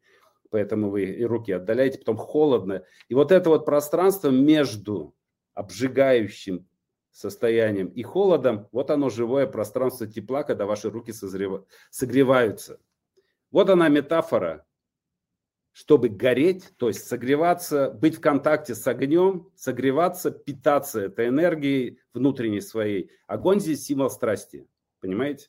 поэтому 0.50 0.90
вы 0.90 1.06
и 1.06 1.24
руки 1.24 1.54
отдаляете, 1.54 2.00
потом 2.00 2.18
холодно. 2.18 2.84
И 3.08 3.14
вот 3.14 3.32
это 3.32 3.50
вот 3.50 3.64
пространство 3.64 4.30
между 4.30 5.16
обжигающим 5.54 6.68
состоянием 7.12 7.88
и 7.88 8.04
холодом, 8.04 8.68
вот 8.74 8.92
оно 8.92 9.08
живое 9.10 9.48
пространство 9.48 10.06
тепла, 10.06 10.44
когда 10.44 10.66
ваши 10.66 10.90
руки 10.90 11.14
созрев... 11.14 11.64
согреваются. 11.92 12.82
Вот 13.52 13.70
она 13.70 13.88
метафора, 13.88 14.66
чтобы 15.72 16.10
гореть, 16.10 16.74
то 16.76 16.90
есть 16.90 17.08
согреваться, 17.08 17.90
быть 17.90 18.18
в 18.18 18.20
контакте 18.20 18.76
с 18.76 18.86
огнем, 18.86 19.50
согреваться, 19.56 20.30
питаться 20.30 21.04
этой 21.04 21.30
энергией 21.30 22.02
внутренней 22.14 22.60
своей. 22.60 23.12
Огонь 23.28 23.62
здесь 23.62 23.86
символ 23.86 24.10
страсти, 24.10 24.68
понимаете? 25.00 25.48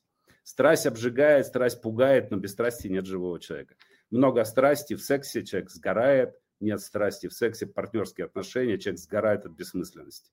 Страсть 0.50 0.84
обжигает, 0.84 1.46
страсть 1.46 1.80
пугает, 1.80 2.32
но 2.32 2.36
без 2.36 2.50
страсти 2.50 2.88
нет 2.88 3.06
живого 3.06 3.38
человека. 3.38 3.76
Много 4.10 4.42
страсти 4.42 4.94
в 4.94 5.00
сексе, 5.00 5.44
человек 5.44 5.70
сгорает, 5.70 6.34
нет 6.58 6.80
страсти 6.80 7.28
в 7.28 7.32
сексе, 7.32 7.68
партнерские 7.68 8.24
отношения, 8.24 8.76
человек 8.76 8.98
сгорает 8.98 9.46
от 9.46 9.52
бессмысленности. 9.52 10.32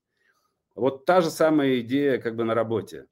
Вот 0.74 1.04
та 1.04 1.20
же 1.20 1.30
самая 1.30 1.78
идея 1.82 2.18
как 2.18 2.34
бы 2.34 2.42
на 2.42 2.56
работе. 2.56 3.06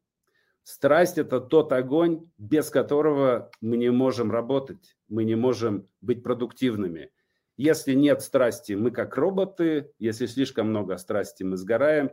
Страсть– 0.64 1.16
это 1.19 1.40
тот 1.40 1.71
огонь, 1.71 2.29
без 2.38 2.71
которого 2.71 3.53
мы 3.61 3.77
не 3.77 3.92
можем 3.92 4.33
работать, 4.33 4.97
мы 5.07 5.23
не 5.23 5.37
можем 5.37 5.88
быть 6.01 6.25
продуктивными. 6.25 7.12
Если 7.57 7.95
нет 7.95 8.21
страсти, 8.21 8.73
мы 8.73 8.90
как 8.90 9.16
роботы, 9.16 9.92
если 10.01 10.27
слишком 10.27 10.71
много 10.71 10.97
страсти, 10.97 11.45
мы 11.45 11.57
сгораем. 11.57 12.11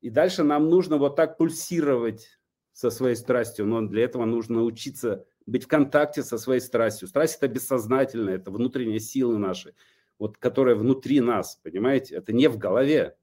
И 0.00 0.10
дальше 0.10 0.42
нам 0.42 0.68
нужно 0.68 0.96
вот 0.96 1.14
так 1.14 1.38
пульсировать 1.38 2.40
со 2.72 2.90
своей 2.90 3.16
страстью, 3.16 3.66
но 3.66 3.82
для 3.82 4.04
этого 4.04 4.24
нужно 4.24 4.56
научиться 4.56 5.26
быть 5.46 5.64
в 5.64 5.68
контакте 5.68 6.22
со 6.22 6.38
своей 6.38 6.60
страстью. 6.60 7.08
Страсть– 7.08 7.36
это 7.40 7.48
бессознательная, 7.48 8.36
это 8.36 8.50
внутренние 8.50 9.00
силы 9.00 9.38
наши, 9.38 9.74
вот, 10.18 10.38
которые 10.38 10.76
внутри 10.76 11.20
нас, 11.20 11.60
понимаете? 11.62 12.16
Это 12.16 12.32
не 12.32 12.48
в 12.48 12.58
голове, 12.58 13.16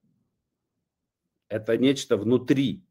это 1.47 1.77
нечто 1.77 2.17
внутри. 2.17 2.83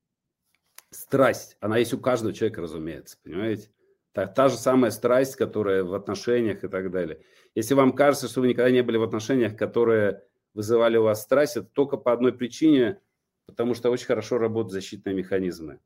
Страсть, 0.90 1.57
она 1.61 1.77
есть 1.77 1.92
у 1.92 1.99
каждого 1.99 2.33
человека, 2.33 2.62
разумеется, 2.62 3.18
понимаете? 3.23 3.71
Та, 4.12 4.27
та 4.27 4.49
же 4.49 4.57
самая 4.57 4.90
страсть, 4.90 5.37
которая 5.37 5.85
в 5.85 5.94
отношениях 5.94 6.64
и 6.64 6.68
так 6.68 6.90
далее. 6.90 7.21
Если 7.55 7.75
вам 7.75 7.92
кажется, 7.92 8.27
что 8.27 8.40
вы 8.40 8.49
никогда 8.49 8.71
не 8.71 8.83
были 8.83 8.97
в 8.97 9.03
отношениях, 9.03 9.57
которые 9.57 10.23
вызывали 10.55 10.97
у 10.97 11.05
вас 11.05 11.23
страсть, 11.23 11.57
это 11.57 11.66
только 11.66 11.99
по 11.99 12.12
одной 12.12 12.33
причине, 12.33 13.01
потому 13.47 13.75
что 13.75 13.90
очень 13.90 14.07
хорошо 14.07 14.38
работают 14.38 14.73
защитные 14.73 15.14
механизмы. 15.14 15.79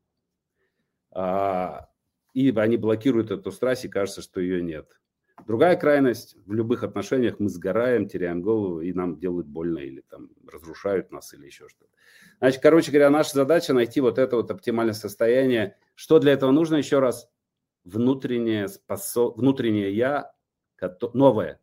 А, 1.13 1.89
и 2.33 2.51
они 2.51 2.77
блокируют 2.77 3.31
эту 3.31 3.51
страсть, 3.51 3.85
и 3.85 3.89
кажется, 3.89 4.21
что 4.21 4.41
ее 4.41 4.61
нет. 4.61 4.99
Другая 5.47 5.75
крайность, 5.75 6.35
в 6.45 6.53
любых 6.53 6.83
отношениях 6.83 7.39
мы 7.39 7.49
сгораем, 7.49 8.07
теряем 8.07 8.41
голову, 8.41 8.81
и 8.81 8.93
нам 8.93 9.17
делают 9.17 9.47
больно, 9.47 9.79
или 9.79 10.01
там 10.01 10.29
разрушают 10.47 11.11
нас, 11.11 11.33
или 11.33 11.45
еще 11.45 11.67
что-то. 11.67 11.91
Значит, 12.39 12.61
короче 12.61 12.91
говоря, 12.91 13.09
наша 13.09 13.33
задача 13.33 13.73
найти 13.73 13.99
вот 14.01 14.17
это 14.17 14.35
вот 14.35 14.51
оптимальное 14.51 14.93
состояние. 14.93 15.77
Что 15.95 16.19
для 16.19 16.33
этого 16.33 16.51
нужно 16.51 16.75
еще 16.75 16.99
раз? 16.99 17.29
Внутреннее, 17.83 18.67
способ... 18.67 19.37
внутреннее 19.37 19.93
я, 19.93 20.33
новое, 21.13 21.59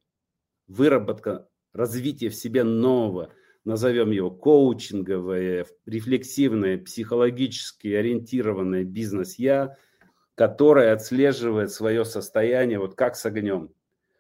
выработка, 0.67 1.49
развитие 1.73 2.31
в 2.31 2.35
себе 2.35 2.65
нового, 2.65 3.33
назовем 3.65 4.11
его 4.11 4.31
коучинговое, 4.31 5.67
рефлексивное, 5.87 6.79
психологически 6.79 7.89
ориентированное 7.89 8.85
бизнес-я, 8.85 9.77
которое 10.35 10.93
отслеживает 10.93 11.71
свое 11.71 12.05
состояние, 12.05 12.79
вот 12.79 12.95
как 12.95 13.17
с 13.17 13.27
огнем. 13.27 13.71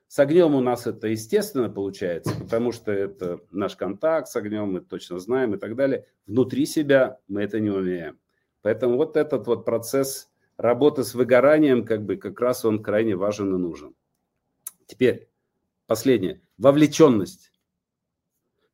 С 0.09 0.19
огнем 0.19 0.55
у 0.55 0.61
нас 0.61 0.87
это 0.87 1.07
естественно 1.07 1.71
получается, 1.71 2.35
потому 2.35 2.73
что 2.73 2.91
это 2.91 3.41
наш 3.53 3.77
контакт 3.77 4.29
с 4.29 4.37
огнем, 4.37 4.73
мы 4.73 4.81
точно 4.81 5.21
знаем 5.21 5.55
и 5.55 5.59
так 5.59 5.77
далее. 5.77 6.05
Внутри 6.27 6.67
себя 6.67 7.19
мы 7.29 7.43
это 7.43 7.61
не 7.61 7.71
умеем. 7.71 8.19
Поэтому 8.61 8.97
вот 8.97 9.17
этот 9.17 9.47
вот 9.47 9.65
процесс 9.65 10.29
работы 10.57 11.05
с 11.05 11.15
выгоранием, 11.15 11.85
как 11.87 12.05
бы 12.05 12.17
как 12.17 12.41
раз 12.41 12.65
он 12.65 12.83
крайне 12.83 13.17
важен 13.17 13.55
и 13.55 13.59
нужен. 13.59 13.95
Теперь 14.87 15.29
последнее. 15.87 16.43
Вовлеченность. 16.59 17.53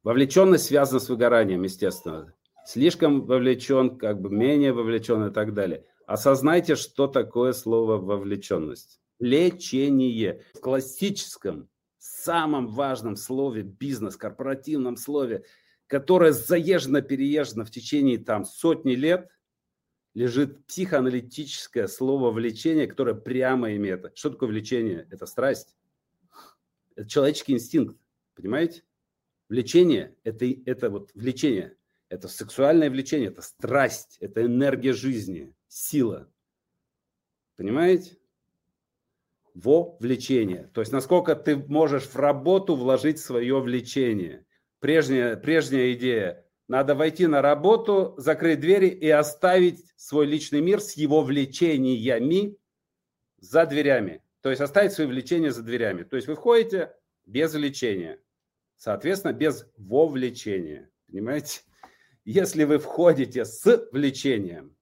Вовлеченность 0.07 0.67
связана 0.67 1.01
с 1.01 1.09
выгоранием, 1.09 1.65
естественно. 1.65 2.33
Слишком 2.65 3.27
вовлечен, 3.27 3.99
как 3.99 4.21
бы 4.21 4.31
менее 4.31 4.73
вовлечен 4.73 5.27
и 5.27 5.33
так 5.33 5.53
далее. 5.53 5.85
Осознайте, 6.07 6.77
что 6.77 7.09
такое 7.09 7.53
слово 7.53 7.97
вовлеченность. 7.97 9.01
Лечение. 9.19 10.45
В 10.55 10.61
классическом, 10.61 11.69
самом 11.99 12.69
важном 12.69 13.17
слове 13.17 13.65
бизнес, 13.65 14.17
корпоративном 14.17 14.97
слове, 14.97 15.43
которое 15.89 16.31
заезжено-переезжено 16.31 17.65
в 17.65 17.73
течение 17.73 18.19
там 18.19 18.45
сотни 18.45 18.93
лет, 18.93 19.29
лежит 20.15 20.65
психоаналитическое 20.67 21.89
слово 21.89 22.31
влечение, 22.31 22.87
которое 22.87 23.17
прямо 23.17 23.75
имеет. 23.75 24.17
Что 24.17 24.31
такое 24.31 24.51
влечение? 24.51 25.09
Это 25.11 25.27
страсть. 25.27 25.75
Это 26.95 27.09
человеческий 27.09 27.55
инстинкт. 27.55 27.97
Понимаете? 28.37 28.85
Влечение– 29.49 30.15
это, 30.25 30.47
это 30.67 30.91
вот 30.91 31.11
влечение, 31.15 31.77
это 32.09 32.29
сексуальное 32.29 32.91
влечение, 32.91 33.29
это 33.29 33.43
страсть, 33.43 34.17
это 34.21 34.45
энергия 34.45 34.93
жизни, 34.93 35.55
сила. 35.69 36.29
Понимаете? 37.57 38.19
Во 39.55 39.97
влечение. 40.01 40.71
То 40.75 40.81
есть 40.81 40.93
насколько 40.93 41.35
ты 41.35 41.57
можешь 41.57 42.05
в 42.05 42.17
работу 42.17 42.75
вложить 42.75 43.19
свое 43.19 43.61
влечение. 43.61 44.45
Прежняя, 44.81 45.37
прежняя 45.37 45.93
идея– 45.93 46.43
надо 46.69 46.97
войти 46.97 47.27
на 47.27 47.43
работу, 47.43 48.15
закрыть 48.17 48.61
двери 48.61 48.89
и 48.89 49.09
оставить 49.09 49.85
свой 49.97 50.27
личный 50.27 50.61
мир 50.61 50.81
с 50.81 50.95
его 50.95 51.23
влечениями 51.23 52.57
за 53.39 53.67
дверями. 53.67 54.23
То 54.41 54.51
есть 54.51 54.61
оставить 54.61 54.93
свои 54.93 55.07
влечения 55.07 55.51
за 55.51 55.63
дверями. 55.63 56.03
То 56.03 56.17
есть 56.17 56.29
вы 56.29 56.35
входите 56.35 56.93
без 57.25 57.55
влечения. 57.55 58.19
Соответственно, 58.77 59.33
без 59.33 59.67
вовлечения. 59.77 60.91
Понимаете? 61.09 61.61
Если 62.25 62.65
вы 62.65 62.79
входите 62.79 63.45
с 63.45 63.89
влечением, 63.93 64.77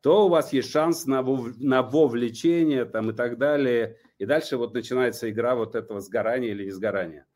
то 0.00 0.26
у 0.26 0.28
вас 0.28 0.52
есть 0.52 0.70
шанс 0.70 1.06
на, 1.06 1.22
вов, 1.22 1.56
на 1.58 1.82
вовлечение 1.82 2.84
там, 2.84 3.10
и 3.10 3.14
так 3.14 3.38
далее. 3.38 3.96
И 4.18 4.26
дальше 4.26 4.56
вот 4.56 4.74
начинается 4.74 5.30
игра 5.30 5.54
вот 5.54 5.74
этого 5.74 6.00
сгорания 6.00 6.50
или 6.50 6.66
не 6.66 6.70
сгорания. 6.70 7.26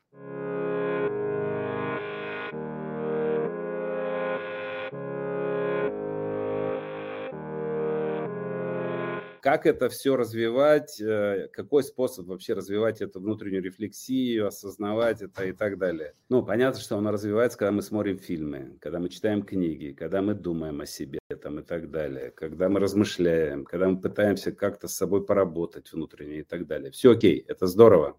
Как 9.43 9.65
это 9.65 9.89
все 9.89 10.15
развивать, 10.15 11.01
э, 11.01 11.49
какой 11.51 11.83
способ 11.83 12.27
вообще 12.27 12.53
развивать 12.53 13.01
эту 13.01 13.19
внутреннюю 13.19 13.61
рефлексию, 13.61 14.47
осознавать 14.47 15.21
это 15.21 15.43
и 15.43 15.51
так 15.51 15.77
далее. 15.77 16.13
Ну, 16.29 16.43
понятно, 16.43 16.79
что 16.79 16.97
оно 16.97 17.11
развивается, 17.11 17.57
когда 17.57 17.73
мы 17.73 17.81
смотрим 17.81 18.19
фильмы, 18.19 18.77
когда 18.79 18.99
мы 18.99 19.09
читаем 19.09 19.43
книги, 19.43 19.91
когда 19.91 20.21
мы 20.21 20.33
думаем 20.33 20.79
о 20.79 20.85
себе 20.85 21.19
там, 21.41 21.59
и 21.59 21.61
так 21.61 21.91
далее, 21.91 22.31
когда 22.31 22.69
мы 22.69 22.79
размышляем, 22.79 23.65
когда 23.65 23.89
мы 23.89 23.99
пытаемся 23.99 24.53
как-то 24.53 24.87
с 24.87 24.95
собой 24.95 25.25
поработать 25.25 25.91
внутренне 25.91 26.39
и 26.39 26.43
так 26.43 26.65
далее. 26.65 26.91
Все 26.91 27.11
окей, 27.11 27.43
это 27.45 27.67
здорово. 27.67 28.17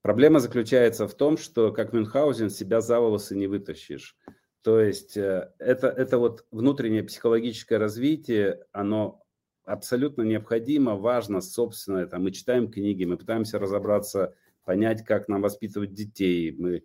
Проблема 0.00 0.40
заключается 0.40 1.06
в 1.06 1.14
том, 1.14 1.36
что, 1.36 1.70
как 1.70 1.92
Мюнхгаузен, 1.92 2.50
себя 2.50 2.80
за 2.80 2.98
волосы 2.98 3.36
не 3.36 3.46
вытащишь. 3.46 4.16
То 4.62 4.80
есть 4.80 5.16
э, 5.16 5.52
это, 5.58 5.88
это 5.88 6.18
вот 6.18 6.44
внутреннее 6.50 7.04
психологическое 7.04 7.78
развитие, 7.78 8.64
оно 8.72 9.21
абсолютно 9.64 10.22
необходимо, 10.22 10.96
важно, 10.96 11.40
собственно, 11.40 11.98
это 11.98 12.18
мы 12.18 12.30
читаем 12.30 12.70
книги, 12.70 13.04
мы 13.04 13.16
пытаемся 13.16 13.58
разобраться, 13.58 14.34
понять, 14.64 15.04
как 15.04 15.28
нам 15.28 15.42
воспитывать 15.42 15.92
детей. 15.92 16.52
Мы 16.52 16.84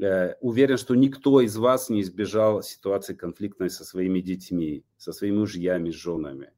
э, 0.00 0.34
уверен, 0.40 0.76
что 0.76 0.94
никто 0.94 1.40
из 1.40 1.56
вас 1.56 1.88
не 1.88 2.02
избежал 2.02 2.62
ситуации 2.62 3.14
конфликтной 3.14 3.70
со 3.70 3.84
своими 3.84 4.20
детьми, 4.20 4.84
со 4.96 5.12
своими 5.12 5.38
мужьями, 5.38 5.90
с 5.90 5.94
женами. 5.94 6.52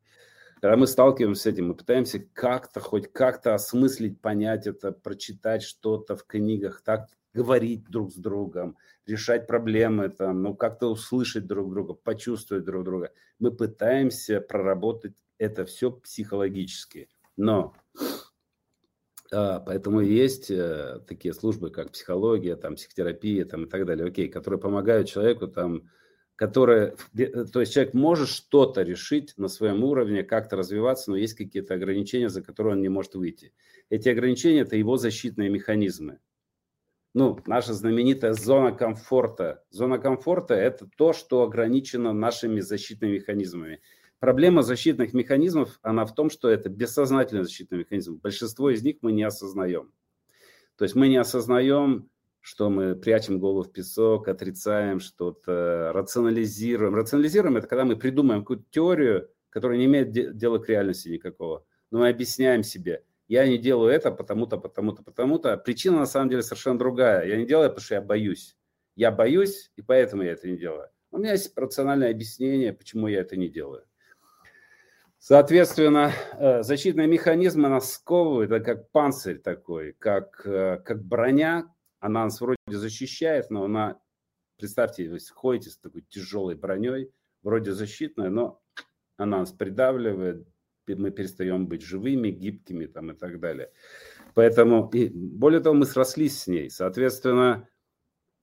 Когда 0.61 0.77
мы 0.77 0.87
сталкиваемся 0.87 1.43
с 1.43 1.47
этим, 1.47 1.69
мы 1.69 1.75
пытаемся 1.75 2.21
как-то, 2.33 2.81
хоть 2.81 3.13
как-то 3.13 3.55
осмыслить, 3.55 4.21
понять 4.21 4.67
это, 4.67 4.93
прочитать 4.93 5.63
что-то 5.63 6.17
в 6.17 6.25
книгах, 6.25 6.81
так 6.83 7.09
говорить 7.35 7.85
друг 7.91 8.13
с 8.13 8.17
другом, 8.17 8.79
решать 9.07 9.47
проблемы, 9.47 10.09
там, 10.09 10.43
ну, 10.43 10.55
как-то 10.55 10.91
услышать 10.91 11.47
друг 11.47 11.71
друга, 11.71 11.93
почувствовать 11.93 12.65
друг 12.65 12.85
друга. 12.85 13.13
Мы 13.39 13.51
пытаемся 13.51 14.41
проработать 14.41 15.15
это 15.39 15.65
все 15.65 15.91
психологически. 15.91 17.09
Но 17.37 17.75
а, 19.33 19.61
поэтому 19.61 20.01
есть 20.01 20.51
э, 20.51 21.01
такие 21.09 21.35
службы, 21.35 21.71
как 21.71 21.93
психология, 21.93 22.57
там, 22.57 22.77
психотерапия 22.77 23.45
там, 23.45 23.65
и 23.65 23.69
так 23.69 23.85
далее, 23.87 24.07
окей, 24.07 24.29
которые 24.29 24.61
помогают 24.61 25.09
человеку, 25.09 25.49
там, 25.49 25.91
которые, 26.37 26.97
то 27.53 27.61
есть 27.61 27.73
человек 27.73 27.95
может 27.95 28.29
что-то 28.29 28.83
решить 28.83 29.35
на 29.37 29.49
своем 29.49 29.83
уровне, 29.85 30.25
как-то 30.25 30.57
развиваться, 30.57 31.11
но 31.11 31.17
есть 31.17 31.35
какие-то 31.35 31.75
ограничения, 31.75 32.29
за 32.29 32.43
которые 32.43 32.75
он 32.75 32.83
не 32.83 32.89
может 32.89 33.15
выйти. 33.15 33.53
Эти 33.91 34.09
ограничения– 34.09 34.61
это 34.63 34.77
его 34.77 34.97
защитные 34.97 35.49
механизмы. 35.49 36.19
Ну, 37.15 37.39
наша 37.47 37.75
знаменитая 37.75 38.33
зона 38.33 38.73
комфорта. 38.73 39.63
Зона 39.71 39.99
комфорта– 39.99 40.55
это 40.57 40.89
то, 40.97 41.13
что 41.13 41.43
ограничено 41.43 42.13
нашими 42.13 42.59
защитными 42.61 43.13
механизмами. 43.13 43.81
Проблема 44.21 44.63
защитных 44.63 45.13
механизмов, 45.13 45.79
она 45.83 46.07
в 46.07 46.15
том, 46.15 46.31
что 46.31 46.49
это 46.49 46.69
бессознательный 46.69 47.45
защитный 47.45 47.79
механизм. 47.79 48.19
Большинство 48.23 48.71
из 48.71 48.83
них 48.83 48.97
мы 49.03 49.13
не 49.13 49.23
осознаем. 49.23 49.93
То 50.77 50.85
есть 50.85 50.95
мы 50.95 51.09
не 51.09 51.17
осознаем, 51.17 52.09
что 52.41 52.71
мы 52.71 52.95
прячем 52.95 53.39
голову 53.39 53.63
в 53.63 53.73
песок, 53.73 54.29
отрицаем 54.29 55.01
что-то, 55.01 55.93
рационализируем. 55.95 56.95
Рационализируем– 56.95 57.57
это 57.59 57.67
когда 57.67 57.85
мы 57.85 57.97
придумаем 57.97 58.41
какую-то 58.41 58.65
теорию, 58.71 59.31
которая 59.51 59.79
не 59.79 59.85
имеет 59.85 60.11
дела 60.11 60.59
к 60.59 60.69
реальности 60.69 61.09
никакого. 61.09 61.65
Но 61.91 62.01
мы 62.01 62.09
объясняем 62.09 62.63
себе, 62.63 63.05
я 63.29 63.47
не 63.49 63.57
делаю 63.57 63.91
это 63.91 64.11
потому-то, 64.11 64.59
потому-то, 64.59 65.03
потому-то. 65.03 65.57
Причина 65.57 66.01
на 66.01 66.07
самом 66.07 66.29
деле 66.29 66.43
совершенно 66.43 66.79
другая. 66.79 67.27
Я 67.27 67.37
не 67.37 67.47
делаю, 67.47 67.71
потому 67.71 67.85
что 67.85 67.95
я 67.95 68.03
боюсь. 68.03 68.57
Я 68.97 69.11
боюсь, 69.11 69.73
и 69.77 69.83
поэтому 69.83 70.23
я 70.23 70.33
это 70.33 70.49
не 70.49 70.57
делаю. 70.57 70.89
У 71.11 71.19
меня 71.19 71.33
есть 71.33 71.57
рациональное 71.57 72.11
объяснение, 72.11 72.73
почему 72.73 73.09
я 73.09 73.21
это 73.21 73.37
не 73.37 73.49
делаю. 73.49 73.85
Соответственно, 75.27 76.13
э, 76.39 76.63
защитные 76.63 77.07
механизмы 77.07 77.71
нас 77.71 77.95
сковывают, 77.95 78.53
это 78.53 78.63
как 78.63 78.91
панцирь 78.91 79.39
такой, 79.39 79.95
как, 79.99 80.43
э, 80.45 80.83
как 80.85 81.03
броня. 81.03 81.75
Она 81.99 82.25
нас 82.25 82.43
вроде 82.43 82.59
защищает, 82.69 83.49
но 83.49 83.65
она, 83.65 83.99
представьте, 84.59 85.09
вы 85.09 85.19
ходите 85.33 85.71
с 85.71 85.79
такой 85.79 86.03
тяжелой 86.03 86.57
броней, 86.57 87.11
вроде 87.43 87.73
защитная, 87.73 88.29
но 88.29 88.61
она 89.17 89.39
нас 89.39 89.53
придавливает, 89.53 90.47
мы 90.87 91.11
перестаем 91.11 91.69
быть 91.69 91.81
живыми, 91.81 92.29
гибкими 92.29 92.85
там, 92.85 93.13
и 93.13 93.15
так 93.15 93.41
далее. 93.41 93.71
Поэтому, 94.35 94.91
и 94.93 95.09
более 95.09 95.61
того, 95.61 95.75
мы 95.75 95.87
срослись 95.87 96.39
с 96.39 96.47
ней. 96.49 96.69
Соответственно, 96.69 97.67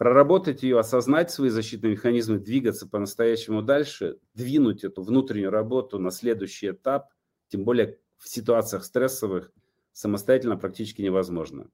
проработать 0.01 0.63
ее, 0.63 0.79
осознать 0.79 1.29
свои 1.29 1.49
защитные 1.51 1.91
механизмы, 1.91 2.39
двигаться 2.39 2.87
по-настоящему 2.87 3.61
дальше, 3.61 4.17
двинуть 4.33 4.83
эту 4.83 5.03
внутреннюю 5.03 5.51
работу 5.51 5.99
на 5.99 6.09
следующий 6.09 6.71
этап, 6.71 7.13
тем 7.49 7.65
более 7.65 7.99
в 8.17 8.27
ситуациях 8.27 8.83
стрессовых, 8.83 9.51
самостоятельно 9.91 10.57
практически 10.57 11.03
невозможно. 11.03 11.69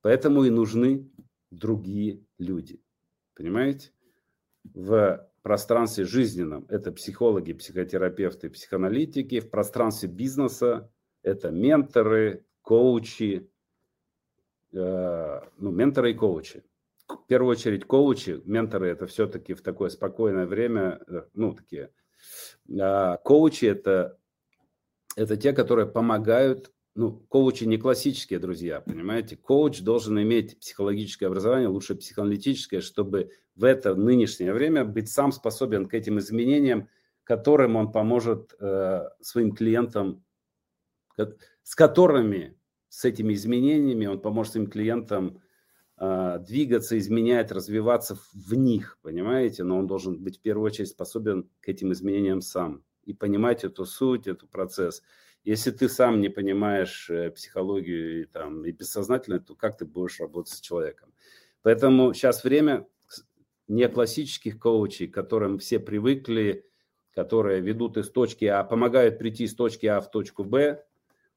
Поэтому 0.00 0.44
и 0.44 0.50
нужны 0.50 1.10
другие 1.50 2.24
люди. 2.38 2.80
Понимаете? 3.34 3.92
В 4.72 5.28
пространстве 5.42 6.06
жизненном 6.06 6.64
это 6.70 6.90
психологи, 6.90 7.52
психотерапевты, 7.52 8.48
психоаналитики. 8.48 9.40
В 9.40 9.50
пространстве 9.50 10.08
бизнеса 10.08 10.90
это 11.22 11.50
менторы, 11.50 12.46
коучи, 12.62 13.50
э, 14.72 15.40
ну, 15.58 15.70
менторы 15.70 16.12
и 16.12 16.14
коучи 16.14 16.64
в 17.16 17.26
первую 17.26 17.52
очередь 17.52 17.84
коучи, 17.84 18.40
менторы 18.44 18.88
это 18.88 19.06
все-таки 19.06 19.54
в 19.54 19.62
такое 19.62 19.90
спокойное 19.90 20.46
время, 20.46 21.00
э, 21.06 21.22
ну, 21.34 21.54
такие. 21.54 21.90
А 22.80 23.16
коучи 23.18 23.64
это, 23.66 24.18
это 25.16 25.36
те, 25.36 25.52
которые 25.52 25.86
помогают, 25.86 26.72
ну, 26.94 27.24
коучи 27.28 27.64
не 27.64 27.78
классические 27.78 28.38
друзья, 28.38 28.80
понимаете? 28.80 29.36
Коуч 29.36 29.80
должен 29.80 30.20
иметь 30.20 30.58
психологическое 30.60 31.26
образование, 31.26 31.68
лучше 31.68 31.94
психоаналитическое, 31.94 32.80
чтобы 32.80 33.30
в 33.54 33.64
это 33.64 33.94
нынешнее 33.94 34.52
время 34.52 34.84
быть 34.84 35.10
сам 35.10 35.32
способен 35.32 35.86
к 35.86 35.94
этим 35.94 36.18
изменениям, 36.18 36.88
которым 37.24 37.76
он 37.76 37.92
поможет 37.92 38.54
э, 38.58 39.08
своим 39.20 39.52
клиентам, 39.52 40.24
с 41.62 41.74
которыми, 41.74 42.56
с 42.88 43.04
этими 43.04 43.34
изменениями 43.34 44.06
он 44.06 44.20
поможет 44.20 44.52
своим 44.52 44.66
клиентам 44.66 45.40
двигаться, 46.00 46.98
изменять, 46.98 47.52
развиваться 47.52 48.18
в 48.32 48.54
них, 48.54 48.98
понимаете? 49.02 49.64
Но 49.64 49.78
он 49.78 49.86
должен 49.86 50.18
быть 50.18 50.38
в 50.38 50.40
первую 50.40 50.64
очередь 50.64 50.88
способен 50.88 51.50
к 51.60 51.68
этим 51.68 51.92
изменениям 51.92 52.40
сам 52.40 52.82
и 53.04 53.12
понимать 53.12 53.64
эту 53.64 53.84
суть, 53.84 54.26
этот 54.26 54.50
процесс. 54.50 55.02
Если 55.44 55.70
ты 55.70 55.88
сам 55.88 56.20
не 56.20 56.28
понимаешь 56.28 57.08
э, 57.10 57.30
психологию 57.30 58.22
и, 58.22 58.24
там, 58.26 58.64
и 58.64 58.72
бессознательно, 58.72 59.40
то 59.40 59.54
как 59.54 59.78
ты 59.78 59.84
будешь 59.84 60.20
работать 60.20 60.54
с 60.54 60.60
человеком? 60.60 61.12
Поэтому 61.62 62.12
сейчас 62.12 62.44
время 62.44 62.86
не 63.68 63.88
классических 63.88 64.58
коучей, 64.58 65.06
к 65.06 65.14
которым 65.14 65.58
все 65.58 65.78
привыкли, 65.78 66.66
которые 67.14 67.60
ведут 67.60 67.96
из 67.96 68.10
точки 68.10 68.44
А, 68.46 68.64
помогают 68.64 69.18
прийти 69.18 69.44
из 69.44 69.54
точки 69.54 69.86
А 69.86 70.00
в 70.00 70.10
точку 70.10 70.44
Б. 70.44 70.84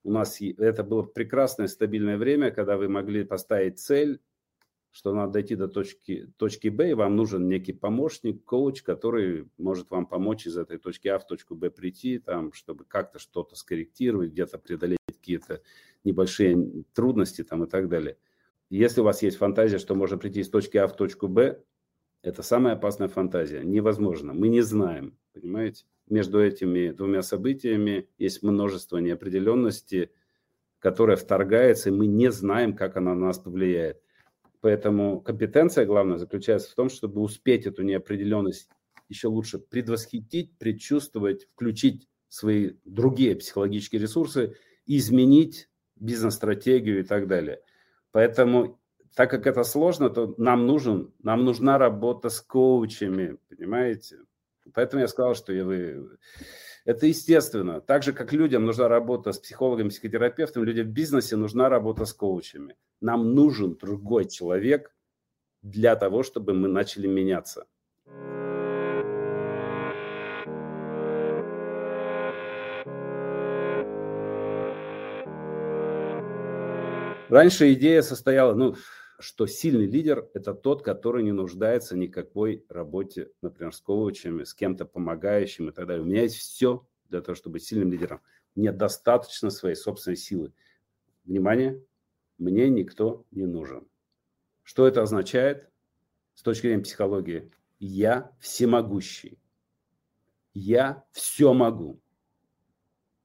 У 0.04 0.12
нас 0.12 0.40
это 0.42 0.84
было 0.84 1.04
прекрасное 1.04 1.68
стабильное 1.68 2.18
время, 2.18 2.52
когда 2.52 2.78
вы 2.78 2.90
могли 2.90 3.24
поставить 3.24 3.80
цель, 3.80 4.20
что 4.94 5.12
надо 5.12 5.34
дойти 5.34 5.56
до 5.56 5.68
точки, 5.68 6.32
точки 6.38 6.68
Б, 6.68 6.92
и 6.92 6.94
вам 6.94 7.16
нужен 7.16 7.48
некий 7.48 7.74
помощник, 7.74 8.44
коуч, 8.46 8.84
который 8.84 9.50
может 9.58 9.90
вам 9.90 10.06
помочь 10.06 10.46
из 10.46 10.56
этой 10.56 10.78
точки 10.78 11.08
А 11.08 11.18
в 11.18 11.26
точку 11.26 11.56
Б 11.56 11.72
прийти, 11.72 12.20
там, 12.20 12.54
чтобы 12.54 12.86
как-то 12.86 13.18
что-то 13.18 13.56
скорректировать, 13.56 14.32
где-то 14.32 14.60
преодолеть 14.60 15.00
какие-то 15.08 15.62
небольшие 16.04 16.86
трудности 16.94 17.44
там, 17.44 17.64
и 17.64 17.68
так 17.68 17.90
далее. 17.90 18.18
Если 18.70 19.02
у 19.02 19.04
вас 19.04 19.24
есть 19.24 19.38
фантазия, 19.38 19.80
что 19.80 19.96
можно 19.96 20.20
прийти 20.20 20.42
из 20.42 20.50
точки 20.50 20.78
А 20.78 20.86
в 20.86 20.96
точку 20.96 21.28
Б, 21.28 21.60
это 22.22 22.44
самая 22.44 22.76
опасная 22.76 23.08
фантазия. 23.08 23.64
Невозможно. 23.64 24.34
Мы 24.34 24.48
не 24.50 24.62
знаем, 24.62 25.18
понимаете? 25.34 25.86
Между 26.08 26.40
этими 26.40 26.92
двумя 26.92 27.24
событиями 27.24 28.10
есть 28.20 28.44
множество 28.44 29.00
неопределенности, 29.00 30.12
которая 30.78 31.18
вторгается, 31.18 31.90
и 31.90 31.94
мы 31.94 32.06
не 32.06 32.32
знаем, 32.32 32.76
как 32.76 32.96
она 32.96 33.16
на 33.16 33.28
нас 33.28 33.40
повлияет. 33.40 34.04
Поэтому 34.64 35.20
компетенция 35.20 35.86
главная 35.86 36.18
заключается 36.18 36.72
в 36.72 36.76
том, 36.76 36.88
чтобы 36.88 37.20
успеть 37.20 37.66
эту 37.66 37.84
неопределенность 37.84 38.70
еще 39.10 39.28
лучше 39.28 39.60
предвосхитить, 39.60 40.58
предчувствовать, 40.58 41.50
включить 41.54 42.08
свои 42.30 42.72
другие 42.86 43.36
психологические 43.36 44.02
ресурсы, 44.02 44.56
изменить 44.86 45.68
бизнес-стратегию 45.98 47.02
и 47.02 47.04
так 47.04 47.28
далее. 47.28 47.60
Поэтому, 48.12 48.80
так 49.14 49.30
как 49.30 49.48
это 49.48 49.66
сложно, 49.66 50.10
то 50.10 50.34
нам 50.38 50.66
нужен, 50.66 51.14
нам 51.22 51.44
нужна 51.44 51.78
работа 51.78 52.30
с 52.30 52.40
коучами, 52.40 53.36
понимаете? 53.50 54.20
Поэтому 54.74 55.02
я 55.02 55.10
сказал, 55.10 55.36
что 55.36 55.52
вы 55.52 56.08
это 56.86 57.06
естественно. 57.08 57.80
Так 57.80 58.04
же, 58.04 58.12
как 58.12 58.34
людям 58.34 58.66
нужна 58.66 58.90
работа 58.90 59.32
с 59.32 59.40
психологом, 59.40 59.88
психотерапевтом, 59.88 60.66
людям 60.66 60.88
в 60.88 60.92
бизнесе 60.92 61.38
нужна 61.38 61.70
работа 61.70 62.06
с 62.06 62.14
коучами. 62.14 62.76
Нам 63.00 63.34
нужен 63.34 63.78
другой 63.78 64.26
человек 64.26 64.94
для 65.62 65.96
того, 65.96 66.24
чтобы 66.24 66.54
мы 66.54 66.68
начали 66.68 67.08
меняться. 67.08 67.68
Раньше 77.30 77.72
идея 77.74 78.02
состояла, 78.02 78.54
ну, 78.54 78.76
что 79.20 79.46
сильный 79.48 79.86
лидер– 79.86 80.30
это 80.34 80.54
тот, 80.54 80.84
который 80.84 81.24
не 81.24 81.32
нуждается 81.32 81.96
никакой 81.96 82.66
работе, 82.70 83.32
например, 83.42 83.74
с 83.74 83.80
коучами, 83.80 84.44
с 84.44 84.54
кем-то 84.54 84.86
помогающим 84.86 85.70
и 85.70 85.72
так 85.72 85.88
далее. 85.88 86.04
У 86.04 86.08
меня 86.08 86.24
есть 86.24 86.36
все 86.36 86.86
для 87.10 87.22
того, 87.22 87.36
чтобы 87.36 87.54
быть 87.54 87.64
сильным 87.64 87.92
лидером. 87.92 88.22
Мне 88.56 88.72
достаточно 88.72 89.50
своей 89.50 89.76
собственной 89.76 90.18
силы. 90.18 90.54
Внимание, 91.26 91.82
мне 92.38 92.70
никто 92.70 93.26
не 93.32 93.46
нужен. 93.46 93.88
Что 94.64 94.88
это 94.88 95.02
означает 95.02 95.70
с 96.34 96.42
точки 96.42 96.68
зрения 96.68 96.84
психологии? 96.84 97.52
Я 97.80 98.32
всемогущий. 98.40 99.40
Я 100.54 101.04
все 101.12 101.54
могу. 101.54 102.00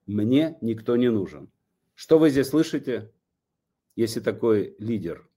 Мне 0.07 0.57
никто 0.61 0.97
не 0.97 1.11
нужен. 1.11 1.51
Что 1.95 2.19
вы 2.19 2.31
здесь 2.31 2.49
слышите? 2.49 3.13
Если 3.97 4.21
такой 4.21 4.75
лидер, 4.79 5.28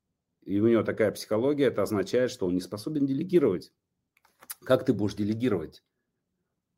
и 0.44 0.60
у 0.60 0.68
него 0.68 0.84
такая 0.84 1.12
психология, 1.12 1.66
это 1.66 1.84
означает, 1.84 2.32
что 2.32 2.48
он 2.48 2.56
не 2.56 2.62
способен 2.62 3.06
делегировать. 3.06 3.72
Как 4.64 4.86
ты 4.86 4.94
будешь 4.94 5.16
делегировать? 5.16 5.84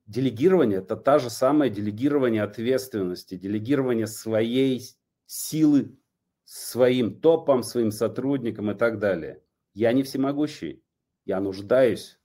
Делегирование– 0.05 0.79
это 0.79 0.97
та 0.97 1.19
же 1.19 1.29
самая 1.29 1.69
делегирование 1.69 2.43
ответственности, 2.43 3.35
делегирование 3.35 4.07
своей 4.07 4.83
силы 5.25 5.97
своим 6.45 7.19
топам, 7.19 7.63
своим 7.63 7.91
сотрудникам 7.91 8.71
и 8.71 8.75
так 8.75 8.99
далее. 8.99 9.41
Я 9.73 9.93
не 9.93 10.03
всемогущий. 10.03 10.83
Я 11.25 11.39
нуждаюсь 11.39 12.19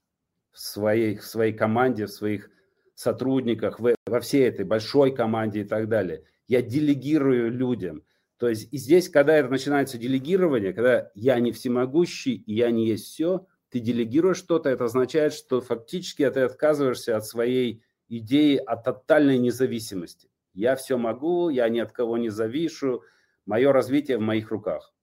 в 0.51 0.59
своей, 0.59 1.17
в 1.17 1.25
своей 1.25 1.53
команде, 1.53 2.05
в 2.05 2.11
своих 2.11 2.51
сотрудниках, 2.95 3.79
в, 3.79 3.95
во 4.05 4.19
всей 4.19 4.47
этой 4.47 4.65
большой 4.65 5.15
команде 5.15 5.61
и 5.61 5.63
так 5.63 5.87
далее. 5.87 6.25
Я 6.47 6.61
делегирую 6.61 7.51
людям. 7.51 8.03
То 8.39 8.47
есть 8.47 8.73
и 8.73 8.77
здесь, 8.77 9.09
когда 9.09 9.35
это 9.35 9.49
начинается 9.49 9.97
делегирование, 9.97 10.71
когда 10.73 11.11
я 11.13 11.37
не 11.41 11.51
всемогущий 11.51 12.35
и 12.35 12.53
я 12.53 12.71
не 12.71 12.87
есть 12.87 13.07
все, 13.07 13.45
ты 13.69 13.79
делегируешь 13.79 14.37
что-то, 14.37 14.69
это 14.69 14.85
означает, 14.85 15.33
что 15.33 15.59
фактически 15.59 16.27
ты 16.29 16.39
отказываешься 16.41 17.17
от 17.17 17.25
своей 17.25 17.83
идеи 18.07 18.55
о 18.55 18.77
тотальной 18.77 19.37
независимости. 19.37 20.29
Я 20.53 20.77
все 20.77 20.97
могу, 20.97 21.49
я 21.49 21.67
ни 21.67 21.79
от 21.79 21.91
кого 21.91 22.17
не 22.17 22.29
завишу, 22.29 23.03
мое 23.45 23.73
развитие 23.73 24.17
в 24.17 24.21
моих 24.21 24.51
руках. 24.51 24.93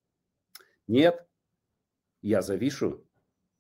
Нет, 0.87 1.27
я 2.23 2.41
завишу. 2.41 3.05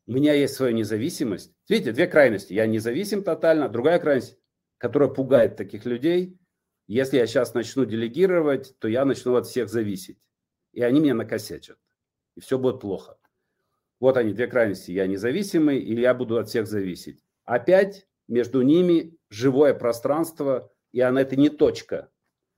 У 0.07 0.12
меня 0.12 0.33
есть 0.33 0.55
своя 0.55 0.72
независимость. 0.72 1.53
Видите, 1.68 1.93
две 1.93 2.07
крайности. 2.07 2.55
Я 2.55 2.66
независим 2.66 3.22
тотально. 3.22 3.68
Другая 3.68 3.99
крайность, 3.99 4.39
которая 4.79 5.11
пугает 5.11 5.57
таких 5.57 5.85
людей. 5.85 6.39
Если 6.87 7.16
я 7.16 7.26
сейчас 7.26 7.55
начну 7.55 7.84
делегировать, 7.84 8.78
то 8.78 8.89
я 8.89 9.05
начну 9.05 9.34
от 9.37 9.47
всех 9.47 9.68
зависеть. 9.68 10.18
И 10.72 10.82
они 10.82 11.01
меня 11.01 11.14
накосячат. 11.14 11.78
И 12.37 12.41
все 12.41 12.59
будет 12.59 12.80
плохо. 12.80 13.18
Вот 13.99 14.16
они, 14.16 14.32
две 14.32 14.47
крайности. 14.47 14.93
Я 14.93 15.07
независимый 15.07 15.78
или 15.78 16.01
я 16.01 16.14
буду 16.14 16.39
от 16.39 16.49
всех 16.49 16.66
зависеть. 16.66 17.24
Опять 17.45 18.07
между 18.28 18.62
ними 18.62 19.16
живое 19.30 19.74
пространство, 19.74 20.70
и 20.93 21.01
она 21.01 21.22
это 21.22 21.37
не 21.37 21.49
точка. 21.49 22.11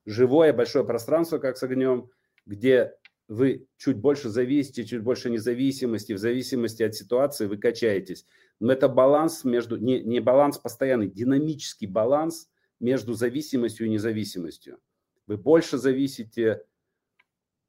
Живое 0.05 0.53
большое 0.53 0.85
пространство, 0.85 1.37
как 1.37 1.57
с 1.57 1.63
огнем, 1.63 2.09
где 2.45 2.93
вы 3.27 3.67
чуть 3.77 3.97
больше 3.97 4.29
зависите, 4.29 4.83
чуть 4.83 5.01
больше 5.01 5.29
независимости, 5.29 6.13
в 6.13 6.17
зависимости 6.17 6.83
от 6.83 6.95
ситуации 6.95 7.45
вы 7.45 7.57
качаетесь. 7.57 8.25
Но 8.59 8.73
это 8.73 8.89
баланс 8.89 9.43
между, 9.43 9.77
не, 9.77 10.01
не 10.01 10.19
баланс 10.19 10.57
постоянный, 10.57 11.09
динамический 11.09 11.87
баланс 11.87 12.49
между 12.79 13.13
зависимостью 13.13 13.87
и 13.87 13.89
независимостью. 13.89 14.79
Вы 15.27 15.37
больше 15.37 15.77
зависите, 15.77 16.65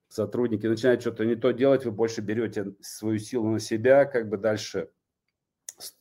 сотрудники 0.09 0.67
начинают 0.67 1.01
что-то 1.01 1.25
не 1.25 1.37
то 1.37 1.53
делать, 1.53 1.85
вы 1.85 1.93
больше 1.93 2.21
берете 2.21 2.75
свою 2.81 3.19
силу 3.19 3.51
на 3.51 3.61
себя, 3.61 4.05
как 4.05 4.29
бы 4.29 4.39
дальше 4.39 4.91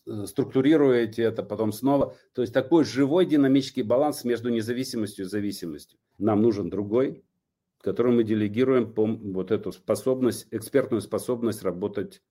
Э, 0.05 0.25
структурируете 0.25 1.23
это, 1.23 1.43
потом 1.43 1.71
снова. 1.71 2.15
То 2.33 2.41
есть 2.41 2.53
такой 2.53 2.83
живой 2.83 3.25
динамический 3.25 3.83
баланс 3.83 4.23
между 4.23 4.49
независимостью 4.49 5.25
и 5.25 5.29
зависимостью. 5.29 5.99
Нам 6.17 6.41
нужен 6.41 6.69
другой, 6.69 7.23
который 7.81 8.11
мы 8.11 8.23
делегируем 8.23 8.93
вот 8.95 9.51
эту 9.51 9.71
способность, 9.71 10.47
экспертную 10.51 11.01
способность 11.01 11.63
работать, 11.63 12.21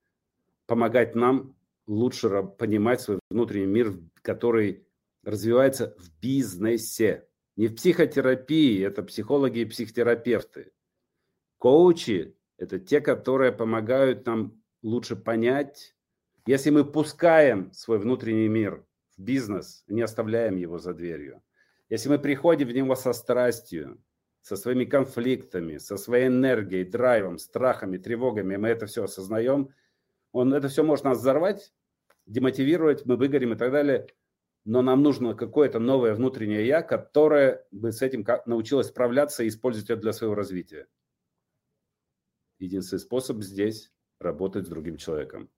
помогать 0.66 1.14
нам 1.14 1.56
лучше 1.86 2.28
понимать 2.58 3.00
свой 3.00 3.18
внутренний 3.30 3.66
мир, 3.66 3.98
который 4.20 4.86
развивается 5.22 5.94
в 5.98 6.10
бизнесе. 6.20 7.26
Не 7.56 7.68
в 7.68 7.74
психотерапии, 7.74 8.84
это 8.84 9.02
психологи 9.02 9.60
и 9.60 9.64
психотерапевты. 9.64 10.72
Коучи– 11.58 12.36
это 12.56 12.78
те, 12.78 13.00
которые 13.00 13.52
помогают 13.52 14.26
нам 14.26 14.62
лучше 14.82 15.16
понять, 15.16 15.96
если 16.46 16.70
мы 16.70 16.84
пускаем 16.84 17.72
свой 17.72 17.98
внутренний 17.98 18.48
мир 18.48 18.86
в 19.16 19.22
бизнес, 19.22 19.84
не 19.88 20.02
оставляем 20.02 20.56
его 20.56 20.78
за 20.78 20.94
дверью, 20.94 21.42
если 21.90 22.08
мы 22.08 22.18
приходим 22.18 22.68
в 22.68 22.72
него 22.72 22.94
со 22.94 23.12
страстью, 23.12 24.02
со 24.40 24.56
своими 24.56 24.84
конфликтами, 24.84 25.78
со 25.78 25.96
своей 25.96 26.28
энергией, 26.28 26.84
драйвом, 26.84 27.38
страхами, 27.38 27.98
тревогами, 27.98 28.56
мы 28.56 28.68
это 28.68 28.86
все 28.86 29.04
осознаем, 29.04 29.74
он, 30.32 30.54
это 30.54 30.68
все 30.68 30.82
может 30.82 31.04
нас 31.04 31.18
взорвать, 31.18 31.72
демотивировать, 32.26 33.04
мы 33.04 33.16
выгорим 33.16 33.52
и 33.52 33.56
так 33.56 33.72
далее, 33.72 34.06
но 34.64 34.82
нам 34.82 35.02
нужно 35.02 35.34
какое-то 35.34 35.78
новое 35.78 36.14
внутреннее 36.14 36.66
«я», 36.66 36.82
которое 36.82 37.66
бы 37.70 37.92
с 37.92 38.02
этим 38.02 38.26
научилось 38.46 38.88
справляться 38.88 39.44
и 39.44 39.48
использовать 39.48 39.90
это 39.90 40.00
для 40.00 40.12
своего 40.12 40.34
развития. 40.34 40.86
Единственный 42.58 43.00
способ 43.00 43.42
здесь– 43.42 43.92
работать 44.20 44.66
с 44.66 44.68
другим 44.68 44.96
человеком 44.96 45.50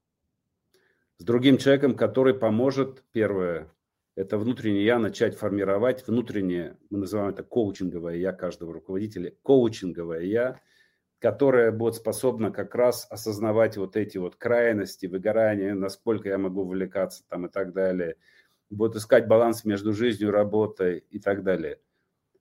с 1.21 1.23
другим 1.23 1.59
человеком, 1.59 1.95
который 1.97 2.33
поможет, 2.33 3.05
первое, 3.13 3.71
это 4.17 4.39
внутреннее 4.39 4.87
я 4.87 4.99
начать 4.99 5.37
формировать, 5.37 6.09
внутреннее, 6.09 6.79
мы 6.89 7.01
называем 7.01 7.29
это 7.29 7.43
коучинговое 7.43 8.17
я 8.17 8.33
каждого 8.33 8.73
руководителя, 8.73 9.35
коучинговое 9.43 10.23
я, 10.23 10.63
которое 11.19 11.73
будет 11.73 11.97
способно 11.97 12.51
как 12.51 12.75
раз 12.75 13.07
осознавать 13.11 13.77
вот 13.77 13.97
эти 13.97 14.17
вот 14.17 14.37
крайности, 14.37 15.05
выгорания, 15.05 15.75
насколько 15.75 16.31
я 16.31 16.39
могу 16.39 16.63
увлекаться 16.63 17.23
там 17.29 17.45
и 17.45 17.51
так 17.51 17.75
далее, 17.75 18.17
будет 18.71 18.97
искать 18.97 19.27
баланс 19.27 19.65
между 19.65 19.93
жизнью, 19.93 20.31
работой 20.31 21.05
и 21.11 21.19
так 21.19 21.43
далее. 21.43 21.81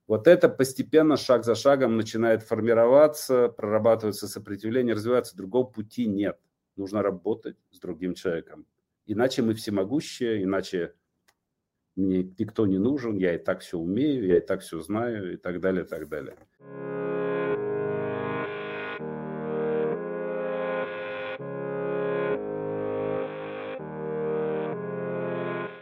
Вот 0.06 0.26
это 0.26 0.48
постепенно, 0.48 1.16
шаг 1.16 1.44
за 1.44 1.54
шагом 1.54 1.96
начинает 1.96 2.42
формироваться, 2.42 3.48
прорабатывается 3.48 4.26
сопротивление, 4.26 4.94
развиваться. 4.94 5.36
Другого 5.36 5.64
пути 5.64 6.06
нет. 6.06 6.38
Нужно 6.76 7.02
работать 7.02 7.56
с 7.70 7.78
другим 7.78 8.14
человеком. 8.14 8.66
Иначе 9.06 9.42
мы 9.42 9.54
всемогущие, 9.54 10.42
иначе 10.42 10.94
мне 11.94 12.24
никто 12.38 12.66
не 12.66 12.78
нужен, 12.78 13.16
я 13.18 13.34
и 13.34 13.38
так 13.38 13.60
все 13.60 13.78
умею, 13.78 14.26
я 14.26 14.38
и 14.38 14.40
так 14.40 14.62
все 14.62 14.80
знаю 14.80 15.34
и 15.34 15.36
так 15.36 15.60
далее, 15.60 15.84
и 15.84 15.86
так 15.86 16.08
далее. 16.08 16.36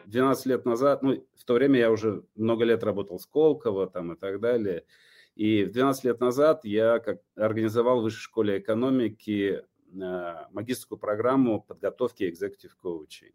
Двенадцать 0.09 0.47
лет 0.47 0.65
назад, 0.65 1.03
ну, 1.03 1.25
в 1.37 1.45
то 1.45 1.55
время 1.55 1.79
я 1.79 1.91
уже 1.91 2.25
много 2.35 2.65
лет 2.65 2.83
работал 2.83 3.19
с 3.19 3.27
Колково 3.27 3.87
там 3.87 4.13
и 4.13 4.17
так 4.17 4.41
далее. 4.41 4.85
И 5.37 5.65
12 5.65 6.05
лет 6.05 6.21
назад 6.21 6.65
я 6.65 6.99
как 6.99 7.21
организовал 7.37 8.01
в 8.01 8.03
Высшей 8.03 8.23
школе 8.23 8.59
экономики 8.59 9.63
Э, 9.95 10.47
магистрскую 10.53 10.99
программу 10.99 11.63
подготовки 11.63 12.29
экзекутив 12.29 12.77
коучей. 12.77 13.35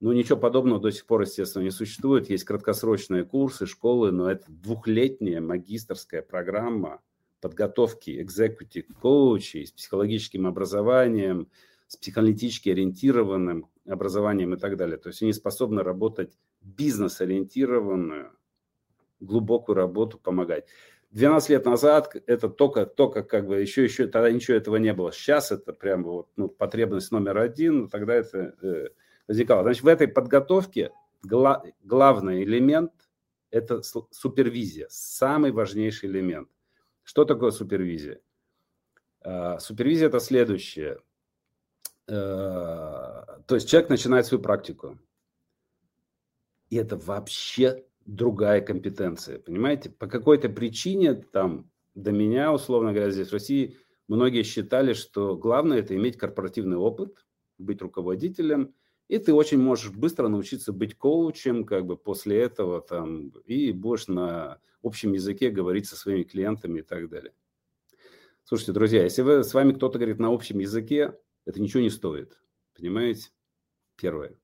Ну, 0.00 0.12
ничего 0.12 0.38
подобного 0.38 0.80
до 0.80 0.90
сих 0.90 1.04
пор, 1.04 1.22
естественно, 1.22 1.62
не 1.62 1.70
существует. 1.70 2.30
Есть 2.30 2.44
краткосрочные 2.44 3.24
курсы, 3.24 3.66
школы, 3.66 4.10
но 4.10 4.30
это 4.30 4.46
двухлетняя 4.48 5.40
магистрская 5.42 6.22
программа 6.22 7.02
подготовки 7.42 8.20
экзекутив 8.20 8.86
коучей 9.00 9.66
с 9.66 9.72
психологическим 9.72 10.46
образованием, 10.46 11.48
с 11.86 11.96
психоаналитически 11.96 12.70
ориентированным 12.70 13.66
образованием 13.86 14.54
и 14.54 14.58
так 14.58 14.76
далее. 14.76 14.96
То 14.98 15.08
есть 15.08 15.22
они 15.22 15.32
способны 15.32 15.82
работать 15.82 16.32
бизнес-ориентированную, 16.60 18.32
глубокую 19.20 19.76
работу, 19.76 20.18
помогать. 20.18 20.66
12 21.10 21.50
лет 21.50 21.64
назад 21.64 22.14
это 22.26 22.48
только, 22.48 22.86
только 22.86 23.22
как 23.22 23.46
бы 23.46 23.60
еще, 23.60 23.82
еще 23.82 24.06
тогда 24.06 24.30
ничего 24.30 24.56
этого 24.56 24.76
не 24.76 24.92
было. 24.92 25.12
Сейчас 25.12 25.50
это 25.50 25.72
прям 25.72 26.04
вот, 26.04 26.28
ну, 26.36 26.48
потребность 26.48 27.10
номер 27.10 27.38
один, 27.38 27.88
тогда 27.88 28.14
это 28.14 28.54
э, 28.62 28.88
возникало. 29.26 29.62
Значит, 29.64 29.82
в 29.82 29.88
этой 29.88 30.06
подготовке 30.06 30.92
гла, 31.22 31.64
главный 31.82 32.44
элемент– 32.44 32.92
это 33.50 33.82
супервизия, 33.82 34.86
самый 34.90 35.50
важнейший 35.50 36.08
элемент. 36.08 36.48
Что 37.02 37.24
такое 37.24 37.50
супервизия? 37.50 38.20
Э, 39.22 39.58
супервизия– 39.58 40.06
это 40.08 40.20
следующее. 40.20 41.00
Э, 42.06 43.19
то 43.46 43.54
есть 43.54 43.68
человек 43.68 43.90
начинает 43.90 44.26
свою 44.26 44.42
практику. 44.42 44.98
И 46.68 46.76
это 46.76 46.96
вообще 46.96 47.84
другая 48.06 48.60
компетенция, 48.60 49.38
понимаете? 49.38 49.90
По 49.90 50.06
какой-то 50.06 50.48
причине 50.48 51.14
там 51.14 51.70
до 51.94 52.12
меня, 52.12 52.52
условно 52.52 52.92
говоря, 52.92 53.10
здесь 53.10 53.28
в 53.28 53.32
России 53.32 53.76
многие 54.08 54.42
считали, 54.42 54.92
что 54.92 55.36
главное 55.36 55.78
это 55.78 55.94
иметь 55.96 56.16
корпоративный 56.16 56.76
опыт, 56.76 57.24
быть 57.58 57.82
руководителем, 57.82 58.74
и 59.08 59.18
ты 59.18 59.34
очень 59.34 59.58
можешь 59.58 59.90
быстро 59.90 60.28
научиться 60.28 60.72
быть 60.72 60.96
коучем, 60.96 61.64
как 61.64 61.84
бы 61.84 61.96
после 61.96 62.40
этого 62.40 62.80
там, 62.80 63.30
и 63.44 63.72
будешь 63.72 64.06
на 64.06 64.60
общем 64.82 65.12
языке 65.12 65.50
говорить 65.50 65.86
со 65.86 65.96
своими 65.96 66.22
клиентами 66.22 66.78
и 66.78 66.82
так 66.82 67.08
далее. 67.08 67.32
Слушайте, 68.44 68.72
друзья, 68.72 69.02
если 69.02 69.22
вы, 69.22 69.44
с 69.44 69.52
вами 69.52 69.72
кто-то 69.72 69.98
говорит 69.98 70.18
на 70.18 70.32
общем 70.32 70.58
языке, 70.58 71.18
это 71.44 71.60
ничего 71.60 71.82
не 71.82 71.90
стоит. 71.90 72.40
Понимаете? 72.80 73.28
Первое. 73.96 74.38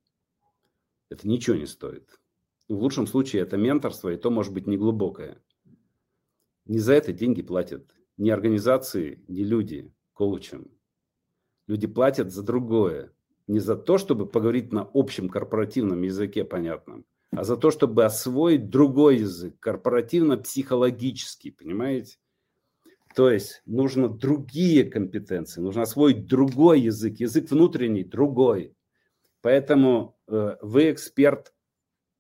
Это 1.09 1.27
ничего 1.27 1.57
не 1.57 1.65
стоит. 1.67 2.21
В 2.69 2.75
лучшем 2.75 3.07
случае 3.07 3.43
это 3.43 3.57
менторство, 3.57 4.11
и 4.11 4.17
то 4.19 4.31
может 4.31 4.53
быть 4.53 4.67
неглубокое. 4.67 5.43
Не 6.67 6.79
за 6.79 6.93
это 6.93 7.15
деньги 7.15 7.41
платят 7.41 7.95
ни 8.19 8.29
организации, 8.29 9.25
ни 9.27 9.43
люди 9.43 9.91
коучам. 10.13 10.71
Люди 11.67 11.87
платят 11.87 12.31
за 12.31 12.43
другое. 12.43 13.15
Не 13.47 13.59
за 13.59 13.75
то, 13.75 13.97
чтобы 13.97 14.27
поговорить 14.27 14.71
на 14.71 14.91
общем 14.93 15.31
корпоративном 15.31 16.03
языке 16.03 16.45
понятном, 16.45 17.07
а 17.31 17.43
за 17.43 17.57
то, 17.57 17.71
чтобы 17.71 18.05
освоить 18.05 18.69
другой 18.69 19.19
язык, 19.19 19.59
корпоративно-психологический, 19.61 21.53
понимаете? 21.53 22.19
То 23.17 23.31
есть 23.31 23.63
нужно 23.65 24.11
другие 24.11 24.85
компетенции, 24.85 25.63
нужно 25.63 25.83
освоить 25.83 26.27
другой 26.27 26.81
язык, 26.81 27.19
язык 27.19 27.51
внутренний, 27.51 28.05
другой. 28.05 28.77
Поэтому 29.41 30.19
э, 30.29 30.57
вы 30.61 30.91
эксперт 30.93 31.55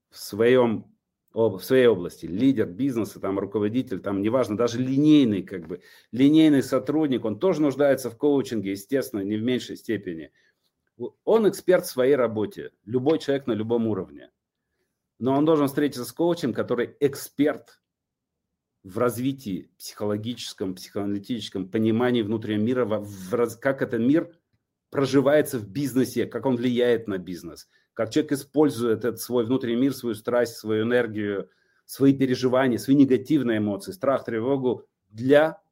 в 0.08 0.16
своем 0.16 0.86
в 1.34 1.60
своей 1.60 1.86
области, 1.86 2.24
лидер 2.24 2.66
бизнеса, 2.66 3.20
там, 3.20 3.38
руководитель, 3.38 4.00
там, 4.00 4.22
неважно, 4.22 4.56
даже 4.56 4.80
линейный, 4.80 5.42
как 5.42 5.66
бы, 5.66 5.82
линейный 6.10 6.62
сотрудник, 6.62 7.26
он 7.26 7.38
тоже 7.38 7.60
нуждается 7.60 8.08
в 8.08 8.16
коучинге, 8.16 8.70
естественно, 8.70 9.20
не 9.20 9.36
в 9.36 9.42
меньшей 9.42 9.76
степени. 9.76 10.32
Он 11.24 11.46
эксперт 11.46 11.84
в 11.84 11.90
своей 11.90 12.16
работе, 12.16 12.70
любой 12.86 13.18
человек 13.18 13.46
на 13.46 13.52
любом 13.52 13.86
уровне. 13.86 14.30
Но 15.18 15.36
он 15.36 15.44
должен 15.44 15.66
встретиться 15.66 16.06
с 16.06 16.12
коучем, 16.12 16.54
который 16.54 16.96
эксперт 17.00 17.82
в 18.86 18.98
развитии 18.98 19.70
психологическом, 19.78 20.74
психоаналитическом 20.74 21.68
понимании 21.68 22.22
внутреннего 22.22 22.62
мира, 22.62 22.84
в, 22.84 23.04
в, 23.04 23.60
как 23.60 23.82
этот 23.82 24.00
мир 24.00 24.30
проживается 24.90 25.58
в 25.58 25.68
бизнесе, 25.68 26.26
как 26.26 26.46
он 26.46 26.56
влияет 26.56 27.08
на 27.08 27.18
бизнес– 27.18 27.68
как 27.96 28.10
человек 28.10 28.32
использует 28.32 28.98
этот 29.06 29.20
свой 29.20 29.46
внутренний 29.46 29.80
мир, 29.80 29.94
свою 29.94 30.14
страсть, 30.14 30.56
свою 30.56 30.84
энергию, 30.84 31.48
свои 31.86 32.12
переживания, 32.12 32.76
свои 32.76 32.94
негативные 32.94 33.56
эмоции, 33.56 33.92
страх, 33.92 34.26
тревогу 34.26 34.84
для, 35.08 35.62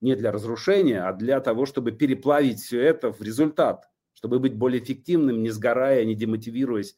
не 0.00 0.16
для 0.16 0.32
разрушения, 0.32 1.00
а 1.00 1.12
для 1.12 1.38
того, 1.40 1.66
чтобы 1.66 1.92
переплавить 1.92 2.58
все 2.58 2.82
это 2.82 3.12
в 3.12 3.22
результат, 3.22 3.88
чтобы 4.14 4.40
быть 4.40 4.56
более 4.56 4.82
эффективным, 4.82 5.44
не 5.44 5.50
сгорая, 5.50 6.04
не 6.04 6.16
демотивируясь, 6.16 6.96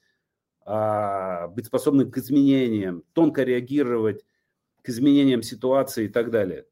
а 0.64 1.48
быть 1.48 1.66
способным 1.66 2.10
к 2.10 2.16
изменениям, 2.16 3.04
тонко 3.12 3.42
реагировать 3.42 4.24
к 4.83 4.89
изменениям 4.89 5.43
ситуации 5.43 6.07
и 6.07 6.09
так 6.09 6.30
далее. 6.30 6.66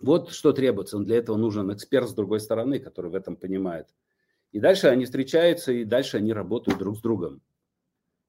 Вот 0.00 0.30
что 0.30 0.52
требуется. 0.52 0.98
Для 0.98 1.16
этого 1.16 1.36
нужен 1.36 1.72
эксперт 1.72 2.08
с 2.08 2.14
другой 2.14 2.40
стороны, 2.40 2.78
который 2.78 3.10
в 3.10 3.14
этом 3.14 3.36
понимает. 3.36 3.88
И 4.52 4.60
дальше 4.60 4.88
они 4.88 5.04
встречаются, 5.04 5.72
и 5.72 5.84
дальше 5.84 6.18
они 6.18 6.32
работают 6.32 6.78
друг 6.78 6.96
с 6.96 7.00
другом. 7.00 7.42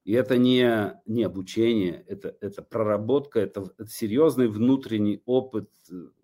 И 0.06 0.12
это 0.12 0.38
не, 0.38 0.94
не 1.04 1.24
обучение, 1.24 2.04
это, 2.06 2.36
это 2.40 2.62
проработка, 2.62 3.40
это, 3.40 3.68
это 3.76 3.88
серьезный 3.90 4.46
внутренний 4.46 5.20
опыт, 5.26 5.68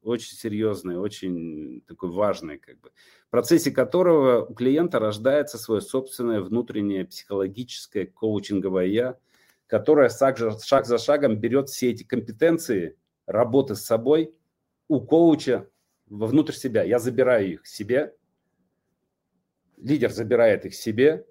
очень 0.04 0.36
серьезный, 0.36 0.96
очень 0.96 1.82
такой 1.88 2.10
важный, 2.10 2.58
как 2.58 2.80
бы, 2.80 2.92
в 3.26 3.30
процессе 3.30 3.72
которого 3.72 4.44
у 4.44 4.54
клиента 4.54 5.00
рождается 5.00 5.58
свое 5.58 5.80
собственное 5.80 6.40
внутреннее 6.40 7.04
психологическое 7.06 8.06
коучинговое 8.06 8.86
«я», 8.86 9.18
которое 9.72 10.10
шаг, 10.10 10.36
за 10.84 10.98
шагом 10.98 11.38
берет 11.38 11.70
все 11.70 11.92
эти 11.92 12.02
компетенции 12.02 12.98
работы 13.24 13.74
с 13.74 13.80
собой 13.80 14.34
у 14.86 15.00
коуча 15.00 15.66
вовнутрь 16.10 16.52
себя. 16.52 16.82
Я 16.82 16.98
забираю 16.98 17.54
их 17.54 17.66
себе, 17.66 18.14
лидер 19.78 20.10
забирает 20.10 20.66
их 20.66 20.74
себе, 20.74 21.24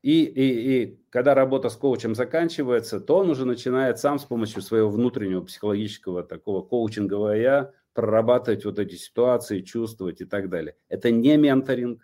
и, 0.00 0.24
и, 0.24 0.82
и 0.82 1.00
когда 1.10 1.34
работа 1.34 1.68
с 1.68 1.76
коучем 1.76 2.14
заканчивается, 2.14 3.00
то 3.00 3.18
он 3.18 3.28
уже 3.28 3.44
начинает 3.44 3.98
сам 3.98 4.18
с 4.18 4.24
помощью 4.24 4.62
своего 4.62 4.88
внутреннего 4.88 5.42
психологического 5.42 6.22
такого 6.22 6.62
коучингового 6.62 7.32
я 7.32 7.72
прорабатывать 7.92 8.64
вот 8.64 8.78
эти 8.78 8.94
ситуации, 8.94 9.60
чувствовать 9.60 10.22
и 10.22 10.24
так 10.24 10.48
далее. 10.48 10.74
Это 10.88 11.10
не 11.10 11.36
менторинг, 11.36 12.00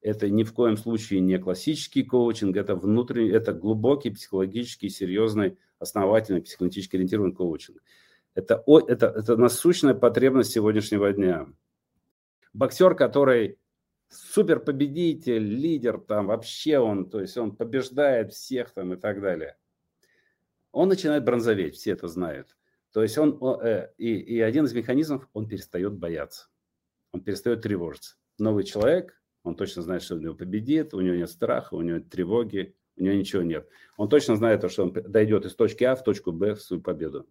это 0.00 0.30
ни 0.30 0.44
в 0.44 0.52
коем 0.52 0.76
случае 0.76 1.20
не 1.20 1.38
классический 1.38 2.02
коучинг, 2.02 2.56
это 2.56 2.74
внутренний, 2.74 3.30
это 3.30 3.52
глубокий 3.52 4.10
психологический, 4.10 4.88
серьезный, 4.88 5.58
основательный, 5.78 6.42
психологически 6.42 6.96
ориентированный 6.96 7.34
коучинг. 7.34 7.82
Это, 8.34 8.62
это, 8.88 9.06
это 9.06 9.36
насущная 9.36 9.94
потребность 9.94 10.52
сегодняшнего 10.52 11.12
дня. 11.12 11.46
Боксер, 12.52 12.94
который 12.94 13.58
супер 14.08 14.60
победитель, 14.60 15.42
лидер 15.42 15.98
там, 15.98 16.26
вообще 16.26 16.78
он, 16.78 17.08
то 17.08 17.20
есть 17.20 17.36
он 17.36 17.54
побеждает 17.54 18.32
всех 18.32 18.72
там 18.72 18.94
и 18.94 18.96
так 18.96 19.20
далее. 19.20 19.56
Он 20.72 20.88
начинает 20.88 21.24
бронзоветь, 21.24 21.74
все 21.76 21.92
это 21.92 22.08
знают. 22.08 22.56
То 22.92 23.02
есть 23.02 23.18
он, 23.18 23.38
э, 23.62 23.90
и, 23.98 24.14
и 24.14 24.40
один 24.40 24.64
из 24.64 24.72
механизмов, 24.72 25.28
он 25.32 25.46
перестает 25.46 25.92
бояться, 25.92 26.48
он 27.12 27.20
перестает 27.20 27.62
тревожиться. 27.62 28.16
Новый 28.38 28.64
человек, 28.64 29.19
он 29.42 29.54
точно 29.54 29.82
знает, 29.82 30.02
что 30.02 30.14
он 30.14 30.22
его 30.22 30.34
победит, 30.34 30.94
у 30.94 31.00
него 31.00 31.16
нет 31.16 31.30
страха, 31.30 31.74
у 31.74 31.82
него 31.82 31.98
нет 31.98 32.08
тревоги, 32.08 32.74
у 32.96 33.02
него 33.02 33.14
ничего 33.14 33.42
нет. 33.42 33.68
Он 33.96 34.08
точно 34.08 34.36
знает, 34.36 34.70
что 34.70 34.84
он 34.84 34.92
дойдет 34.92 35.46
из 35.46 35.54
точки 35.54 35.84
А 35.84 35.94
в 35.94 36.04
точку 36.04 36.32
Б 36.32 36.54
в 36.54 36.62
свою 36.62 36.82
победу. 36.82 37.26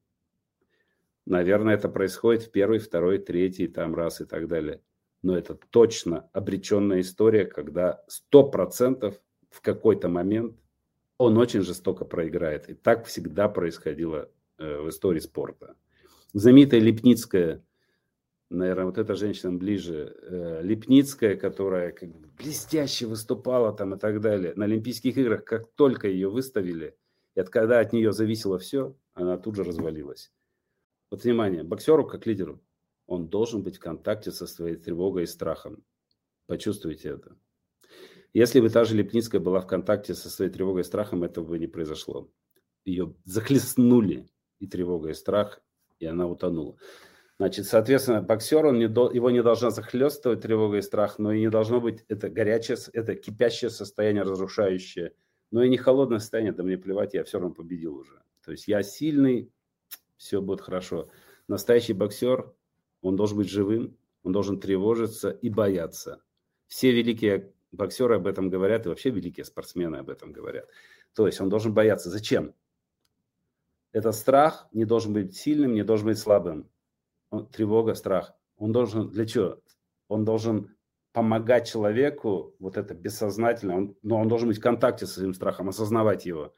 Наверное, 1.25 1.75
это 1.75 1.89
происходит 1.89 2.43
в 2.43 2.51
первый, 2.51 2.79
второй, 2.79 3.19
третий 3.19 3.67
там 3.67 3.93
раз 3.93 4.21
и 4.21 4.25
так 4.25 4.47
далее 4.47 4.81
но 5.21 5.37
это 5.37 5.55
точно 5.55 6.29
обреченная 6.33 7.01
история, 7.01 7.45
когда 7.45 8.03
100% 8.33 9.15
в 9.49 9.61
какой-то 9.61 10.09
момент 10.09 10.57
он 11.17 11.37
очень 11.37 11.61
жестоко 11.61 12.05
проиграет. 12.05 12.69
И 12.69 12.73
так 12.73 13.05
всегда 13.05 13.49
происходило 13.49 14.29
э, 14.57 14.81
в 14.81 14.89
истории 14.89 15.19
спорта. 15.19 15.75
Знаменитая 16.33 16.79
Липницкая, 16.79 17.65
наверное, 18.49 18.85
вот 18.85 18.97
эта 18.97 19.15
женщина 19.15 19.53
ближе, 19.53 20.15
э, 20.21 20.61
Липницкая, 20.63 21.35
которая 21.35 21.91
как 21.91 22.09
бы 22.09 22.27
блестяще 22.37 23.05
выступала 23.05 23.73
там 23.73 23.95
и 23.95 23.99
так 23.99 24.21
далее, 24.21 24.53
на 24.55 24.65
Олимпийских 24.65 25.17
играх, 25.17 25.45
как 25.45 25.71
только 25.75 26.07
ее 26.07 26.29
выставили, 26.29 26.97
и 27.35 27.39
от 27.39 27.49
когда 27.49 27.79
от 27.79 27.93
нее 27.93 28.11
зависело 28.11 28.57
все, 28.57 28.95
она 29.13 29.37
тут 29.37 29.55
же 29.55 29.63
развалилась. 29.63 30.31
Вот 31.11 31.23
внимание, 31.23 31.63
боксеру 31.63 32.05
как 32.05 32.25
лидеру 32.25 32.61
он 33.09 33.27
должен 33.27 33.63
быть 33.63 33.77
в 33.77 33.79
контакте 33.79 34.31
со 34.31 34.45
своей 34.45 34.75
тревогой 34.75 35.23
и 35.23 35.27
страхом. 35.27 35.83
Почувствуйте 36.45 37.09
это. 37.09 37.35
Если 38.33 38.59
бы 38.59 38.69
та 38.69 38.85
же 38.85 38.95
Лепницкая 38.95 39.41
была 39.41 39.61
в 39.61 39.67
контакте 39.67 40.13
со 40.13 40.29
своей 40.29 40.51
тревогой 40.51 40.81
и 40.81 40.85
страхом, 40.85 41.23
этого 41.23 41.45
бы 41.45 41.57
не 41.57 41.65
произошло. 41.65 42.31
Ее 42.85 43.15
захлестнули 43.25 44.29
и 44.59 44.67
тревога, 44.67 45.09
и 45.09 45.13
страх, 45.15 45.61
и 45.97 46.05
она 46.05 46.27
утонула. 46.27 46.77
Значит, 47.39 47.67
соответственно, 47.67 48.21
боксер, 48.21 48.65
он 48.65 48.79
не 48.79 48.83
его 48.83 49.31
не 49.31 49.41
должна 49.41 49.69
захлестывать 49.69 50.41
тревога 50.41 50.77
и 50.77 50.81
страх, 50.81 51.19
но 51.19 51.31
и 51.31 51.39
не 51.39 51.49
должно 51.49 51.79
быть 51.79 52.03
это 52.09 52.29
горячее, 52.29 52.77
это 52.91 53.15
кипящее 53.15 53.69
состояние, 53.69 54.23
разрушающее, 54.23 55.13
но 55.49 55.63
и 55.63 55.69
не 55.69 55.77
холодное 55.77 56.19
состояние, 56.19 56.51
да 56.51 56.63
мне 56.63 56.77
плевать, 56.77 57.13
я 57.13 57.23
все 57.23 57.39
равно 57.39 57.55
победил 57.55 57.95
уже. 57.95 58.21
То 58.43 58.51
есть 58.51 58.67
я 58.67 58.83
сильный, 58.83 59.49
все 60.17 60.41
будет 60.41 60.59
хорошо. 60.59 61.09
Настоящий 61.47 61.93
боксер 61.93 62.53
он 63.01 63.15
должен 63.15 63.37
быть 63.37 63.49
живым, 63.49 63.95
он 64.23 64.33
должен 64.33 64.59
тревожиться 64.59 65.29
и 65.29 65.49
бояться. 65.49 66.21
Все 66.67 66.91
великие 66.91 67.53
боксеры 67.71 68.15
об 68.15 68.27
этом 68.27 68.49
говорят, 68.49 68.85
и 68.85 68.89
вообще 68.89 69.11
великие 69.11 69.45
спортсмены 69.45 69.95
об 69.95 70.09
этом 70.09 70.33
говорят. 70.33 70.67
То 71.15 71.25
есть 71.25 71.39
он 71.39 71.47
должен 71.47 71.73
бояться. 71.73 72.09
Зачем? 72.09 72.53
Этот 73.93 74.15
страх 74.15 74.67
не 74.73 74.83
должен 74.83 75.13
быть 75.13 75.37
сильным, 75.37 75.73
не 75.73 75.83
должен 75.83 76.07
быть 76.07 76.19
слабым. 76.19 76.69
Тревога, 77.51 77.93
страх. 77.95 78.33
Он 78.57 78.71
должен, 78.71 79.09
для 79.09 79.25
чего? 79.25 79.59
Он 80.07 80.25
должен 80.25 80.75
помогать 81.13 81.67
человеку, 81.69 82.55
вот 82.59 82.77
это 82.77 82.93
бессознательно, 82.93 83.75
он, 83.75 83.95
но 84.03 84.17
он 84.17 84.27
должен 84.27 84.47
быть 84.47 84.57
в 84.57 84.61
контакте 84.61 85.05
с 85.05 85.17
этим 85.17 85.33
страхом, 85.33 85.69
осознавать 85.69 86.25
его. 86.25 86.53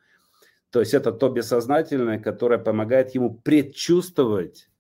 То 0.69 0.79
есть 0.79 0.93
это 0.93 1.11
то 1.11 1.29
бессознательное, 1.29 2.19
которое 2.19 2.57
помогает 2.57 3.13
ему 3.15 3.39
предчувствовать 3.39 4.71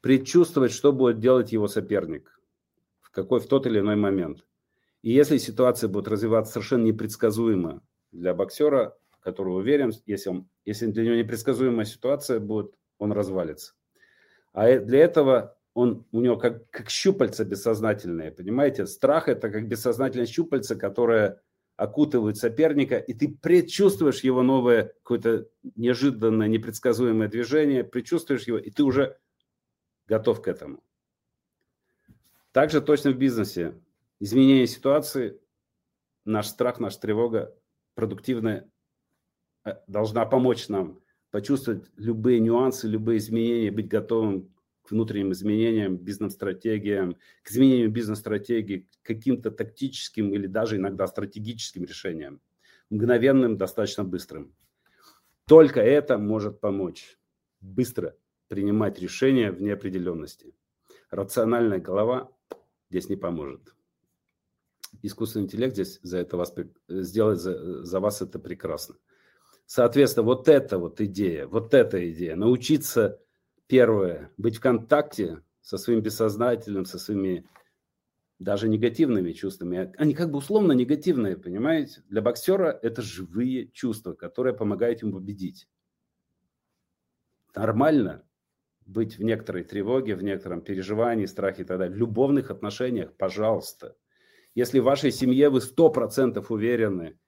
предчувствовать, 0.00 0.72
что 0.72 0.92
будет 0.92 1.18
делать 1.18 1.52
его 1.52 1.68
соперник 1.68 2.40
в 3.00 3.10
какой 3.10 3.40
в 3.40 3.46
тот 3.46 3.66
или 3.66 3.80
иной 3.80 3.96
момент. 3.96 4.46
И 5.02 5.10
если 5.12 5.38
ситуация 5.38 5.88
будет 5.88 6.08
развиваться 6.08 6.54
совершенно 6.54 6.84
непредсказуемо 6.84 7.82
для 8.12 8.34
боксера, 8.34 8.96
который 9.20 9.50
уверен, 9.56 9.92
если, 10.06 10.30
он, 10.30 10.48
если 10.64 10.86
для 10.86 11.04
него 11.04 11.14
непредсказуемая 11.14 11.84
ситуация 11.84 12.40
будет, 12.40 12.74
он 12.98 13.12
развалится. 13.12 13.74
А 14.58 14.68
э, 14.68 14.80
для 14.80 15.04
этого 15.04 15.56
он, 15.72 16.04
у 16.10 16.20
него 16.20 16.36
как, 16.36 16.68
как 16.70 16.90
щупальца 16.90 17.44
бессознательные, 17.44 18.32
понимаете? 18.32 18.88
Страх– 18.88 19.28
это 19.28 19.50
как 19.50 19.68
бессознательное 19.68 20.26
щупальце, 20.26 20.74
которое 20.74 21.40
окутывает 21.76 22.38
соперника, 22.38 22.96
и 22.96 23.14
ты 23.14 23.28
предчувствуешь 23.28 24.24
его 24.24 24.42
новое, 24.42 24.94
какое-то 25.04 25.48
неожиданное, 25.76 26.48
непредсказуемое 26.48 27.28
движение, 27.28 27.84
предчувствуешь 27.84 28.48
его, 28.48 28.58
и 28.58 28.72
ты 28.72 28.82
уже 28.82 29.16
готов 30.08 30.42
к 30.42 30.48
этому. 30.48 30.82
Также 32.50 32.80
точно 32.80 33.12
в 33.12 33.16
бизнесе. 33.16 33.80
Изменение 34.18 34.66
ситуации, 34.66 35.40
наш 36.24 36.48
страх, 36.48 36.80
наша 36.80 36.98
тревога 36.98 37.54
продуктивная 37.94 38.68
э, 39.64 39.76
должна 39.86 40.26
помочь 40.26 40.68
нам 40.68 40.98
почувствовать 41.30 41.84
любые 41.96 42.40
нюансы, 42.40 42.88
любые 42.88 43.18
изменения, 43.18 43.70
быть 43.70 43.88
готовым 43.88 44.50
к 44.82 44.90
внутренним 44.90 45.32
изменениям, 45.32 45.96
бизнес-стратегиям, 45.96 47.16
к 47.42 47.50
изменению 47.50 47.90
бизнес-стратегии, 47.90 48.88
к 49.02 49.06
каким-то 49.06 49.50
тактическим 49.50 50.32
или 50.32 50.46
даже 50.46 50.76
иногда 50.76 51.06
стратегическим 51.06 51.84
решениям, 51.84 52.40
мгновенным, 52.88 53.58
достаточно 53.58 54.04
быстрым. 54.04 54.54
Только 55.46 55.80
это 55.80 56.18
может 56.18 56.60
помочь 56.60 57.18
быстро 57.60 58.16
принимать 58.48 58.98
решения 58.98 59.50
в 59.50 59.60
неопределенности. 59.60 60.54
Рациональная 61.10 61.78
голова 61.78 62.30
здесь 62.90 63.08
не 63.08 63.16
поможет. 63.16 63.74
Искусственный 65.02 65.44
интеллект 65.44 65.74
здесь 65.74 66.00
за 66.02 66.18
это 66.18 66.36
вас, 66.36 66.54
сделает 66.88 67.40
за, 67.40 67.84
за 67.84 68.00
вас 68.00 68.22
это 68.22 68.38
прекрасно. 68.38 68.96
Соответственно, 69.68 70.24
вот 70.24 70.48
эта 70.48 70.78
вот 70.78 70.98
идея, 71.02 71.46
вот 71.46 71.74
эта 71.74 72.10
идея, 72.10 72.36
научиться, 72.36 73.20
первое, 73.66 74.32
быть 74.38 74.56
в 74.56 74.60
контакте 74.60 75.42
со 75.60 75.76
своим 75.76 76.00
бессознательным, 76.00 76.86
со 76.86 76.98
своими 76.98 77.46
даже 78.38 78.66
негативными 78.66 79.32
чувствами. 79.32 79.92
Они 79.98 80.14
как 80.14 80.30
бы 80.30 80.38
условно 80.38 80.72
негативные, 80.72 81.36
понимаете? 81.36 82.02
Для 82.08 82.22
боксера 82.22 82.78
это 82.80 83.02
живые 83.02 83.68
чувства, 83.68 84.14
которые 84.14 84.54
помогают 84.54 85.02
ему 85.02 85.18
победить. 85.18 85.68
Нормально 87.54 88.26
быть 88.86 89.18
в 89.18 89.22
некоторой 89.22 89.64
тревоге, 89.64 90.16
в 90.16 90.22
некотором 90.22 90.62
переживании, 90.62 91.26
страхе 91.26 91.64
и 91.64 91.66
так 91.66 91.76
далее. 91.76 91.94
В 91.94 91.98
любовных 91.98 92.50
отношениях, 92.50 93.14
пожалуйста. 93.18 93.98
Если 94.54 94.78
в 94.78 94.84
вашей 94.84 95.12
семье 95.12 95.50
вы 95.50 95.58
100% 95.58 96.42
уверены, 96.48 97.18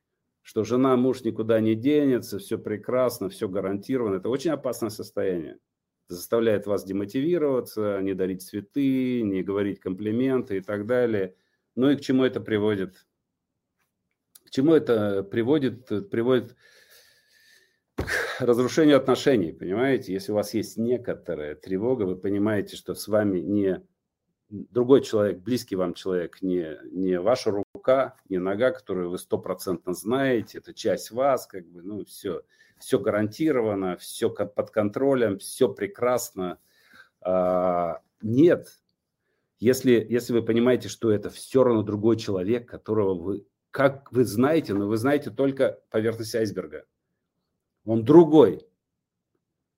что 0.43 0.65
жена, 0.65 0.97
муж 0.97 1.23
никуда 1.23 1.61
не 1.61 1.75
денется, 1.75 2.39
все 2.39 2.59
прекрасно, 2.59 3.29
все 3.29 3.49
гарантировано. 3.49 4.17
Это 4.17 4.29
очень 4.29 4.51
опасное 4.51 4.91
состояние. 4.91 5.59
Это 6.07 6.15
заставляет 6.15 6.67
вас 6.67 6.85
демотивироваться, 6.85 8.01
не 8.01 8.15
дарить 8.15 8.43
цветы, 8.43 9.23
не 9.23 9.43
говорить 9.43 9.81
комплименты 9.81 10.57
и 10.57 10.61
так 10.61 10.87
далее. 10.87 11.37
Ну 11.77 11.91
и 11.91 11.97
к 11.97 12.01
чему 12.01 12.25
это 12.25 12.41
приводит? 12.41 13.07
К 14.45 14.51
чему 14.51 14.75
это 14.75 15.23
приводит? 15.23 16.11
Приводит 16.11 16.57
к 17.97 18.41
разрушению 18.41 18.97
отношений, 18.97 19.53
понимаете? 19.53 20.13
Если 20.13 20.33
у 20.33 20.35
вас 20.35 20.55
есть 20.55 20.77
некоторая 20.79 21.55
тревога, 21.55 22.05
вы 22.05 22.17
понимаете, 22.17 22.77
что 22.77 22.95
с 22.95 23.07
вами 23.07 23.41
не 23.41 23.87
другой 24.51 25.03
человек, 25.03 25.39
близкий 25.39 25.77
вам 25.77 25.95
человек, 25.95 26.43
не, 26.43 26.79
не 26.91 27.21
ваша 27.21 27.51
рука, 27.51 28.17
не 28.29 28.39
нога, 28.39 28.73
которую 28.73 29.11
вы 29.11 29.19
стопроцентно 29.19 29.95
знаете, 29.95 30.59
это 30.59 30.75
часть 30.75 31.11
вас, 31.11 31.47
как 31.47 31.67
бы, 31.67 31.83
ну, 31.83 32.05
все, 32.05 32.43
все 32.79 32.99
гарантировано, 32.99 33.97
все 33.97 34.31
под 34.31 34.71
контролем, 34.71 35.39
все 35.39 35.69
прекрасно. 35.69 36.59
А, 37.21 38.01
нет. 38.21 38.81
Если, 39.59 40.05
если 40.09 40.33
вы 40.33 40.43
понимаете, 40.43 40.89
что 40.89 41.13
это 41.13 41.31
все 41.31 41.63
равно 41.63 41.83
другой 41.83 42.17
человек, 42.17 42.69
которого 42.69 43.15
вы, 43.15 43.47
как 43.71 44.11
вы 44.11 44.25
знаете, 44.25 44.75
но 44.75 44.89
вы 44.89 44.97
знаете 44.97 45.31
только 45.31 45.81
поверхность 45.91 46.35
айсберга. 46.35 46.87
Он 47.85 48.05
другой. 48.05 48.67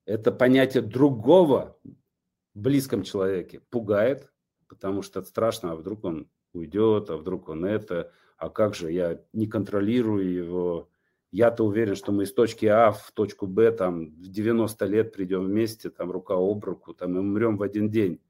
Это 0.05 0.31
понятие 0.31 0.83
другого 0.83 1.77
в 1.83 2.59
близком 2.59 3.03
человеке 3.03 3.61
пугает, 3.69 4.32
потому 4.67 5.01
что 5.01 5.21
страшно, 5.23 5.71
а 5.71 5.75
вдруг 5.75 6.03
он 6.03 6.29
уйдет, 6.53 7.09
а 7.09 7.17
вдруг 7.17 7.49
он 7.49 7.65
это, 7.65 8.11
а 8.37 8.49
как 8.49 8.75
же, 8.75 8.91
я 8.91 9.21
не 9.33 9.47
контролирую 9.47 10.31
его, 10.31 10.89
я-то 11.31 11.65
уверен, 11.65 11.95
что 11.95 12.11
мы 12.11 12.23
из 12.23 12.33
точки 12.33 12.67
А 12.67 12.91
в 12.91 13.11
точку 13.11 13.47
Б 13.47 13.71
там 13.71 14.11
в 14.21 14.27
90 14.27 14.85
лет 14.85 15.13
придем 15.13 15.45
вместе, 15.45 15.89
там 15.89 16.11
рука 16.11 16.35
об 16.35 16.63
руку, 16.63 16.93
там 16.93 17.15
и 17.15 17.19
умрем 17.19 17.57
в 17.57 17.63
один 17.63 17.89
день. 17.89 18.21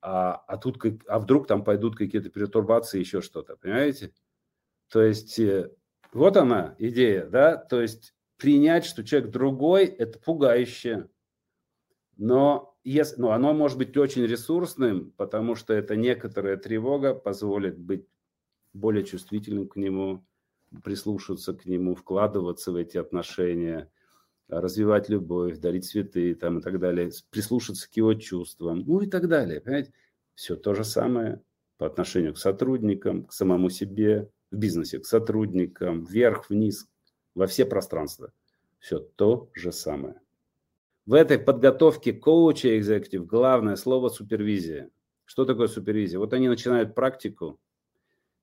А, 0.00 0.34
а 0.34 0.56
тут, 0.56 0.82
а 1.06 1.18
вдруг 1.20 1.46
там 1.46 1.62
пойдут 1.62 1.96
какие-то 1.96 2.30
перетурбации, 2.30 2.98
еще 2.98 3.20
что-то, 3.20 3.56
понимаете? 3.56 4.12
То 4.90 5.00
есть 5.00 5.38
э, 5.38 5.70
вот 6.12 6.36
она 6.36 6.74
идея, 6.78 7.26
да, 7.26 7.56
то 7.56 7.80
есть 7.80 8.14
принять, 8.36 8.84
что 8.84 9.04
человек 9.04 9.30
другой, 9.30 9.84
это 9.84 10.18
пугающе, 10.18 11.08
но 12.16 12.73
если, 12.84 13.20
ну, 13.20 13.30
оно 13.30 13.54
может 13.54 13.78
быть 13.78 13.96
очень 13.96 14.26
ресурсным, 14.26 15.12
потому 15.16 15.54
что 15.54 15.72
это 15.72 15.96
некоторая 15.96 16.56
тревога 16.56 17.14
позволит 17.14 17.78
быть 17.78 18.06
более 18.74 19.04
чувствительным 19.04 19.68
к 19.68 19.76
нему, 19.76 20.24
прислушиваться 20.82 21.54
к 21.54 21.64
нему, 21.64 21.94
вкладываться 21.94 22.72
в 22.72 22.76
эти 22.76 22.98
отношения, 22.98 23.90
развивать 24.48 25.08
любовь, 25.08 25.58
дарить 25.58 25.86
цветы 25.86 26.34
там, 26.34 26.58
и 26.58 26.62
так 26.62 26.78
далее, 26.78 27.10
прислушаться 27.30 27.90
к 27.90 27.96
его 27.96 28.14
чувствам, 28.14 28.80
ну 28.80 29.00
и 29.00 29.06
так 29.06 29.28
далее. 29.28 29.60
Понимаете? 29.60 29.92
Все 30.34 30.56
то 30.56 30.74
же 30.74 30.84
самое 30.84 31.40
по 31.78 31.86
отношению 31.86 32.34
к 32.34 32.38
сотрудникам, 32.38 33.24
к 33.24 33.32
самому 33.32 33.70
себе, 33.70 34.30
в 34.50 34.56
бизнесе, 34.56 34.98
к 34.98 35.06
сотрудникам, 35.06 36.04
вверх, 36.04 36.50
вниз, 36.50 36.88
во 37.34 37.46
все 37.46 37.64
пространства. 37.64 38.32
Все 38.78 38.98
то 38.98 39.48
же 39.54 39.72
самое. 39.72 40.20
В 41.06 41.12
этой 41.12 41.38
подготовке 41.38 42.14
коуча 42.14 42.78
экзекутив 42.78 43.26
главное 43.26 43.76
слово 43.76 44.08
супервизия. 44.08 44.90
Что 45.26 45.44
такое 45.44 45.68
супервизия? 45.68 46.18
Вот 46.18 46.32
они 46.32 46.48
начинают 46.48 46.94
практику, 46.94 47.60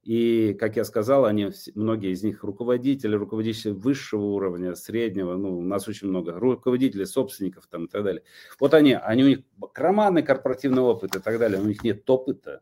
и, 0.03 0.55
как 0.59 0.77
я 0.77 0.83
сказал, 0.83 1.25
они, 1.25 1.49
многие 1.73 2.11
из 2.11 2.23
них 2.23 2.43
руководители, 2.43 3.15
руководители 3.15 3.71
высшего 3.71 4.25
уровня, 4.25 4.75
среднего, 4.75 5.35
ну, 5.35 5.57
у 5.57 5.61
нас 5.61 5.87
очень 5.87 6.07
много, 6.07 6.33
руководителей, 6.39 7.05
собственников 7.05 7.67
там 7.67 7.85
и 7.85 7.87
так 7.87 8.03
далее. 8.03 8.23
Вот 8.59 8.75
они, 8.75 8.93
они 8.93 9.23
у 9.23 9.27
них 9.27 9.39
карманный 9.73 10.23
корпоративный 10.23 10.81
опыт 10.81 11.15
и 11.15 11.19
так 11.19 11.39
далее, 11.39 11.61
у 11.61 11.65
них 11.65 11.83
нет 11.83 12.07
опыта, 12.09 12.61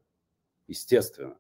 естественно. 0.68 1.38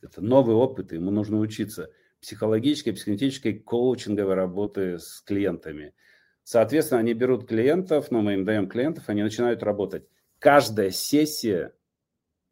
Это 0.00 0.22
новый 0.22 0.54
опыт, 0.54 0.92
ему 0.92 1.10
нужно 1.10 1.38
учиться 1.38 1.90
психологической, 2.20 2.92
психологической, 2.92 3.58
коучинговой 3.58 4.34
работы 4.34 4.98
с 4.98 5.20
клиентами– 5.20 5.94
Соответственно, 6.44 7.00
они 7.00 7.14
берут 7.14 7.46
клиентов, 7.46 8.10
ну, 8.10 8.20
мы 8.20 8.34
им 8.34 8.44
даем 8.44 8.68
клиентов, 8.68 9.04
они 9.08 9.22
начинают 9.22 9.62
работать. 9.62 10.06
Каждая 10.38 10.90
сессия 10.90 11.72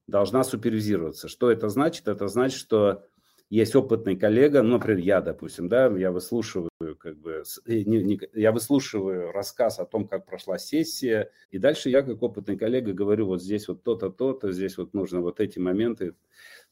должна 0.07 0.45
супервизироваться. 0.45 1.29
Что 1.29 1.51
это 1.51 1.69
значит? 1.69 2.09
Это 2.09 2.29
значит, 2.29 2.59
что 2.59 3.05
есть 3.51 3.75
опытный 3.75 4.17
коллега, 4.17 4.63
ну, 4.63 4.75
например, 4.75 4.99
я, 5.01 5.21
допустим, 5.21 5.69
да, 5.69 5.89
я 5.89 6.13
выслушиваю, 6.13 6.71
как 6.99 7.19
бы, 7.19 7.43
э, 7.67 7.73
не, 7.73 8.05
не, 8.05 8.21
я 8.33 8.53
выслушиваю 8.53 9.33
рассказ 9.33 9.81
о 9.81 9.87
том, 9.87 10.07
как 10.07 10.25
прошла 10.25 10.57
сессия, 10.57 11.33
и 11.51 11.59
дальше 11.59 11.91
я, 11.91 12.03
как 12.03 12.23
опытный 12.23 12.57
коллега, 12.57 12.93
говорю, 12.93 13.27
вот 13.27 13.43
здесь 13.43 13.67
вот 13.67 13.83
то-то, 13.83 14.09
то-то, 14.09 14.53
здесь 14.53 14.79
вот 14.79 14.95
нужно 14.95 15.21
вот 15.21 15.41
эти 15.41 15.59
моменты. 15.59 16.15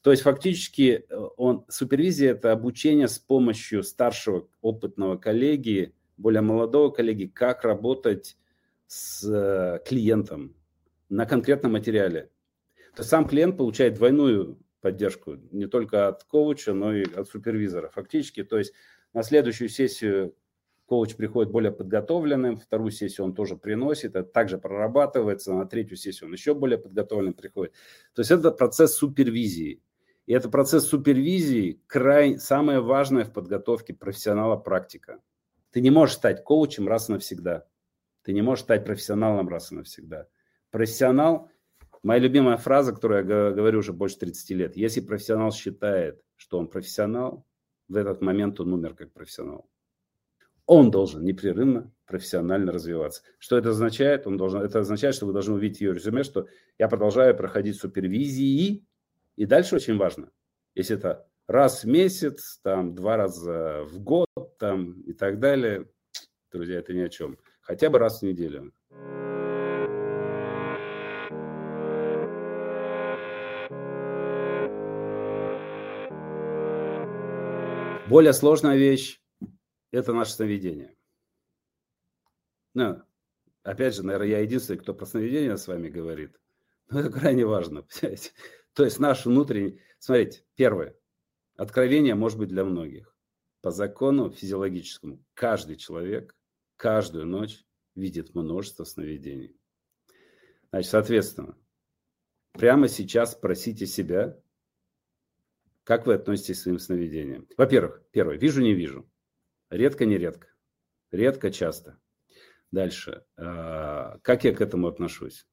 То 0.01 0.11
есть 0.11 0.23
фактически 0.23 1.05
э, 1.09 1.15
он, 1.35 1.65
супервизия– 1.67 2.31
это 2.31 2.53
обучение 2.53 3.09
с 3.09 3.19
помощью 3.19 3.83
старшего 3.83 4.47
опытного 4.61 5.17
коллеги, 5.17 5.93
более 6.19 6.41
молодого 6.41 6.91
коллеги, 6.91 7.25
как 7.25 7.63
работать 7.63 8.37
с 8.87 9.23
э, 9.23 9.79
клиентом 9.87 10.55
на 11.07 11.25
конкретном 11.25 11.73
материале. 11.73 12.29
То 12.95 13.03
сам 13.03 13.27
клиент 13.27 13.57
получает 13.57 13.95
двойную 13.95 14.59
поддержку 14.81 15.37
не 15.51 15.67
только 15.67 16.07
от 16.07 16.23
коуча, 16.23 16.73
но 16.73 16.93
и 16.93 17.03
от 17.03 17.27
супервизора. 17.27 17.89
Фактически, 17.89 18.43
то 18.43 18.57
есть 18.57 18.73
на 19.13 19.23
следующую 19.23 19.69
сессию 19.69 20.35
коуч 20.85 21.15
приходит 21.15 21.51
более 21.51 21.71
подготовленным, 21.71 22.57
вторую 22.57 22.91
сессию 22.91 23.25
он 23.25 23.33
тоже 23.33 23.55
приносит, 23.55 24.15
это 24.15 24.23
также 24.23 24.57
прорабатывается, 24.57 25.53
на 25.53 25.65
третью 25.65 25.97
сессию 25.97 26.27
он 26.27 26.33
еще 26.33 26.53
более 26.53 26.77
подготовленным 26.79 27.33
приходит. 27.33 27.73
То 28.13 28.21
есть 28.21 28.31
это 28.31 28.51
процесс 28.51 28.95
супервизии. 28.95 29.81
И 30.25 30.33
это 30.33 30.49
процесс 30.49 30.85
супервизии 30.85 31.81
край, 31.87 32.37
самое 32.37 32.81
важное 32.81 33.25
в 33.25 33.33
подготовке 33.33 33.93
профессионала 33.93 34.57
практика. 34.57 35.19
Ты 35.71 35.81
не 35.81 35.91
можешь 35.91 36.15
стать 36.15 36.43
коучем 36.43 36.87
раз 36.87 37.09
и 37.09 37.13
навсегда. 37.13 37.67
Ты 38.23 38.33
не 38.33 38.41
можешь 38.41 38.63
стать 38.63 38.85
профессионалом 38.85 39.47
раз 39.49 39.71
и 39.71 39.75
навсегда. 39.75 40.27
Профессионал, 40.71 41.49
моя 42.03 42.19
любимая 42.19 42.57
фраза, 42.57 42.93
которую 42.93 43.19
я 43.19 43.51
говорю 43.51 43.79
уже 43.79 43.93
больше 43.93 44.17
30 44.19 44.49
лет. 44.51 44.77
Если 44.77 45.01
профессионал 45.01 45.51
считает, 45.51 46.23
что 46.35 46.57
он 46.57 46.67
профессионал, 46.67 47.45
в 47.87 47.95
этот 47.95 48.21
момент 48.21 48.59
он 48.59 48.73
умер 48.73 48.95
как 48.95 49.11
профессионал. 49.13 49.69
он 50.65 50.91
должен 50.91 51.23
непрерывно 51.23 51.91
профессионально 52.05 52.71
развиваться. 52.71 53.23
Что 53.39 53.57
это 53.57 53.69
означает? 53.69 54.27
Он 54.27 54.37
должен, 54.37 54.61
это 54.61 54.79
означает, 54.79 55.15
что 55.15 55.25
вы 55.25 55.33
должны 55.33 55.55
увидеть 55.55 55.81
ее 55.81 55.93
резюме, 55.93 56.23
что 56.23 56.47
я 56.77 56.87
продолжаю 56.87 57.35
проходить 57.35 57.75
супервизии. 57.75 58.85
И 59.35 59.45
дальше 59.45 59.75
очень 59.75 59.97
важно, 59.97 60.29
если 60.75 60.97
это 60.97 61.28
раз 61.49 61.83
в 61.83 61.87
месяц, 61.87 62.59
там, 62.61 62.93
два 62.93 63.17
раза 63.17 63.83
в 63.85 63.99
год 63.99 64.27
там, 64.59 65.01
и 65.01 65.13
так 65.13 65.39
далее, 65.39 65.89
друзья, 66.51 66.77
это 66.77 66.93
ни 66.93 66.99
о 66.99 67.09
чем. 67.09 67.39
Хотя 67.61 67.89
бы 67.89 67.97
раз 67.97 68.19
в 68.19 68.23
неделю. 68.23 68.71
Более 78.07 78.33
сложная 78.33 78.77
вещь– 78.77 79.21
это 79.91 80.13
наше 80.13 80.33
сновидение. 80.33 80.95
Ну, 82.75 83.01
опять 83.63 83.95
же, 83.95 84.03
наверное, 84.03 84.27
я 84.27 84.39
единственный, 84.39 84.77
кто 84.77 84.93
про 84.93 85.05
сновидение 85.05 85.57
с 85.57 85.67
вами 85.67 85.89
говорит. 85.89 86.39
Но 86.89 86.99
это 86.99 87.11
крайне 87.11 87.45
важно. 87.45 87.85
То 88.73 88.83
есть 88.83 88.99
наш 88.99 89.25
внутренний... 89.25 89.81
Смотрите, 89.99 90.43
первое. 90.55 90.98
Откровение 91.59 92.15
может 92.15 92.37
быть 92.37 92.47
для 92.47 92.63
многих. 92.63 93.13
По 93.59 93.69
закону 93.69 94.31
физиологическому 94.31 95.21
каждый 95.33 95.75
человек 95.75 96.33
каждую 96.77 97.25
ночь 97.25 97.65
видит 97.95 98.33
множество 98.33 98.85
сновидений. 98.85 99.59
Значит, 100.69 100.89
соответственно, 100.89 101.57
прямо 102.53 102.87
сейчас 102.87 103.33
спросите 103.33 103.87
себя, 103.87 104.41
как 105.83 106.07
вы 106.07 106.13
относитесь 106.13 106.59
к 106.59 106.61
своим 106.61 106.79
сновидениям? 106.79 107.45
Во-первых, 107.57 108.03
первое, 108.11 108.37
вижу, 108.37 108.61
не 108.61 108.73
вижу. 108.73 109.11
Редко, 109.69 110.05
не 110.05 110.17
редко. 110.17 110.47
Редко, 111.11 111.51
часто. 111.51 111.99
Дальше, 112.71 113.25
а, 113.35 114.17
как 114.19 114.45
я 114.45 114.55
к 114.55 114.61
этому 114.61 114.87
отношусь? 114.87 115.45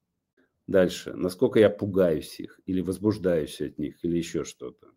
Дальше, 0.68 1.14
насколько 1.14 1.58
я 1.58 1.68
пугаюсь 1.68 2.38
их 2.38 2.60
или 2.64 2.80
возбуждаюсь 2.80 3.60
от 3.60 3.76
них 3.78 4.04
или 4.04 4.16
еще 4.16 4.44
что-то. 4.44 4.92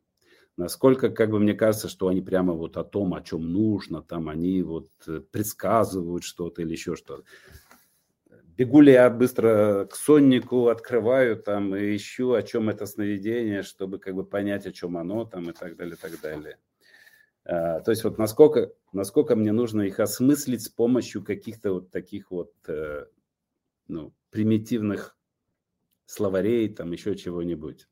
Насколько, 0.59 1.09
как 1.09 1.29
бы 1.29 1.39
мне 1.39 1.53
кажется, 1.53 1.87
что 1.87 2.09
они 2.09 2.21
прямо 2.21 2.53
вот 2.53 2.75
о 2.75 2.83
том, 2.83 3.13
о 3.13 3.21
чем 3.21 3.51
нужно, 3.53 4.01
там 4.01 4.27
они 4.27 4.61
вот 4.61 4.89
э, 5.07 5.21
предсказывают 5.31 6.23
что-то 6.23 6.61
или 6.61 6.71
еще 6.71 6.95
что-то 6.95 7.23
бегу 8.57 8.81
ли 8.81 8.91
я 8.91 9.09
быстро 9.09 9.87
к 9.89 9.95
соннику, 9.95 10.67
открываю 10.67 11.37
там 11.37 11.73
и 11.77 11.95
ищу, 11.95 12.33
о 12.33 12.43
чем 12.43 12.67
это 12.67 12.85
сновидение, 12.85 13.63
чтобы 13.63 13.99
как 13.99 14.15
бы 14.15 14.25
понять, 14.25 14.65
о 14.65 14.73
чем 14.73 14.97
оно 14.97 15.23
там 15.23 15.49
и 15.49 15.53
так 15.53 15.77
далее, 15.77 15.95
и 15.95 15.97
так 15.97 16.19
далее. 16.19 16.57
А, 17.45 17.79
то 17.79 17.91
есть 17.91 18.03
вот 18.03 18.17
насколько, 18.17 18.73
насколько 18.91 19.37
мне 19.37 19.53
нужно 19.53 19.83
их 19.83 20.01
осмыслить 20.01 20.63
с 20.63 20.67
помощью 20.67 21.23
каких-то 21.23 21.71
вот 21.71 21.89
таких 21.89 22.31
вот 22.31 22.51
э, 22.67 23.05
ну, 23.87 24.13
примитивных 24.29 25.17
словарей, 26.05 26.67
там 26.67 26.91
еще 26.91 27.15
чего-нибудь. 27.15 27.87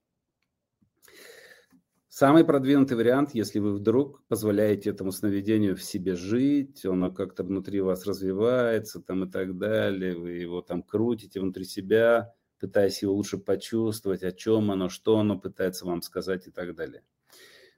Самый 2.19 2.43
продвинутый 2.43 2.97
вариант, 2.97 3.35
если 3.35 3.59
вы 3.59 3.75
вдруг 3.75 4.23
позволяете 4.27 4.89
этому 4.89 5.11
сновидению 5.11 5.75
в 5.75 5.83
себе 5.83 6.15
жить, 6.15 6.83
оно 6.83 7.11
как-то 7.11 7.43
внутри 7.43 7.79
вас 7.79 8.07
развивается 8.07 8.99
там 8.99 9.25
и 9.25 9.29
так 9.29 9.55
далее, 9.59 10.17
вы 10.17 10.31
его 10.31 10.63
там 10.63 10.81
крутите 10.81 11.39
внутри 11.39 11.63
себя, 11.63 12.33
пытаясь 12.59 13.03
его 13.03 13.13
лучше 13.13 13.37
почувствовать, 13.37 14.23
о 14.23 14.31
чем 14.31 14.71
оно, 14.71 14.89
что 14.89 15.19
оно 15.19 15.37
пытается 15.37 15.85
вам 15.85 16.01
сказать 16.01 16.47
и 16.47 16.49
так 16.49 16.73
далее. 16.73 17.03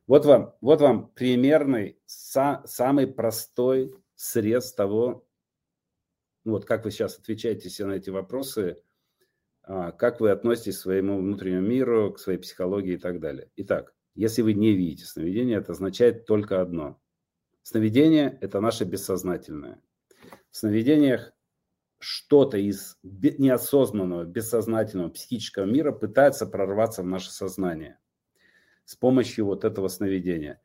Вот 0.07 0.23
вам, 0.23 0.55
вот 0.61 0.79
вам 0.79 1.09
примерный, 1.09 1.99
са, 2.05 2.63
самый 2.65 3.07
простой 3.07 3.93
срез 4.15 4.71
того, 4.71 5.27
вот 6.45 6.63
как 6.63 6.85
вы 6.85 6.91
сейчас 6.91 7.19
отвечаете 7.19 7.69
себе 7.69 7.89
на 7.89 7.93
эти 7.95 8.09
вопросы, 8.09 8.81
а, 9.63 9.91
как 9.91 10.21
вы 10.21 10.31
относитесь 10.31 10.77
к 10.77 10.83
своему 10.83 11.17
внутреннему 11.17 11.67
миру, 11.67 12.13
к 12.13 12.19
своей 12.19 12.39
психологии 12.39 12.93
и 12.93 12.97
так 12.97 13.19
далее. 13.19 13.51
Итак, 13.57 13.93
если 14.19 14.41
вы 14.41 14.53
не 14.53 14.73
видите 14.73 15.05
сновидение, 15.05 15.59
это 15.59 15.71
означает 15.71 16.25
только 16.25 16.59
одно. 16.59 16.99
Сновидение– 17.63 18.37
это 18.41 18.59
наше 18.59 18.83
бессознательное. 18.83 19.81
В 20.51 20.57
сновидениях 20.57 21.31
что-то 21.99 22.57
из 22.57 22.97
неосознанного, 23.01 24.25
бессознательного 24.25 25.07
психического 25.07 25.63
мира 25.63 25.93
пытается 25.93 26.45
прорваться 26.45 27.01
в 27.01 27.05
наше 27.05 27.31
сознание 27.31 27.97
с 28.83 28.97
помощью 28.97 29.45
вот 29.45 29.63
этого 29.63 29.87
сновидения. 29.87 30.61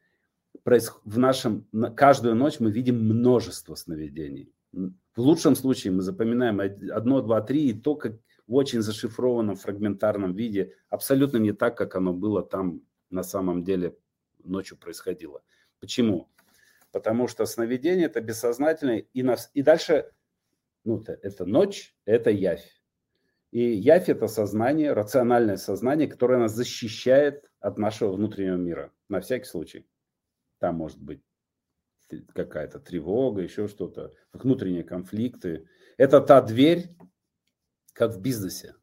В 0.65 1.19
нашем, 1.19 1.69
каждую 1.95 2.35
ночь 2.35 2.59
мы 2.59 2.73
видим 2.73 3.05
множество 3.05 3.77
сновидений. 3.77 4.53
В 4.73 5.21
лучшем 5.21 5.55
случае 5.55 5.93
мы 5.93 6.03
запоминаем 6.03 6.61
одно, 6.93 7.21
два, 7.21 7.41
три, 7.41 7.69
и 7.69 7.73
то, 7.73 7.95
как 7.95 8.15
в 8.49 8.55
очень 8.55 8.83
зашифрованном 8.83 9.55
фрагментарном 9.55 10.35
виде, 10.35 10.75
абсолютно 10.89 11.37
не 11.37 11.53
так, 11.53 11.77
как 11.77 11.95
оно 11.95 12.13
было 12.13 12.43
там 12.43 12.83
на 13.15 13.23
самом 13.23 13.65
деле 13.65 13.97
ночью 14.43 14.77
происходило. 14.77 15.43
Почему? 15.81 16.29
Потому 16.93 17.29
что 17.29 17.47
сновидение 17.47 18.07
это 18.07 18.21
бессознательное, 18.21 18.99
и, 18.99 19.23
на, 19.23 19.37
и 19.55 19.63
дальше 19.63 20.11
ну, 20.85 21.01
это, 21.01 21.19
это 21.23 21.45
ночь, 21.47 21.97
это 22.05 22.31
явь. 22.31 22.83
И 23.51 23.61
явь 23.61 24.09
это 24.09 24.27
сознание, 24.27 24.93
рациональное 24.93 25.57
сознание, 25.57 26.09
которое 26.09 26.39
нас 26.39 26.53
защищает 26.53 27.51
от 27.61 27.79
нашего 27.79 28.13
внутреннего 28.13 28.57
мира. 28.57 28.93
На 29.09 29.21
всякий 29.21 29.47
случай. 29.47 29.87
Там 30.59 30.77
может 30.77 31.01
быть 31.01 31.23
какая-то 32.35 32.81
тревога, 32.81 33.43
еще 33.43 33.69
что-то, 33.69 34.13
внутренние 34.33 34.85
конфликты. 34.85 35.69
Это 35.97 36.21
та 36.21 36.43
дверь, 36.43 36.91
как 37.93 38.13
в 38.13 38.21
бизнесе. 38.21 38.75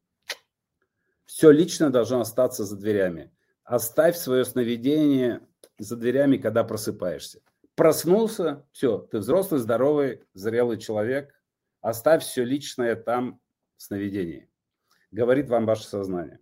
Все 1.25 1.51
лично 1.51 1.89
должно 1.89 2.21
остаться 2.21 2.65
за 2.65 2.77
дверями. 2.77 3.31
Оставь 3.63 4.17
свое 4.17 4.45
сновидение 4.45 5.41
за 5.77 5.95
дверями, 5.95 6.37
когда 6.37 6.63
просыпаешься. 6.63 7.41
Проснулся, 7.75 8.65
все, 8.71 8.99
ты 8.99 9.19
взрослый, 9.19 9.59
здоровый, 9.59 10.23
зрелый 10.33 10.77
человек. 10.77 11.33
Оставь 11.81 12.23
все 12.23 12.43
личное 12.43 12.95
там 12.95 13.39
в 13.77 13.83
сновидении. 13.83 14.49
Говорит 15.11 15.49
вам 15.49 15.65
ваше 15.65 15.85
сознание. 15.85 16.39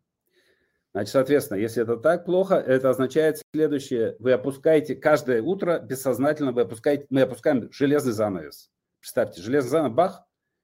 Значит, 0.92 1.12
соответственно, 1.12 1.60
если 1.60 1.84
это 1.84 1.98
так 1.98 2.26
плохо, 2.26 2.56
это 2.56 2.90
означает 2.90 3.42
следующее. 3.54 4.16
Вы 4.20 4.34
опускаете 4.34 4.96
каждое 4.96 5.42
утро 5.42 5.80
бессознательно, 5.80 6.52
вы 6.52 6.62
опускаете, 6.62 7.06
мы 7.10 7.22
опускаем 7.22 7.72
железный 7.72 8.12
занавес. 8.14 8.72
Представьте, 9.00 9.42
железный 9.42 9.70
занавес, 9.70 9.96
бах, 9.96 10.24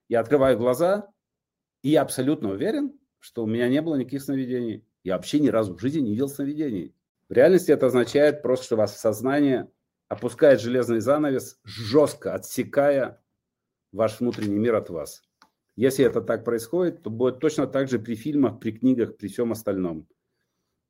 я 0.10 0.20
открываю 0.20 0.58
глаза, 0.58 1.08
и 1.84 1.90
я 1.90 2.02
абсолютно 2.02 2.50
уверен, 2.50 3.00
что 3.20 3.44
у 3.44 3.48
меня 3.48 3.70
не 3.70 3.82
было 3.82 3.96
никаких 3.96 4.24
сновидений. 4.24 4.84
Я 5.06 5.18
вообще 5.18 5.40
ни 5.40 5.50
разу 5.50 5.76
в 5.76 5.80
жизни 5.80 6.00
не 6.00 6.12
видел 6.14 6.28
сновидений. 6.28 6.96
В 7.30 7.34
реальности 7.34 7.72
это 7.72 7.86
означает 7.86 8.42
просто, 8.42 8.66
что 8.66 8.76
вас 8.76 9.00
сознание 9.00 9.70
опускает 10.08 10.60
железный 10.60 11.00
занавес, 11.00 11.60
жестко 11.64 12.34
отсекая 12.34 13.22
ваш 13.92 14.20
внутренний 14.20 14.58
мир 14.58 14.74
от 14.74 14.90
вас. 14.90 15.22
Если 15.76 16.04
это 16.04 16.22
так 16.22 16.44
происходит, 16.44 17.04
то 17.04 17.12
будет 17.12 17.40
точно 17.40 17.68
так 17.68 17.88
же 17.88 18.00
при 18.00 18.16
фильмах, 18.16 18.60
при 18.60 18.72
книгах, 18.72 19.16
при 19.16 19.28
всем 19.28 19.52
остальном. 19.52 20.08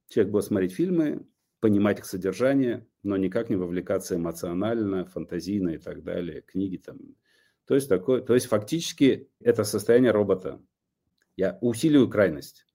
Человек 0.07 0.31
будет 0.31 0.45
смотреть 0.45 0.73
фильмы, 0.73 1.27
понимать 1.59 1.99
их 1.99 2.05
содержание, 2.05 2.87
но 3.03 3.17
никак 3.17 3.49
не 3.49 3.57
вовлекаться 3.57 4.15
эмоционально, 4.15 5.03
фантазийно 5.03 5.71
и 5.71 5.77
так 5.77 6.03
далее, 6.03 6.41
книги 6.41 6.77
там. 6.77 6.99
То 7.65 7.75
есть, 7.75 7.89
такое, 7.89 8.21
то 8.21 8.33
есть 8.33 8.45
фактически 8.45 9.29
это 9.41 9.65
состояние 9.65 10.11
робота. 10.11 10.61
Я 11.35 11.57
усиливаю 11.59 12.09
крайность. 12.09 12.65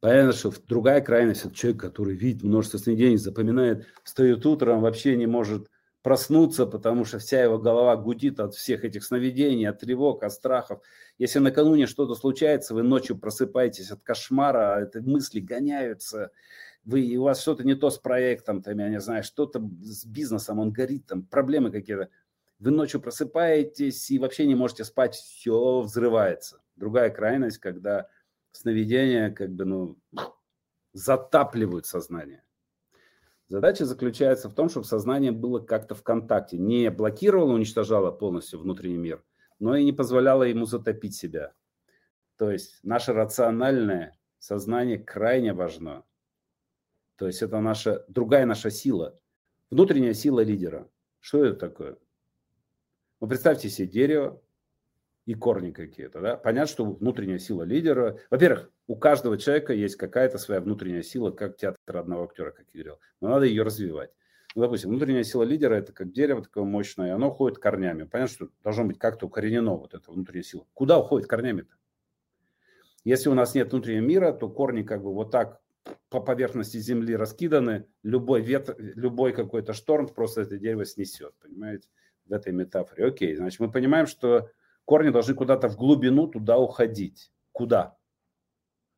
Понятно, 0.00 0.32
что 0.32 0.52
другая 0.68 1.00
крайность, 1.00 1.44
это 1.44 1.54
человек, 1.54 1.80
который 1.80 2.14
видит 2.14 2.42
множество 2.42 2.78
сновидений, 2.78 3.16
запоминает, 3.16 3.86
встает 4.04 4.44
утром, 4.44 4.80
вообще 4.80 5.16
не 5.16 5.26
может 5.26 5.68
проснуться, 6.02 6.66
потому 6.66 7.04
что 7.04 7.18
вся 7.18 7.42
его 7.42 7.58
голова 7.58 7.96
гудит 7.96 8.38
от 8.38 8.54
всех 8.54 8.84
этих 8.84 9.02
сновидений, 9.04 9.68
от 9.68 9.80
тревог, 9.80 10.22
от 10.22 10.32
страхов. 10.32 10.80
Если 11.18 11.40
накануне 11.40 11.86
что-то 11.86 12.14
случается, 12.14 12.74
вы 12.74 12.82
ночью 12.84 13.18
просыпаетесь 13.18 13.90
от 13.90 14.02
кошмара, 14.04 14.86
эти 14.86 14.98
мысли 14.98 15.40
гоняются, 15.40 16.30
вы, 16.84 17.16
у 17.16 17.24
вас 17.24 17.40
что-то 17.42 17.64
не 17.64 17.74
то 17.74 17.90
с 17.90 17.98
проектом, 17.98 18.62
там, 18.62 18.78
я 18.78 18.88
не 18.88 19.00
знаю, 19.00 19.24
что-то 19.24 19.58
с 19.80 20.04
бизнесом, 20.04 20.60
он 20.60 20.70
горит, 20.70 21.06
там, 21.06 21.24
проблемы 21.24 21.72
какие-то. 21.72 22.10
Вы 22.60 22.70
ночью 22.70 23.00
просыпаетесь 23.00 24.10
и 24.10 24.18
вообще 24.18 24.46
не 24.46 24.54
можете 24.54 24.84
спать, 24.84 25.14
все 25.16 25.80
взрывается. 25.80 26.60
Другая 26.76 27.10
крайность, 27.10 27.58
когда 27.58 28.08
сновидения 28.56 29.30
как 29.30 29.50
бы, 29.50 29.64
ну, 29.64 29.98
затапливают 30.92 31.86
сознание. 31.86 32.42
Задача 33.48 33.84
заключается 33.84 34.48
в 34.48 34.54
том, 34.54 34.68
чтобы 34.68 34.86
сознание 34.86 35.30
было 35.30 35.60
как-то 35.60 35.94
в 35.94 36.02
контакте, 36.02 36.58
не 36.58 36.90
блокировало, 36.90 37.52
уничтожало 37.52 38.10
полностью 38.10 38.58
внутренний 38.58 38.96
мир, 38.96 39.22
но 39.60 39.76
и 39.76 39.84
не 39.84 39.92
позволяло 39.92 40.42
ему 40.42 40.66
затопить 40.66 41.14
себя. 41.14 41.52
То 42.38 42.50
есть 42.50 42.80
наше 42.82 43.12
рациональное 43.12 44.18
сознание 44.38 44.98
крайне 44.98 45.52
важно. 45.52 46.04
То 47.16 47.26
есть 47.26 47.40
это 47.40 47.60
наша 47.60 48.04
другая 48.08 48.46
наша 48.46 48.70
сила, 48.70 49.18
внутренняя 49.70 50.12
сила 50.12 50.40
лидера. 50.40 50.90
Что 51.20 51.44
это 51.44 51.58
такое? 51.58 51.98
Ну, 53.20 53.28
представьте 53.28 53.70
себе 53.70 53.86
дерево 53.88 54.42
и 55.26 55.34
корни 55.34 55.72
какие-то, 55.72 56.20
да? 56.20 56.36
Понятно, 56.36 56.68
что 56.68 56.84
внутренняя 56.84 57.38
сила 57.38 57.64
лидера... 57.64 58.18
Во-первых, 58.30 58.70
у 58.86 58.96
каждого 58.96 59.36
человека 59.36 59.72
есть 59.72 59.96
какая-то 59.96 60.38
своя 60.38 60.60
внутренняя 60.60 61.02
сила, 61.02 61.32
как 61.32 61.56
театр 61.56 61.96
одного 61.96 62.24
актера, 62.24 62.52
как 62.52 62.66
я 62.72 62.82
говорил. 62.82 63.00
Но 63.20 63.28
надо 63.30 63.44
ее 63.44 63.64
развивать. 63.64 64.10
Ну, 64.54 64.62
допустим, 64.62 64.90
внутренняя 64.90 65.24
сила 65.24 65.42
лидера– 65.42 65.74
это 65.76 65.92
как 65.92 66.12
дерево 66.12 66.42
такое 66.42 66.64
мощное, 66.64 67.08
и 67.08 67.10
оно 67.10 67.28
уходит 67.28 67.58
корнями. 67.58 68.04
Понятно, 68.04 68.34
что 68.34 68.48
должно 68.62 68.84
быть 68.84 68.98
как-то 68.98 69.26
укоренено 69.26 69.76
вот 69.76 69.94
эта 69.94 70.10
внутренняя 70.10 70.44
сила. 70.44 70.64
Куда 70.72 70.98
уходит 70.98 71.28
корнями-то? 71.28 71.74
Если 73.02 73.28
у 73.28 73.34
нас 73.34 73.54
нет 73.54 73.72
внутреннего 73.72 74.04
мира, 74.04 74.32
то 74.32 74.48
корни 74.48 74.82
как 74.82 75.02
бы 75.02 75.12
вот 75.12 75.32
так 75.32 75.60
по 76.08 76.20
поверхности 76.20 76.78
земли 76.78 77.16
раскиданы, 77.16 77.86
любой 78.02 78.42
ветер, 78.42 78.76
любой 78.78 79.32
какой-то 79.32 79.72
шторм 79.72 80.08
просто 80.08 80.42
это 80.42 80.56
дерево 80.56 80.84
снесет, 80.84 81.34
понимаете, 81.40 81.88
в 82.26 82.32
этой 82.32 82.52
метафоре. 82.52 83.06
Окей, 83.06 83.34
значит, 83.36 83.60
мы 83.60 83.70
понимаем, 83.70 84.06
что 84.06 84.50
корни 84.86 85.10
должны 85.10 85.34
куда-то 85.34 85.68
в 85.68 85.76
глубину 85.76 86.28
туда 86.28 86.58
уходить. 86.58 87.30
Куда? 87.52 87.98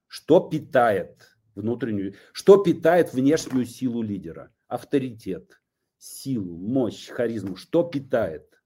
Что 0.07 0.39
питает 0.41 1.37
внутреннюю, 1.57 2.15
что 2.33 2.63
питает 2.63 3.13
внешнюю 3.13 3.67
силу 3.67 4.03
лидера? 4.03 4.55
Авторитет, 4.69 5.61
силу, 5.99 6.57
мощь, 6.57 7.09
харизму. 7.09 7.57
Что 7.57 7.83
питает? 7.83 8.63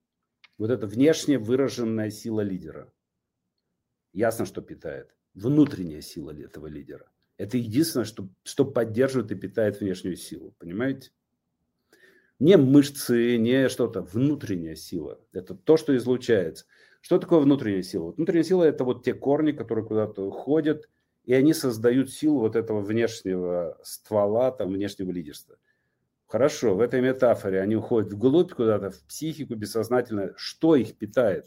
Вот 0.59 0.71
эта 0.71 0.87
внешне 0.87 1.39
выраженная 1.39 2.11
сила 2.11 2.43
лидера. 2.43 2.93
Ясно, 4.13 4.45
что 4.45 4.61
питает 4.61 5.15
внутренняя 5.35 6.03
сила 6.03 6.31
этого 6.31 6.67
лидера. 6.67 7.11
Это 7.39 7.57
единственное, 7.57 8.05
что, 8.05 8.29
что 8.45 8.65
поддерживает 8.65 9.33
и 9.33 9.37
питает 9.37 9.81
внешнюю 9.81 10.17
силу. 10.17 10.55
Понимаете? 10.59 11.11
Не 12.39 12.57
мышцы, 12.57 13.39
не 13.39 13.69
что-то. 13.69 14.03
Внутренняя 14.03 14.75
сила. 14.75 15.21
Это 15.33 15.55
то, 15.55 15.77
что 15.77 15.97
излучается. 15.97 16.67
Что 17.03 17.19
такое 17.19 17.41
внутренняя 17.41 17.83
сила? 17.83 18.13
Внутренняя 18.13 18.45
сила– 18.45 18.63
это 18.65 18.85
вот 18.85 19.05
те 19.05 19.13
корни, 19.13 19.51
которые 19.51 19.85
куда-то 19.85 20.25
уходят, 20.25 20.89
и 21.25 21.35
они 21.35 21.53
создают 21.53 22.11
силу 22.11 22.39
вот 22.39 22.55
этого 22.55 22.81
внешнего 22.81 23.77
ствола, 23.83 24.53
там, 24.53 24.73
внешнего 24.73 25.11
лидерства. 25.11 25.57
Хорошо, 26.29 26.77
в 26.77 26.81
этой 26.81 27.01
метафоре 27.01 27.61
они 27.61 27.75
уходят 27.75 28.13
вглубь 28.13 28.53
куда-то, 28.53 28.91
в 28.91 29.03
психику 29.03 29.57
бессознательно. 29.57 30.33
Что 30.37 30.77
их 30.77 30.97
питает, 30.97 31.47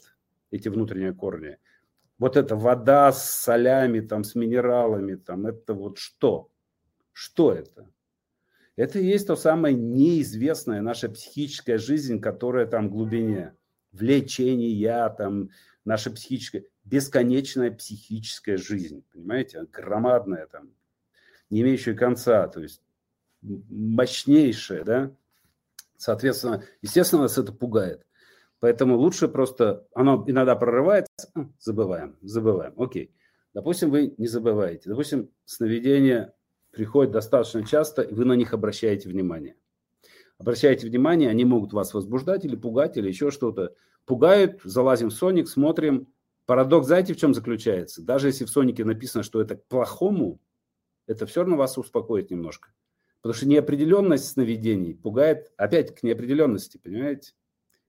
эти 0.51 0.67
внутренние 0.67 1.13
корни? 1.13 1.57
Вот 2.19 2.35
эта 2.35 2.57
вода 2.57 3.13
с 3.13 3.31
солями, 3.31 4.01
там, 4.01 4.25
с 4.25 4.35
минералами, 4.35 5.15
там, 5.15 5.47
это 5.47 5.73
вот 5.73 5.97
что? 5.97 6.51
Что 7.13 7.53
это? 7.53 7.89
Это 8.75 8.99
и 8.99 9.05
есть 9.05 9.27
то 9.27 9.37
самое 9.37 9.73
неизвестная 9.73 10.81
наша 10.81 11.07
психическая 11.07 11.77
жизнь, 11.77 12.19
которая 12.19 12.65
там 12.65 12.89
в 12.89 12.91
глубине. 12.91 13.53
Влечение, 13.97 15.13
там, 15.17 15.49
наша 15.85 16.11
психическая, 16.11 16.65
бесконечная 16.83 17.71
психическая 17.71 18.57
жизнь, 18.57 19.03
понимаете, 19.11 19.65
громадная 19.71 20.47
там, 20.47 20.71
не 21.49 21.61
имеющая 21.61 21.93
конца, 21.93 22.47
то 22.47 22.61
есть 22.61 22.81
мощнейшая, 23.41 24.83
да, 24.83 25.15
соответственно, 25.97 26.63
естественно, 26.81 27.23
нас 27.23 27.37
это 27.37 27.53
пугает. 27.53 28.05
Поэтому 28.59 28.97
лучше 28.97 29.27
просто, 29.27 29.87
оно 29.93 30.23
иногда 30.27 30.55
прорывается, 30.55 31.29
а, 31.35 31.47
забываем, 31.59 32.17
забываем, 32.21 32.73
окей. 32.81 33.15
Допустим, 33.53 33.89
вы 33.89 34.13
не 34.17 34.27
забываете. 34.27 34.89
Допустим, 34.89 35.29
сновидения 35.45 36.33
приходят 36.71 37.13
достаточно 37.13 37.65
часто, 37.65 38.01
и 38.01 38.13
вы 38.13 38.25
на 38.25 38.33
них 38.33 38.53
обращаете 38.53 39.07
внимание. 39.07 39.55
Обращаете 40.37 40.87
внимание, 40.87 41.29
они 41.29 41.45
могут 41.45 41.73
вас 41.73 41.93
возбуждать 41.93 42.45
или 42.45 42.55
пугать, 42.55 42.97
или 42.97 43.07
еще 43.07 43.31
что-то. 43.31 43.73
Пугают, 44.05 44.61
залазим 44.63 45.09
в 45.09 45.13
Соник, 45.13 45.47
смотрим. 45.47 46.07
Парадокс, 46.45 46.87
знаете, 46.87 47.13
в 47.13 47.17
чем 47.17 47.33
заключается? 47.33 48.03
Даже 48.03 48.27
если 48.27 48.45
в 48.45 48.49
Сонике 48.49 48.85
написано, 48.85 49.23
что 49.23 49.41
это 49.41 49.55
к 49.55 49.65
плохому, 49.65 50.39
это 51.07 51.25
все 51.25 51.41
равно 51.41 51.57
вас 51.57 51.77
успокоит 51.77 52.29
немножко. 52.29 52.71
Потому 53.21 53.33
что 53.33 53.47
неопределенность 53.47 54.27
сновидений 54.27 54.93
пугает 54.93 55.51
опять 55.57 55.95
к 55.95 56.03
неопределенности, 56.03 56.77
понимаете? 56.77 57.33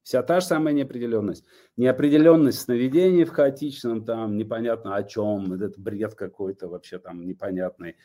Вся 0.03 0.23
та 0.23 0.41
же 0.41 0.47
самая 0.47 0.73
неопределенность. 0.73 1.45
Неопределенность 1.77 2.61
сновидений 2.61 3.25
в 3.25 3.31
хаотичном, 3.31 4.05
там 4.05 4.37
непонятно 4.37 4.95
о 4.95 5.03
чем, 5.03 5.53
этот 5.53 5.79
бред 5.79 6.15
какой-то 6.15 6.69
вообще 6.69 6.99
там 6.99 7.27
непонятный, 7.27 7.97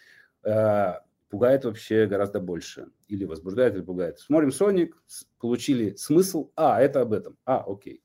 э, 0.44 0.94
пугает 1.32 1.66
вообще 1.66 2.06
гораздо 2.06 2.40
больше. 2.40 2.90
Или 3.08 3.24
возбуждает, 3.24 3.74
или 3.74 3.82
пугает. 3.82 4.20
Смотрим 4.20 4.52
Соник, 4.52 5.02
получили 5.40 5.96
смысл, 5.96 6.52
а, 6.56 6.80
это 6.82 7.02
об 7.02 7.14
этом, 7.14 7.38
а, 7.46 7.64
окей. 7.66 8.04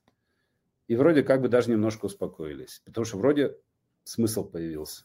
И 0.87 0.95
вроде 0.95 1.21
как 1.21 1.41
бы 1.41 1.49
даже 1.49 1.69
немножко 1.69 2.05
успокоились, 2.05 2.81
потому 2.85 3.05
что 3.05 3.17
вроде 3.17 3.57
смысл 4.05 4.49
появился. 4.49 5.03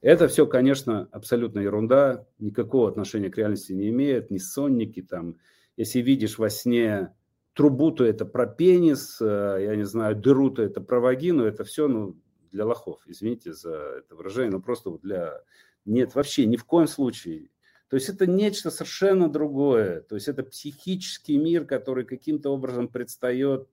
Это 0.00 0.26
все, 0.26 0.46
конечно, 0.46 1.08
абсолютно 1.12 1.60
ерунда, 1.60 2.26
никакого 2.38 2.88
отношения 2.88 3.30
к 3.30 3.36
реальности 3.36 3.72
не 3.72 3.90
имеет, 3.90 4.30
ни 4.30 4.38
сонники 4.38 5.02
там. 5.02 5.36
Если 5.76 6.00
видишь 6.00 6.38
во 6.38 6.48
сне 6.50 7.14
трубу-то 7.52 8.04
это 8.04 8.24
про 8.24 8.46
пенис, 8.46 9.20
э, 9.20 9.58
я 9.60 9.76
не 9.76 9.84
знаю, 9.84 10.16
дыру-то 10.16 10.62
это 10.62 10.80
про 10.80 11.00
вагину, 11.00 11.44
это 11.44 11.64
все 11.64 11.86
ну, 11.86 12.16
для 12.50 12.64
лохов, 12.64 13.02
извините 13.06 13.52
за 13.52 13.74
это 13.98 14.16
выражение, 14.16 14.52
но 14.52 14.60
просто 14.60 14.98
для... 15.02 15.42
Нет, 15.84 16.14
вообще 16.14 16.46
ни 16.46 16.56
в 16.56 16.64
коем 16.64 16.86
случае. 16.86 17.50
То 17.88 17.96
есть 17.96 18.08
это 18.08 18.26
нечто 18.26 18.70
совершенно 18.70 19.28
другое. 19.28 20.00
То 20.00 20.14
есть 20.14 20.28
это 20.28 20.42
психический 20.42 21.36
мир, 21.36 21.66
который 21.66 22.04
каким-то 22.04 22.50
образом 22.50 22.88
предстает. 22.88 23.68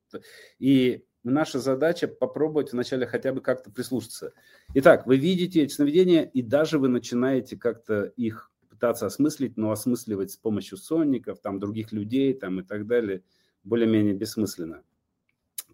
И 0.57 1.05
наша 1.23 1.59
задача 1.59 2.07
попробовать 2.07 2.73
вначале 2.73 3.07
хотя 3.07 3.31
бы 3.31 3.41
как-то 3.41 3.71
прислушаться. 3.71 4.33
Итак, 4.73 5.07
вы 5.07 5.17
видите 5.17 5.61
эти 5.61 5.71
сновидения, 5.71 6.23
и 6.23 6.41
даже 6.41 6.79
вы 6.79 6.89
начинаете 6.89 7.55
как-то 7.55 8.03
их 8.17 8.51
пытаться 8.69 9.05
осмыслить, 9.05 9.55
но 9.55 9.71
осмысливать 9.71 10.31
с 10.31 10.37
помощью 10.37 10.77
сонников, 10.77 11.39
там, 11.39 11.59
других 11.59 11.91
людей 11.91 12.33
там, 12.33 12.59
и 12.59 12.63
так 12.63 12.87
далее– 12.87 13.23
более-менее 13.63 14.13
бессмысленно. 14.13 14.83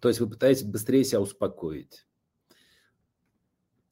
То 0.02 0.10
есть 0.10 0.20
вы 0.20 0.30
пытаетесь 0.30 0.64
быстрее 0.64 1.04
себя 1.04 1.22
успокоить. 1.22 2.06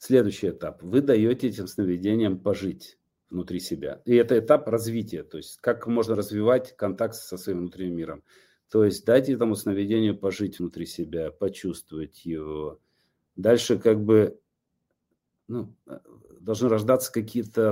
Следующий 0.06 0.50
этап. 0.50 0.84
Вы 0.84 1.00
даете 1.00 1.48
этим 1.48 1.66
сновидениям 1.66 2.38
пожить 2.38 3.00
внутри 3.30 3.62
себя. 3.62 4.02
И 4.04 4.14
это 4.14 4.38
этап 4.38 4.68
развития, 4.68 5.24
то 5.24 5.38
есть 5.38 5.60
как 5.62 5.88
можно 5.88 6.14
развивать 6.14 6.76
контакт 6.76 7.16
со 7.16 7.38
своим 7.38 7.60
внутренним 7.60 7.96
миром. 7.96 8.24
То 8.70 8.84
есть 8.84 9.06
дайте 9.06 9.32
этому 9.32 9.56
сновидению 9.56 10.18
пожить 10.18 10.60
внутри 10.60 10.88
себя, 10.88 11.32
почувствовать 11.32 12.26
его. 12.26 12.82
Дальше 13.38 13.80
как 13.80 14.04
бы 14.04 14.38
ну, 15.48 15.74
должны 16.42 16.68
рождаться 16.68 17.10
какие-то... 17.10 17.72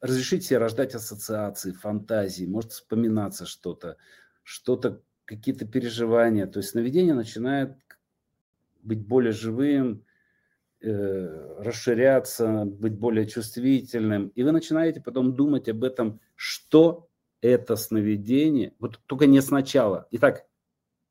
Разрешите 0.00 0.44
себе 0.44 0.58
рождать 0.58 0.96
ассоциации, 0.96 1.70
фантазии, 1.70 2.44
может 2.44 2.72
вспоминаться 2.72 3.46
что-то, 3.46 3.98
что-то 4.42 5.00
какие-то 5.26 5.64
переживания. 5.64 6.48
То 6.48 6.58
есть 6.58 6.70
сновидение 6.70 7.14
начинает 7.14 7.76
быть 8.82 9.06
более 9.06 9.30
живым, 9.30 10.04
расширяться, 10.82 12.64
быть 12.64 12.94
более 12.94 13.26
чувствительным. 13.26 14.28
И 14.28 14.42
вы 14.42 14.52
начинаете 14.52 15.00
потом 15.00 15.34
думать 15.34 15.68
об 15.68 15.84
этом, 15.84 16.20
что 16.34 17.08
это 17.40 17.76
сновидение. 17.76 18.74
Вот 18.78 19.00
только 19.06 19.26
не 19.26 19.40
сначала. 19.40 20.06
Итак, 20.10 20.46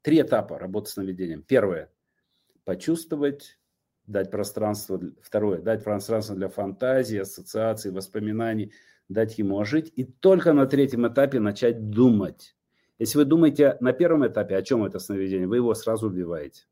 три 0.02 0.22
этапа 0.22 0.60
работы 0.60 0.90
с 0.90 0.94
сновидением. 0.94 1.44
Первое– 1.44 1.90
почувствовать, 2.66 3.60
дать 4.08 4.32
пространство. 4.32 5.00
Второе– 5.22 5.62
дать 5.62 5.84
пространство 5.84 6.36
для 6.36 6.50
фантазии, 6.50 7.20
ассоциаций, 7.20 7.92
воспоминаний, 7.92 8.74
дать 9.10 9.38
ему 9.38 9.60
ожить. 9.60 9.92
И 9.96 10.04
только 10.04 10.54
на 10.54 10.66
третьем 10.66 11.08
этапе 11.08 11.40
начать 11.40 11.90
думать. 11.90 12.56
Если 13.00 13.18
вы 13.18 13.26
думаете 13.26 13.78
на 13.80 13.94
первом 13.94 14.28
этапе, 14.28 14.56
о 14.56 14.62
чем 14.62 14.86
это 14.86 15.00
сновидение, 15.00 15.48
вы 15.48 15.58
его 15.58 15.74
сразу 15.74 16.08
убиваете. 16.08 16.64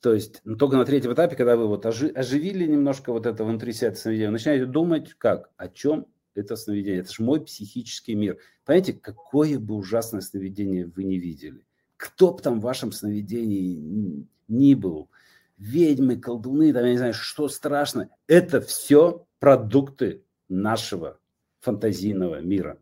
То 0.00 0.14
есть 0.14 0.40
ну, 0.44 0.56
только 0.56 0.76
на 0.76 0.84
третьем 0.84 1.12
этапе, 1.12 1.36
когда 1.36 1.56
вы 1.56 1.66
вот 1.66 1.84
оживили 1.84 2.66
немножко 2.66 3.12
вот 3.12 3.26
это 3.26 3.44
внутри 3.44 3.72
себя 3.72 3.88
это 3.88 3.98
сновидение, 3.98 4.30
начинаете 4.30 4.66
думать, 4.66 5.14
как, 5.18 5.50
о 5.56 5.68
чем 5.68 6.06
это 6.34 6.56
сновидение. 6.56 7.00
Это 7.00 7.12
же 7.12 7.22
мой 7.22 7.44
психический 7.44 8.14
мир. 8.14 8.38
Понимаете, 8.64 8.94
какое 8.94 9.58
бы 9.58 9.74
ужасное 9.74 10.20
сновидение 10.20 10.86
вы 10.86 11.04
не 11.04 11.18
видели. 11.18 11.66
Кто 11.96 12.32
бы 12.32 12.40
там 12.40 12.60
в 12.60 12.62
вашем 12.62 12.92
сновидении 12.92 14.26
ни 14.48 14.74
был. 14.74 15.10
Ведьмы, 15.58 16.16
колдуны, 16.16 16.72
там, 16.72 16.84
я 16.84 16.92
не 16.92 16.98
знаю, 16.98 17.12
что 17.12 17.48
страшно. 17.48 18.08
Это 18.26 18.62
все 18.62 19.26
продукты 19.38 20.24
нашего 20.48 21.18
фантазийного 21.60 22.40
мира. 22.40 22.78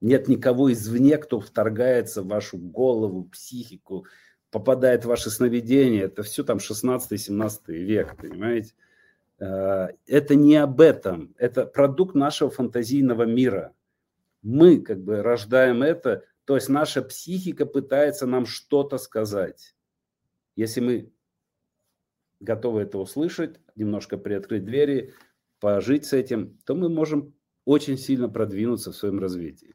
Нет 0.00 0.28
никого 0.28 0.72
извне, 0.72 1.18
кто 1.18 1.40
вторгается 1.40 2.22
в 2.22 2.28
вашу 2.28 2.56
голову, 2.56 3.24
психику, 3.24 4.06
попадает 4.54 5.04
в 5.04 5.08
ваши 5.08 5.30
сновидения. 5.30 6.04
Это 6.04 6.22
все 6.22 6.44
там 6.44 6.58
16-17 6.58 7.58
век, 7.72 8.16
понимаете? 8.16 8.72
Э, 9.40 9.88
это 10.06 10.36
не 10.36 10.54
об 10.54 10.80
этом. 10.80 11.34
Это 11.38 11.66
продукт 11.66 12.14
нашего 12.14 12.50
фантазийного 12.50 13.24
мира. 13.24 13.74
Мы 14.42 14.80
как 14.80 15.02
бы 15.02 15.22
рождаем 15.22 15.82
это, 15.82 16.22
то 16.44 16.54
есть 16.54 16.68
наша 16.68 17.02
психика 17.02 17.66
пытается 17.66 18.26
нам 18.26 18.46
что-то 18.46 18.98
сказать. 18.98 19.74
Если 20.54 20.80
мы 20.80 21.12
готовы 22.38 22.82
это 22.82 22.98
услышать, 22.98 23.58
немножко 23.74 24.16
приоткрыть 24.16 24.64
двери, 24.64 25.14
пожить 25.58 26.04
с 26.04 26.12
этим, 26.12 26.60
то 26.64 26.76
мы 26.76 26.88
можем 26.88 27.34
очень 27.64 27.98
сильно 27.98 28.28
продвинуться 28.28 28.92
в 28.92 28.96
своем 28.96 29.18
развитии. 29.18 29.74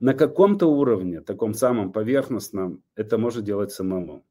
На 0.00 0.14
каком-то 0.14 0.66
уровне, 0.66 1.20
таком 1.20 1.54
самом 1.54 1.92
поверхностном, 1.92 2.82
это 2.96 3.16
может 3.16 3.44
делать 3.44 3.72
самому. 3.72 4.26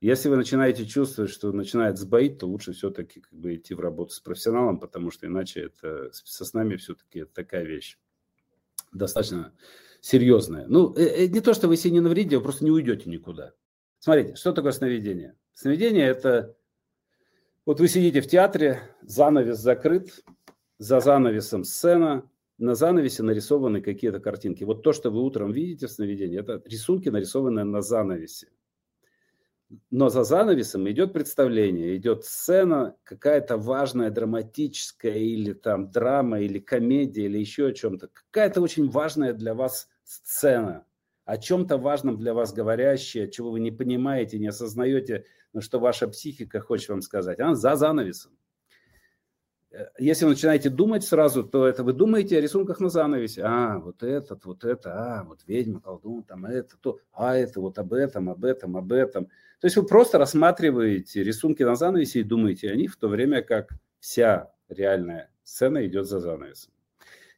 Если 0.00 0.28
вы 0.28 0.36
начинаете 0.36 0.86
чувствовать, 0.86 1.30
что 1.30 1.52
начинает 1.52 1.98
сбоить, 1.98 2.38
то 2.38 2.46
лучше 2.46 2.72
все-таки 2.72 3.20
как 3.20 3.32
бы 3.32 3.56
идти 3.56 3.74
в 3.74 3.80
работу 3.80 4.12
с 4.12 4.20
профессионалом, 4.20 4.78
потому 4.78 5.10
что 5.10 5.26
иначе 5.26 5.60
это 5.64 6.10
со 6.12 6.44
снами 6.44 6.76
все-таки 6.76 7.24
такая 7.24 7.64
вещь 7.64 7.98
достаточно 8.92 9.52
серьезная. 10.00 10.66
Ну, 10.68 10.94
э, 10.94 11.24
э, 11.24 11.26
не 11.26 11.40
то, 11.40 11.52
что 11.52 11.68
вы 11.68 11.76
себе 11.76 11.92
не 11.92 12.00
навредите, 12.00 12.38
вы 12.38 12.42
просто 12.42 12.64
не 12.64 12.70
уйдете 12.70 13.10
никуда. 13.10 13.52
Смотрите, 13.98 14.36
что 14.36 14.52
такое 14.52 14.72
сновидение? 14.72 15.36
Сновидение– 15.52 16.06
это 16.08 16.56
вот 17.66 17.78
вы 17.78 17.88
сидите 17.88 18.22
в 18.22 18.26
театре, 18.26 18.80
занавес 19.02 19.58
закрыт, 19.58 20.24
за 20.78 21.00
занавесом 21.00 21.64
сцена, 21.64 22.29
на 22.60 22.74
занавесе 22.74 23.22
нарисованы 23.22 23.80
какие-то 23.80 24.20
картинки. 24.20 24.64
Вот 24.64 24.82
то, 24.82 24.92
что 24.92 25.10
вы 25.10 25.22
утром 25.22 25.50
видите 25.50 25.86
в 25.86 25.90
сновидении, 25.90 26.38
это 26.38 26.62
рисунки, 26.66 27.08
нарисованные 27.08 27.64
на 27.64 27.80
занавесе. 27.80 28.48
Но 29.90 30.10
за 30.10 30.24
занавесом 30.24 30.90
идет 30.90 31.12
представление, 31.14 31.96
идет 31.96 32.24
сцена, 32.24 32.96
какая-то 33.04 33.56
важная, 33.56 34.10
драматическая, 34.10 35.14
или 35.14 35.54
там 35.54 35.90
драма, 35.90 36.40
или 36.40 36.58
комедия, 36.58 37.24
или 37.24 37.38
еще 37.38 37.68
о 37.68 37.72
чем-то. 37.72 38.08
Какая-то 38.08 38.60
очень 38.60 38.90
важная 38.90 39.32
для 39.32 39.54
вас 39.54 39.88
сцена, 40.04 40.84
о 41.24 41.38
чем-то 41.38 41.78
важном 41.78 42.18
для 42.18 42.34
вас 42.34 42.52
говорящая, 42.52 43.28
чего 43.28 43.52
вы 43.52 43.60
не 43.60 43.70
понимаете, 43.70 44.38
не 44.38 44.48
осознаете, 44.48 45.24
но 45.54 45.62
что 45.62 45.78
ваша 45.78 46.08
психика 46.08 46.60
хочет 46.60 46.90
вам 46.90 47.00
сказать. 47.00 47.40
Она 47.40 47.54
за 47.54 47.76
занавесом. 47.76 48.32
Э, 49.72 49.86
если 49.98 50.24
начинаете 50.24 50.70
думать 50.70 51.04
сразу, 51.04 51.44
то 51.44 51.66
это 51.66 51.84
вы 51.84 51.92
думаете 51.92 52.38
о 52.38 52.40
рисунках 52.40 52.80
на 52.80 52.88
занавесе. 52.88 53.42
А, 53.44 53.78
вот 53.78 54.02
этот, 54.02 54.44
вот 54.44 54.64
это, 54.64 54.92
а, 54.92 55.24
вот 55.24 55.40
ведьма, 55.46 55.80
колдун, 55.80 56.22
там 56.24 56.46
это, 56.46 56.76
то, 56.80 56.98
а 57.12 57.36
это, 57.36 57.60
вот 57.60 57.78
об 57.78 57.92
этом, 57.92 58.30
об 58.30 58.44
этом, 58.44 58.76
об 58.76 58.92
этом. 58.92 59.26
То 59.60 59.66
есть 59.66 59.76
вы 59.76 59.84
просто 59.84 60.18
рассматриваете 60.18 61.22
рисунки 61.22 61.62
на 61.62 61.74
занавесе 61.76 62.20
и 62.20 62.24
думаете 62.24 62.70
о 62.70 62.76
них, 62.76 62.92
в 62.92 62.96
то 62.96 63.08
время 63.08 63.42
как 63.42 63.70
вся 64.00 64.52
реальная 64.68 65.30
сцена 65.44 65.86
идет 65.86 66.06
за 66.06 66.20
занавесом. 66.20 66.72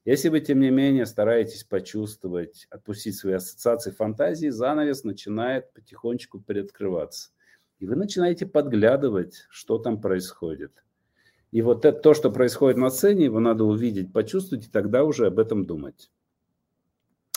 Если 0.04 0.30
вы, 0.30 0.40
тем 0.40 0.58
не 0.58 0.70
менее, 0.70 1.06
стараетесь 1.06 1.62
почувствовать, 1.62 2.66
отпустить 2.70 3.16
свои 3.16 3.34
ассоциации, 3.34 3.92
фантазии, 3.92 4.48
занавес 4.48 5.04
начинает 5.04 5.72
потихонечку 5.74 6.40
приоткрываться. 6.40 7.30
И 7.78 7.86
вы 7.86 7.94
начинаете 7.94 8.46
подглядывать, 8.46 9.46
что 9.48 9.78
там 9.78 10.00
происходит. 10.00 10.82
И 11.52 11.60
вот 11.60 11.84
это, 11.84 12.00
то, 12.00 12.14
что 12.14 12.32
происходит 12.32 12.78
на 12.78 12.90
сцене, 12.90 13.26
его 13.26 13.38
надо 13.38 13.64
увидеть, 13.64 14.12
почувствовать, 14.12 14.66
и 14.66 14.70
тогда 14.70 15.04
уже 15.04 15.26
об 15.26 15.38
этом 15.38 15.66
думать. 15.66 16.10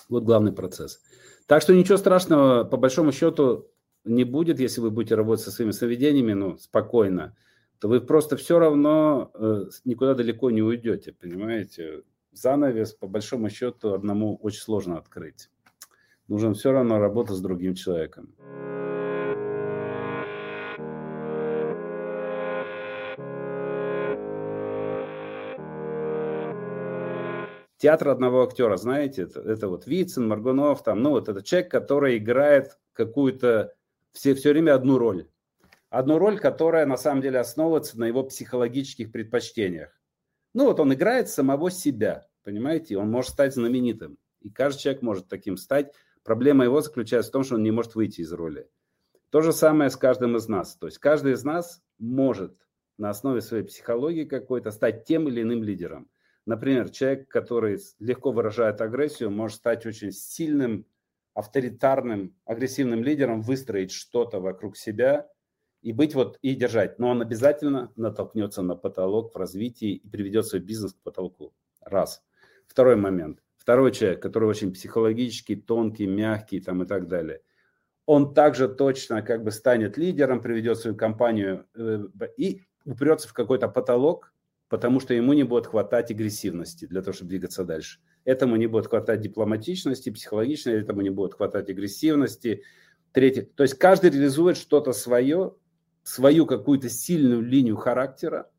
Вот 0.07 0.23
главный 0.23 0.53
процесс. 0.53 1.01
Так 1.47 1.61
что 1.61 1.75
ничего 1.75 1.97
страшного, 1.97 2.63
по 2.63 2.77
большому 2.77 3.11
счету, 3.11 3.69
не 4.05 4.23
будет, 4.23 4.59
если 4.59 4.79
вы 4.79 4.89
будете 4.89 5.15
работать 5.15 5.43
со 5.43 5.51
своими 5.51 5.71
сновидениями, 5.71 6.33
ну, 6.33 6.57
спокойно, 6.57 7.35
то 7.79 7.89
вы 7.89 7.99
просто 7.99 8.37
все 8.37 8.57
равно 8.57 9.31
э, 9.33 9.65
никуда 9.83 10.13
далеко 10.13 10.49
не 10.49 10.61
уйдете, 10.61 11.11
понимаете? 11.11 12.03
Занавес, 12.31 12.93
по 12.93 13.07
большому 13.07 13.49
счету, 13.49 13.93
одному 13.93 14.37
очень 14.37 14.61
сложно 14.61 14.97
открыть. 14.97 15.49
Нужно 16.27 16.53
все 16.53 16.71
равно 16.71 16.99
работать 16.99 17.35
с 17.35 17.41
другим 17.41 17.75
человеком. 17.75 18.33
Театр 27.85 28.09
одного 28.09 28.41
актера, 28.41 28.77
знаете, 28.77 29.21
это, 29.21 29.41
это 29.41 29.67
вот 29.67 29.85
Вицин, 29.85 30.27
Маргунов, 30.27 30.81
там, 30.81 31.03
ну 31.03 31.11
вот 31.11 31.29
это 31.29 31.43
человек, 31.43 31.69
который 31.69 32.17
играет 32.17 32.79
какую-то 32.93 33.75
все, 34.11 34.33
все 34.33 34.53
время 34.53 34.73
одну 34.73 34.97
роль. 34.97 35.27
Одну 35.91 36.17
роль, 36.17 36.39
которая 36.39 36.87
на 36.87 36.97
самом 36.97 37.21
деле 37.21 37.37
основывается 37.37 37.99
на 37.99 38.05
его 38.05 38.23
психологических 38.23 39.11
предпочтениях. 39.11 39.91
Ну 40.55 40.65
вот 40.65 40.79
он 40.79 40.95
играет 40.95 41.29
самого 41.29 41.69
себя, 41.69 42.25
понимаете, 42.43 42.97
он 42.97 43.11
может 43.11 43.29
стать 43.29 43.53
знаменитым. 43.53 44.17
И 44.41 44.49
каждый 44.49 44.79
человек 44.79 45.03
может 45.03 45.27
таким 45.27 45.55
стать. 45.55 45.93
Проблема 46.23 46.63
его 46.63 46.81
заключается 46.81 47.29
в 47.29 47.33
том, 47.33 47.43
что 47.43 47.53
он 47.53 47.61
не 47.61 47.69
может 47.69 47.93
выйти 47.93 48.21
из 48.21 48.33
роли. 48.33 48.67
То 49.29 49.41
же 49.41 49.53
самое 49.53 49.91
с 49.91 49.95
каждым 49.95 50.37
из 50.37 50.47
нас. 50.47 50.75
То 50.75 50.87
есть 50.87 50.97
каждый 50.97 51.33
из 51.33 51.43
нас 51.43 51.83
может 51.99 52.57
на 52.97 53.11
основе 53.11 53.41
своей 53.41 53.63
психологии 53.63 54.23
какой-то 54.23 54.71
стать 54.71 55.05
тем 55.05 55.27
или 55.27 55.43
иным 55.43 55.61
лидером. 55.61 56.09
Например, 56.45 56.89
человек, 56.89 57.27
который 57.27 57.79
легко 57.99 58.31
выражает 58.31 58.81
агрессию, 58.81 59.31
может 59.31 59.57
стать 59.57 59.85
очень 59.85 60.11
сильным 60.11 60.85
авторитарным, 61.33 62.35
агрессивным 62.45 63.03
лидером 63.03 63.41
выстроить 63.41 63.91
что-то 63.91 64.39
вокруг 64.39 64.77
себя 64.77 65.27
и 65.81 65.91
быть 65.91 66.15
вот 66.15 66.37
и 66.41 66.55
держать. 66.55 66.97
Но 66.97 67.09
он 67.09 67.21
обязательно 67.21 67.91
натолкнется 67.95 68.61
на 68.61 68.75
потолок 68.75 69.33
в 69.33 69.37
развитии 69.37 69.95
и 69.95 70.07
приведет 70.07 70.45
свой 70.45 70.61
бизнес 70.61 70.93
к 70.93 71.01
потолку. 71.01 71.53
Раз. 71.81 72.23
Второй 72.67 72.95
момент. 72.95 73.43
Второй 73.57 73.91
человек, 73.91 74.21
который 74.21 74.47
очень 74.47 74.71
психологически 74.71 75.55
тонкий, 75.55 76.07
мягкий 76.07 76.61
там 76.61 76.83
и 76.83 76.85
так 76.85 77.07
далее. 77.07 77.41
Он 78.05 78.33
также 78.35 78.67
точно 78.67 79.23
как 79.23 79.43
бы 79.43 79.49
станет 79.49 79.97
лидером, 79.97 80.41
приведет 80.41 80.77
свою 80.77 80.95
компанию 80.95 81.65
э, 81.75 82.05
и 82.37 82.61
упрется 82.85 83.27
в 83.27 83.33
какой-то 83.33 83.67
потолок, 83.67 84.31
потому 84.69 84.99
что 84.99 85.13
ему 85.13 85.33
не 85.33 85.43
будет 85.43 85.67
хватать 85.67 86.11
агрессивности 86.11 86.85
для 86.85 87.01
того, 87.01 87.13
чтобы 87.13 87.29
двигаться 87.29 87.63
дальше. 87.63 87.99
Этому 88.23 88.55
не 88.55 88.67
будет 88.67 88.87
хватать 88.87 89.21
дипломатичности, 89.21 90.09
психологичной, 90.09 90.81
этому 90.81 91.01
не 91.01 91.09
будет 91.09 91.35
хватать 91.35 91.69
агрессивности. 91.69 92.63
Третье, 93.11 93.43
то 93.43 93.63
есть 93.63 93.75
каждый 93.75 94.09
реализует 94.09 94.57
что-то 94.57 94.93
свое, 94.93 95.53
свою 96.03 96.45
какую-то 96.45 96.89
сильную 96.89 97.41
линию 97.41 97.77
характера. 97.77 98.49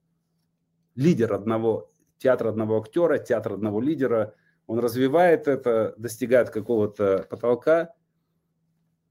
Лидер 0.94 1.32
одного 1.34 1.90
театра 2.18 2.48
одного 2.48 2.80
актера, 2.80 3.18
театр 3.18 3.54
одного 3.54 3.80
лидера, 3.80 4.34
он 4.66 4.78
развивает 4.78 5.48
это, 5.48 5.94
достигает 5.96 6.50
какого-то 6.50 7.26
потолка, 7.28 7.94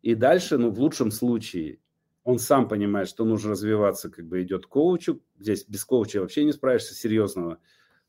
и 0.02 0.16
дальше, 0.16 0.58
ну, 0.58 0.70
в 0.70 0.80
лучшем 0.80 1.12
случае, 1.12 1.80
он 2.26 2.40
сам 2.40 2.68
понимает, 2.68 3.08
что 3.08 3.24
нужно 3.24 3.52
развиваться, 3.52 4.10
как 4.10 4.26
бы 4.26 4.42
идет 4.42 4.66
к 4.66 4.70
коучу, 4.70 5.22
здесь 5.40 5.64
без 5.66 5.86
коуча 5.86 6.20
вообще 6.20 6.44
не 6.44 6.52
справишься 6.52 6.96
серьезного, 6.96 7.60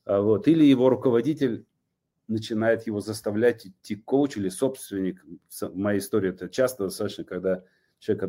а 0.04 0.22
вот, 0.22 0.48
или 0.48 0.64
его 0.64 0.88
руководитель 0.88 1.66
начинает 2.26 2.86
его 2.86 3.00
заставлять 3.00 3.66
идти 3.66 3.94
коуч 3.94 4.38
или 4.38 4.48
собственник. 4.48 5.24
В 5.60 5.76
моей 5.76 6.00
истории 6.00 6.30
это 6.30 6.48
часто 6.48 6.84
достаточно, 6.84 7.24
когда 7.24 7.62
человека 7.98 8.28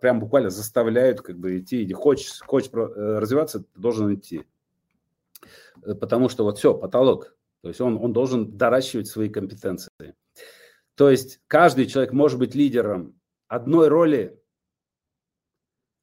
прям 0.00 0.20
буквально 0.20 0.50
заставляют 0.50 1.22
как 1.22 1.38
бы 1.38 1.60
идти, 1.60 1.84
иди, 1.84 1.94
хочешь, 1.94 2.40
хочешь 2.40 2.70
э, 2.72 3.18
развиваться, 3.18 3.60
ты 3.60 3.80
должен 3.80 4.12
идти. 4.14 4.44
Э, 5.82 5.94
потому 5.94 6.28
что 6.28 6.44
вот 6.44 6.58
все, 6.58 6.74
потолок. 6.74 7.36
То 7.62 7.68
есть 7.68 7.80
он, 7.80 7.96
он 7.96 8.12
должен 8.12 8.58
доращивать 8.58 9.06
свои 9.06 9.28
компетенции. 9.28 9.90
То 10.96 11.08
есть 11.08 11.40
каждый 11.46 11.86
человек 11.86 12.12
может 12.12 12.38
быть 12.38 12.54
лидером 12.54 13.18
одной 13.48 13.88
роли, 13.88 14.38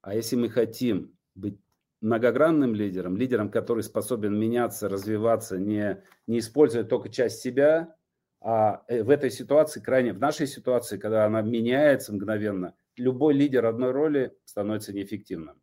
а 0.02 0.16
если 0.16 0.36
мы 0.36 0.50
хотим 0.50 1.16
быть 1.36 1.60
многогранным 2.02 2.74
лидером, 2.74 3.16
лидером, 3.16 3.50
который 3.50 3.84
способен 3.84 4.38
меняться, 4.38 4.90
развиваться, 4.90 5.58
не, 5.58 6.04
не 6.28 6.40
используя 6.40 6.84
только 6.84 7.10
часть 7.10 7.42
себя, 7.42 7.96
а 8.42 8.84
э, 8.88 9.04
в 9.04 9.10
этой 9.12 9.30
ситуации, 9.30 9.80
крайне 9.80 10.14
в 10.14 10.20
нашей 10.20 10.48
ситуации, 10.48 10.98
когда 10.98 11.26
она 11.26 11.42
меняется 11.42 12.12
мгновенно, 12.12 12.76
любой 12.98 13.36
лидер 13.36 13.66
одной 13.66 13.92
роли 13.92 14.36
становится 14.46 14.94
неэффективным, 14.94 15.62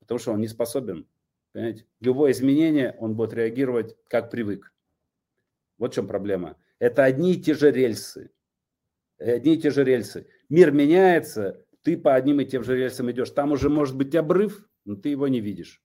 потому 0.00 0.18
что 0.18 0.32
он 0.32 0.40
не 0.40 0.48
способен. 0.48 1.08
Понимаете? 1.52 1.86
Любое 2.00 2.32
изменение 2.32 2.94
он 2.98 3.16
будет 3.16 3.32
реагировать 3.32 3.96
как 4.08 4.30
привык. 4.30 4.72
Вот 5.78 5.92
в 5.92 5.94
чем 5.94 6.06
проблема. 6.06 6.58
Это 6.78 7.04
одни 7.04 7.32
и 7.34 7.42
те 7.42 7.54
же 7.54 7.72
рельсы. 7.72 8.30
Одни 9.18 9.54
и 9.54 9.60
те 9.60 9.70
же 9.70 9.82
рельсы. 9.82 10.28
Мир 10.48 10.70
меняется, 10.72 11.64
ты 11.82 11.96
по 11.96 12.14
одним 12.14 12.40
и 12.40 12.44
тем 12.44 12.64
же 12.64 12.76
рельсам 12.76 13.10
идешь. 13.10 13.30
Там 13.30 13.52
уже 13.52 13.70
может 13.70 13.96
быть 13.96 14.14
обрыв, 14.14 14.68
но 14.84 14.96
ты 14.96 15.10
его 15.10 15.28
не 15.28 15.40
видишь. 15.40 15.82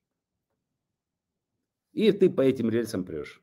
И 1.93 2.11
ты 2.11 2.29
по 2.29 2.41
этим 2.41 2.69
рельсам 2.69 3.05
прешь. 3.05 3.41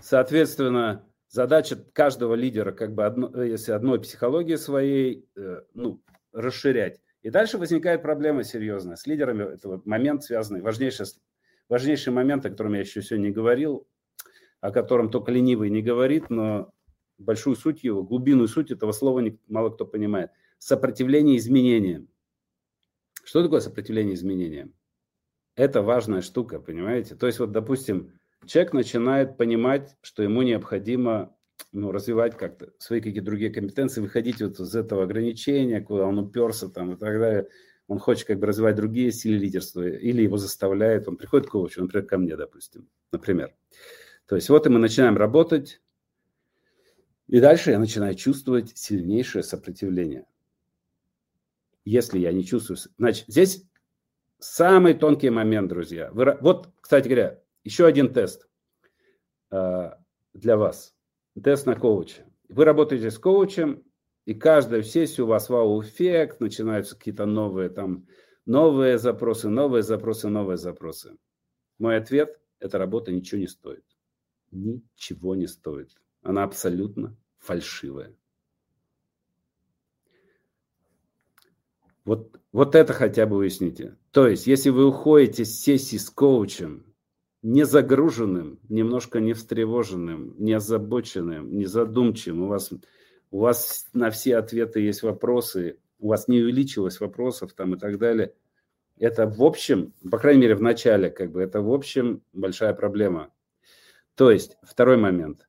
Соответственно, 0.00 1.06
задача 1.28 1.76
каждого 1.76 2.34
лидера, 2.34 2.72
как 2.72 2.94
бы, 2.94 3.04
одно, 3.04 3.42
если 3.42 3.72
одной 3.72 4.00
психологии 4.00 4.56
своей, 4.56 5.28
э, 5.36 5.62
ну, 5.74 6.02
расширять. 6.32 7.00
И 7.22 7.30
дальше 7.30 7.58
возникает 7.58 8.02
проблема 8.02 8.42
серьезная. 8.44 8.96
С 8.96 9.06
лидерами 9.06 9.54
это 9.54 9.68
вот 9.68 9.86
момент 9.86 10.24
связанный, 10.24 10.62
важнейший, 10.62 11.06
важнейший 11.68 12.12
момент, 12.12 12.46
о 12.46 12.50
котором 12.50 12.74
я 12.74 12.80
еще 12.80 13.02
сегодня 13.02 13.30
говорил, 13.30 13.86
о 14.60 14.72
котором 14.72 15.10
только 15.10 15.30
ленивый 15.30 15.70
не 15.70 15.82
говорит, 15.82 16.30
но 16.30 16.72
большую 17.18 17.56
суть 17.56 17.84
его, 17.84 18.02
глубинную 18.02 18.48
суть 18.48 18.70
этого 18.70 18.92
слова 18.92 19.22
мало 19.48 19.70
кто 19.70 19.84
понимает. 19.84 20.30
Сопротивление 20.60 21.38
изменениям. 21.38 22.06
Что 23.24 23.42
такое 23.42 23.60
сопротивление 23.60 24.14
изменениям? 24.14 24.74
Это 25.56 25.80
важная 25.80 26.20
штука, 26.20 26.60
понимаете? 26.60 27.14
То 27.14 27.26
есть 27.26 27.38
вот, 27.38 27.50
допустим, 27.50 28.12
человек 28.44 28.74
начинает 28.74 29.38
понимать, 29.38 29.96
что 30.02 30.22
ему 30.22 30.42
необходимо 30.42 31.34
ну, 31.72 31.92
развивать 31.92 32.36
как-то 32.36 32.74
свои 32.76 33.00
какие-то 33.00 33.24
другие 33.24 33.50
компетенции, 33.50 34.02
выходить 34.02 34.42
вот 34.42 34.60
из 34.60 34.74
этого 34.76 35.04
ограничения, 35.04 35.80
куда 35.80 36.04
он 36.04 36.18
уперся 36.18 36.68
там 36.68 36.92
и 36.92 36.96
так 36.98 37.18
далее. 37.18 37.48
Он 37.86 37.98
хочет 37.98 38.26
как 38.26 38.38
бы 38.38 38.46
развивать 38.46 38.76
другие 38.76 39.12
стили 39.12 39.38
лидерства, 39.38 39.88
или 39.88 40.22
его 40.22 40.36
заставляет, 40.36 41.08
он 41.08 41.16
приходит 41.16 41.48
к 41.48 41.52
коучу, 41.52 41.80
например, 41.80 42.06
ко 42.06 42.18
мне, 42.18 42.36
допустим, 42.36 42.86
например. 43.12 43.54
То 44.26 44.36
есть 44.36 44.50
вот 44.50 44.66
и 44.66 44.68
мы 44.68 44.78
начинаем 44.78 45.16
работать, 45.16 45.80
и 47.28 47.40
дальше 47.40 47.70
я 47.70 47.78
начинаю 47.78 48.14
чувствовать 48.14 48.76
сильнейшее 48.76 49.42
сопротивление. 49.42 50.26
Если 51.84 52.18
я 52.18 52.32
не 52.32 52.44
чувствую... 52.44 52.78
Значит, 52.98 53.24
здесь 53.28 53.64
самый 54.38 54.94
тонкий 54.94 55.30
момент, 55.30 55.68
друзья. 55.68 56.10
Вы, 56.12 56.36
вот, 56.40 56.70
кстати 56.80 57.08
говоря, 57.08 57.42
еще 57.64 57.86
один 57.86 58.12
тест 58.12 58.48
э, 59.50 59.90
для 60.34 60.56
вас 60.56 60.94
тест 61.42 61.66
на 61.66 61.74
коуча. 61.74 62.24
Вы 62.48 62.64
работаете 62.64 63.10
с 63.10 63.18
коучем, 63.18 63.84
и 64.24 64.34
каждую 64.34 64.82
сессию 64.82 65.26
у 65.26 65.28
вас 65.28 65.48
вау-эффект, 65.48 66.40
начинаются 66.40 66.96
какие-то 66.96 67.26
новые 67.26 67.70
там, 67.70 68.06
новые 68.46 68.98
запросы, 68.98 69.48
новые 69.48 69.82
запросы, 69.82 70.28
новые 70.28 70.56
запросы. 70.56 71.16
Мой 71.78 71.96
ответ– 71.96 72.38
эта 72.58 72.78
работа 72.78 73.12
ничего 73.12 73.40
не 73.40 73.46
стоит. 73.46 73.84
Ничего 74.50 75.34
не 75.34 75.46
стоит. 75.46 75.96
Она 76.22 76.44
абсолютно 76.44 77.16
фальшивая. 77.38 78.14
Вот, 82.10 82.40
вот 82.50 82.74
это 82.74 82.92
хотя 82.92 83.24
бы 83.24 83.36
уясните. 83.36 83.96
То 84.10 84.26
есть, 84.26 84.48
если 84.48 84.70
вы 84.70 84.84
уходите 84.84 85.44
с 85.44 85.60
сессии 85.60 85.96
с 85.96 86.10
коучем 86.10 86.84
не 87.40 87.64
загруженным, 87.64 88.58
немножко 88.68 89.20
не 89.20 89.32
встревоженным, 89.32 90.34
не 90.36 90.54
озабоченным, 90.54 91.56
не 91.56 91.66
задумчивым. 91.66 92.42
У 92.42 92.46
вас, 92.48 92.72
у 93.30 93.38
вас 93.38 93.86
на 93.92 94.10
все 94.10 94.38
ответы 94.38 94.80
есть 94.80 95.04
вопросы, 95.04 95.78
у 96.00 96.08
вас 96.08 96.26
не 96.26 96.40
увеличилось 96.40 96.98
вопросов 96.98 97.52
там 97.52 97.76
и 97.76 97.78
так 97.78 97.96
далее. 97.98 98.34
Это 98.98 99.28
в 99.28 99.40
общем, 99.44 99.94
по 100.10 100.18
крайней 100.18 100.40
мере 100.40 100.56
в 100.56 100.62
начале, 100.62 101.10
как 101.10 101.30
бы, 101.30 101.40
это 101.40 101.62
в 101.62 101.72
общем 101.72 102.24
большая 102.32 102.74
проблема. 102.74 103.32
То 104.16 104.32
есть, 104.32 104.56
второй 104.64 104.96
момент. 104.96 105.48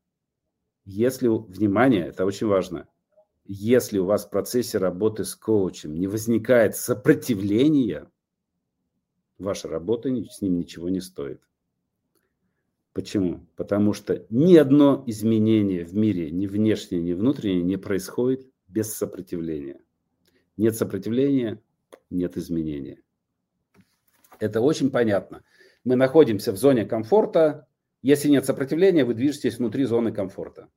Если, 0.86 1.28
внимание, 1.28 2.06
это 2.06 2.24
очень 2.24 2.46
важно, 2.46 2.88
если 3.46 3.98
у 3.98 4.06
вас 4.06 4.26
в 4.26 4.30
процессе 4.30 4.78
работы 4.78 5.26
с 5.26 5.36
коучем 5.36 5.96
не 5.96 6.08
возникает 6.08 6.76
сопротивления, 6.76 8.10
ваша 9.38 9.68
работа 9.68 10.10
с 10.10 10.42
ним 10.42 10.58
ничего 10.58 10.90
не 10.90 11.02
стоит. 11.02 11.42
Почему? 12.94 13.48
Потому 13.56 13.94
что 13.94 14.26
ни 14.30 14.56
одно 14.56 15.04
изменение 15.08 15.86
в 15.86 15.96
мире, 15.96 16.30
ни 16.30 16.46
внешнее, 16.46 17.02
ни 17.02 17.14
внутреннее, 17.14 17.64
не 17.64 17.78
происходит 17.78 18.48
без 18.68 18.94
сопротивления. 18.94 19.82
Нет 20.58 20.76
сопротивления, 20.76 21.62
нет 22.10 22.38
изменения. 22.38 23.02
Это 24.40 24.60
очень 24.60 24.92
понятно. 24.92 25.44
Мы 25.84 25.96
находимся 25.96 26.52
в 26.52 26.58
зоне 26.58 26.86
комфорта. 26.86 27.68
Если 28.02 28.28
нет 28.30 28.46
сопротивления, 28.46 29.06
вы 29.06 29.14
движетесь 29.14 29.58
внутри 29.58 29.86
зоны 29.86 30.12
комфорта. 30.12 30.70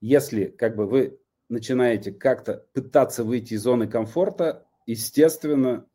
Если 0.00 0.46
как 0.46 0.74
бы 0.74 0.86
вы 0.86 1.20
начинаете 1.54 2.12
как-то 2.12 2.66
пытаться 2.74 3.24
выйти 3.24 3.54
из 3.54 3.62
зоны 3.62 3.86
комфорта, 3.86 4.66
естественно, 4.84 5.86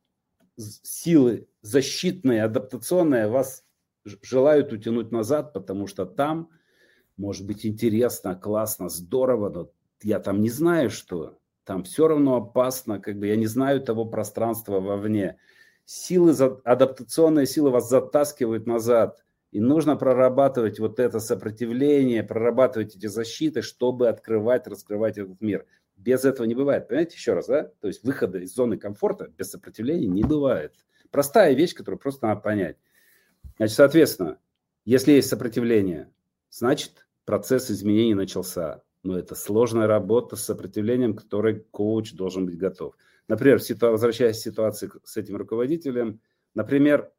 силы 0.58 1.48
защитные, 1.62 2.44
адаптационные 2.44 3.28
вас 3.28 3.64
желают 4.24 4.74
утянуть 4.74 5.12
назад, 5.12 5.54
потому 5.54 5.86
что 5.86 6.06
там 6.06 6.50
может 7.20 7.46
быть 7.46 7.66
интересно, 7.66 8.36
классно, 8.36 8.90
здорово, 8.90 9.50
но 9.50 9.72
я 10.02 10.20
там 10.20 10.42
не 10.42 10.50
знаю, 10.50 10.90
что. 10.90 11.38
Там 11.66 11.84
все 11.84 12.08
равно 12.08 12.38
опасно, 12.38 13.00
как 13.00 13.20
бы 13.20 13.28
я 13.28 13.36
не 13.36 13.46
знаю 13.46 13.82
того 13.82 14.06
пространства 14.06 14.80
вовне. 14.80 15.38
Силы, 15.86 16.34
адаптационные 16.64 17.46
силы 17.46 17.70
вас 17.72 17.90
затаскивают 17.90 18.66
назад. 18.66 19.24
И 19.52 19.60
нужно 19.60 19.96
прорабатывать 19.96 20.80
вот 20.80 21.00
это 21.00 21.20
сопротивление, 21.20 22.24
прорабатывать 22.24 22.96
эти 22.96 23.08
защиты, 23.08 23.62
чтобы 23.62 24.08
открывать, 24.08 24.68
раскрывать 24.68 25.18
этот 25.18 25.42
мир. 25.42 25.66
Без 25.98 26.24
этого 26.24 26.46
не 26.46 26.56
бывает. 26.56 26.88
Понимаете, 26.88 27.16
еще 27.16 27.34
раз, 27.34 27.48
да? 27.48 27.64
То 27.82 27.88
есть 27.88 28.04
выхода 28.04 28.38
из 28.38 28.54
зоны 28.54 28.78
комфорта 28.78 29.30
без 29.38 29.50
сопротивления 29.50 30.08
не 30.08 30.24
бывает. 30.24 30.74
Простая 31.12 31.54
вещь, 31.54 31.74
которую 31.74 32.00
просто 32.00 32.28
надо 32.28 32.42
понять. 32.42 32.78
Значит, 33.58 33.76
соответственно, 33.76 34.38
если 34.86 35.14
есть 35.14 35.30
сопротивление, 35.30 36.12
значит 36.52 37.08
процесс 37.26 37.72
изменений 37.72 38.14
начался. 38.14 38.84
Но 39.04 39.18
это 39.18 39.34
сложная 39.34 39.88
работа 39.88 40.36
с 40.36 40.44
сопротивлением, 40.44 41.16
к 41.16 41.24
которой 41.24 41.66
коуч 41.72 42.14
должен 42.14 42.46
быть 42.46 42.58
готов. 42.58 42.96
Например, 43.28 43.60
возвращаясь 43.82 44.40
к 44.40 44.44
ситуации 44.44 44.90
с 45.04 45.18
этим 45.18 45.38
руководителем, 45.38 46.22
например, 46.54 47.12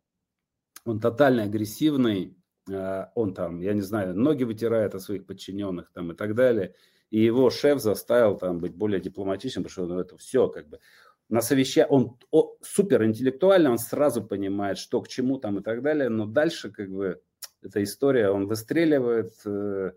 он 0.85 1.01
тотально 1.01 1.45
агрессивный, 1.45 2.37
а, 2.71 3.11
он 3.15 3.35
там, 3.35 3.61
я 3.61 3.73
не 3.73 3.83
знаю, 3.83 4.15
ноги 4.15 4.45
вытирает 4.45 4.95
от 4.95 5.03
своих 5.03 5.27
подчиненных 5.27 5.91
там 5.93 6.13
и 6.13 6.15
так 6.15 6.35
далее, 6.35 6.75
и 7.11 7.21
его 7.21 7.51
шеф 7.51 7.81
заставил 7.81 8.37
там 8.37 8.61
быть 8.61 8.75
более 8.75 9.01
дипломатичным, 9.01 9.65
потому 9.65 9.87
что 9.87 9.95
ну, 9.95 10.01
это 10.01 10.17
все 10.17 10.49
как 10.49 10.69
бы 10.69 10.81
на 11.29 11.41
совещании, 11.41 11.91
он 11.91 12.19
о, 12.31 12.57
супер 12.61 13.05
интеллектуально, 13.05 13.71
он 13.71 13.79
сразу 13.79 14.23
понимает, 14.23 14.79
что 14.79 15.01
к 15.01 15.09
чему 15.09 15.39
там 15.39 15.59
и 15.59 15.63
так 15.63 15.81
далее, 15.83 16.09
но 16.09 16.27
дальше 16.27 16.71
как 16.71 16.91
бы 16.91 17.23
эта 17.63 17.83
история, 17.83 18.31
он 18.31 18.47
выстреливает 18.47 19.35
э, 19.45 19.93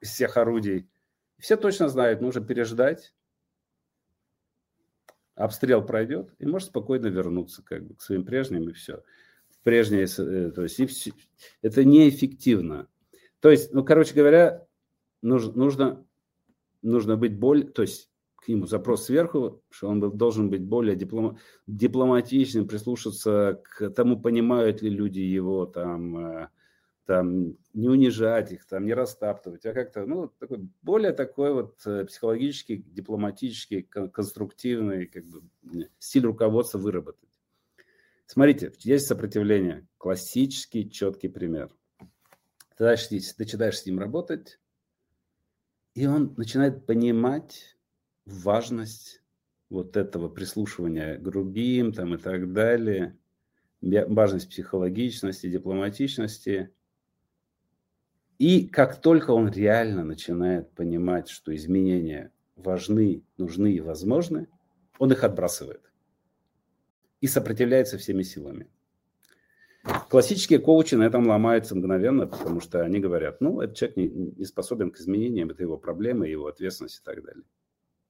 из 0.00 0.10
всех 0.10 0.36
орудий. 0.36 0.88
Все 1.38 1.56
точно 1.56 1.88
знают, 1.88 2.20
нужно 2.20 2.44
переждать, 2.44 3.14
обстрел 5.34 5.84
пройдет, 5.84 6.34
и 6.38 6.46
может 6.46 6.68
спокойно 6.68 7.06
вернуться 7.06 7.62
как 7.62 7.84
бы 7.86 7.94
к 7.94 8.02
своим 8.02 8.24
прежним, 8.24 8.68
и 8.68 8.72
все. 8.72 9.02
Прежние, 9.64 10.04
э, 10.04 10.50
то 10.52 10.62
есть 10.62 11.08
это 11.62 11.84
неэффективно. 11.84 12.86
То 13.40 13.50
есть, 13.50 13.72
ну, 13.72 13.82
короче 13.84 14.14
говоря, 14.14 14.66
нужно, 15.22 15.52
нужно, 15.54 16.06
нужно 16.82 17.16
быть 17.16 17.36
более, 17.38 17.66
то 17.66 17.82
есть 17.82 18.10
к 18.36 18.48
нему 18.48 18.66
запрос 18.66 19.06
сверху, 19.06 19.62
что 19.70 19.88
он 19.88 20.00
должен 20.00 20.50
быть 20.50 20.62
более 20.62 20.96
диплома, 20.96 21.38
дипломатичным, 21.66 22.68
прислушаться 22.68 23.60
к 23.64 23.88
тому, 23.90 24.20
понимают 24.20 24.82
ли 24.82 24.90
люди 24.90 25.20
его, 25.20 25.64
там, 25.64 26.16
э, 26.18 26.48
там, 27.06 27.56
не 27.72 27.88
унижать 27.88 28.52
их, 28.52 28.66
там, 28.66 28.84
не 28.84 28.92
растаптывать, 28.92 29.64
а 29.64 29.72
как-то, 29.72 30.04
ну, 30.04 30.28
такой, 30.38 30.68
более 30.82 31.12
такой 31.12 31.54
вот 31.54 31.80
э, 31.86 32.04
психологический, 32.04 32.84
дипломатический, 32.86 33.82
конструктивный 33.82 35.06
как 35.06 35.24
бы, 35.24 35.42
стиль 35.98 36.26
руководства 36.26 36.78
выработать. 36.78 37.28
Смотрите, 38.26 38.72
есть 38.78 39.06
сопротивление. 39.06 39.86
Классический, 39.98 40.90
четкий 40.90 41.28
пример. 41.28 41.70
Ты 42.76 42.84
начинаешь 42.84 43.78
с 43.78 43.86
ним 43.86 44.00
работать, 44.00 44.58
и 45.94 46.06
он 46.06 46.34
начинает 46.36 46.86
понимать, 46.86 47.76
важность 48.26 49.22
вот 49.68 49.96
этого 49.96 50.28
прислушивания 50.28 51.18
к 51.18 51.22
другим 51.22 51.92
там 51.92 52.14
и 52.14 52.18
так 52.18 52.52
далее, 52.52 53.16
важность 53.80 54.48
психологичности, 54.48 55.50
дипломатичности. 55.50 56.70
И 58.38 58.66
как 58.66 59.00
только 59.00 59.30
он 59.30 59.50
реально 59.50 60.04
начинает 60.04 60.70
понимать, 60.72 61.28
что 61.28 61.54
изменения 61.54 62.32
важны, 62.56 63.22
нужны 63.36 63.72
и 63.72 63.80
возможны, 63.80 64.48
он 64.98 65.12
их 65.12 65.22
отбрасывает 65.22 65.92
и 67.24 67.26
сопротивляется 67.26 67.96
всеми 67.96 68.22
силами. 68.22 68.68
Классические 70.10 70.58
коучи 70.58 70.94
на 70.94 71.04
этом 71.04 71.26
ломаются 71.26 71.74
мгновенно, 71.74 72.26
потому 72.26 72.60
что 72.60 72.82
они 72.82 73.00
говорят, 73.00 73.40
ну, 73.40 73.62
этот 73.62 73.78
человек 73.78 73.96
не, 73.96 74.08
не 74.08 74.44
способен 74.44 74.90
к 74.90 74.98
изменениям, 74.98 75.48
это 75.48 75.62
его 75.62 75.78
проблемы, 75.78 76.28
его 76.28 76.48
ответственность 76.48 77.00
и 77.00 77.02
так 77.02 77.24
далее. 77.24 77.44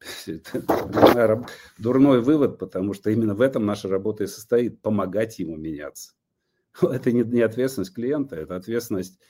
Это 0.27 1.47
дурной 1.79 2.23
вывод, 2.23 2.59
потому 2.59 2.93
что 2.93 3.11
именно 3.11 3.37
в 3.37 3.41
этом 3.41 3.65
наша 3.65 3.89
работа 3.89 4.25
и 4.25 4.27
состоит, 4.27 4.83
помогать 4.83 5.39
ему 5.39 5.57
меняться. 5.57 6.15
Это 6.83 7.13
не, 7.13 7.41
ответственность 7.41 7.95
клиента, 7.95 8.35
это 8.35 8.57
ответственность 8.57 9.21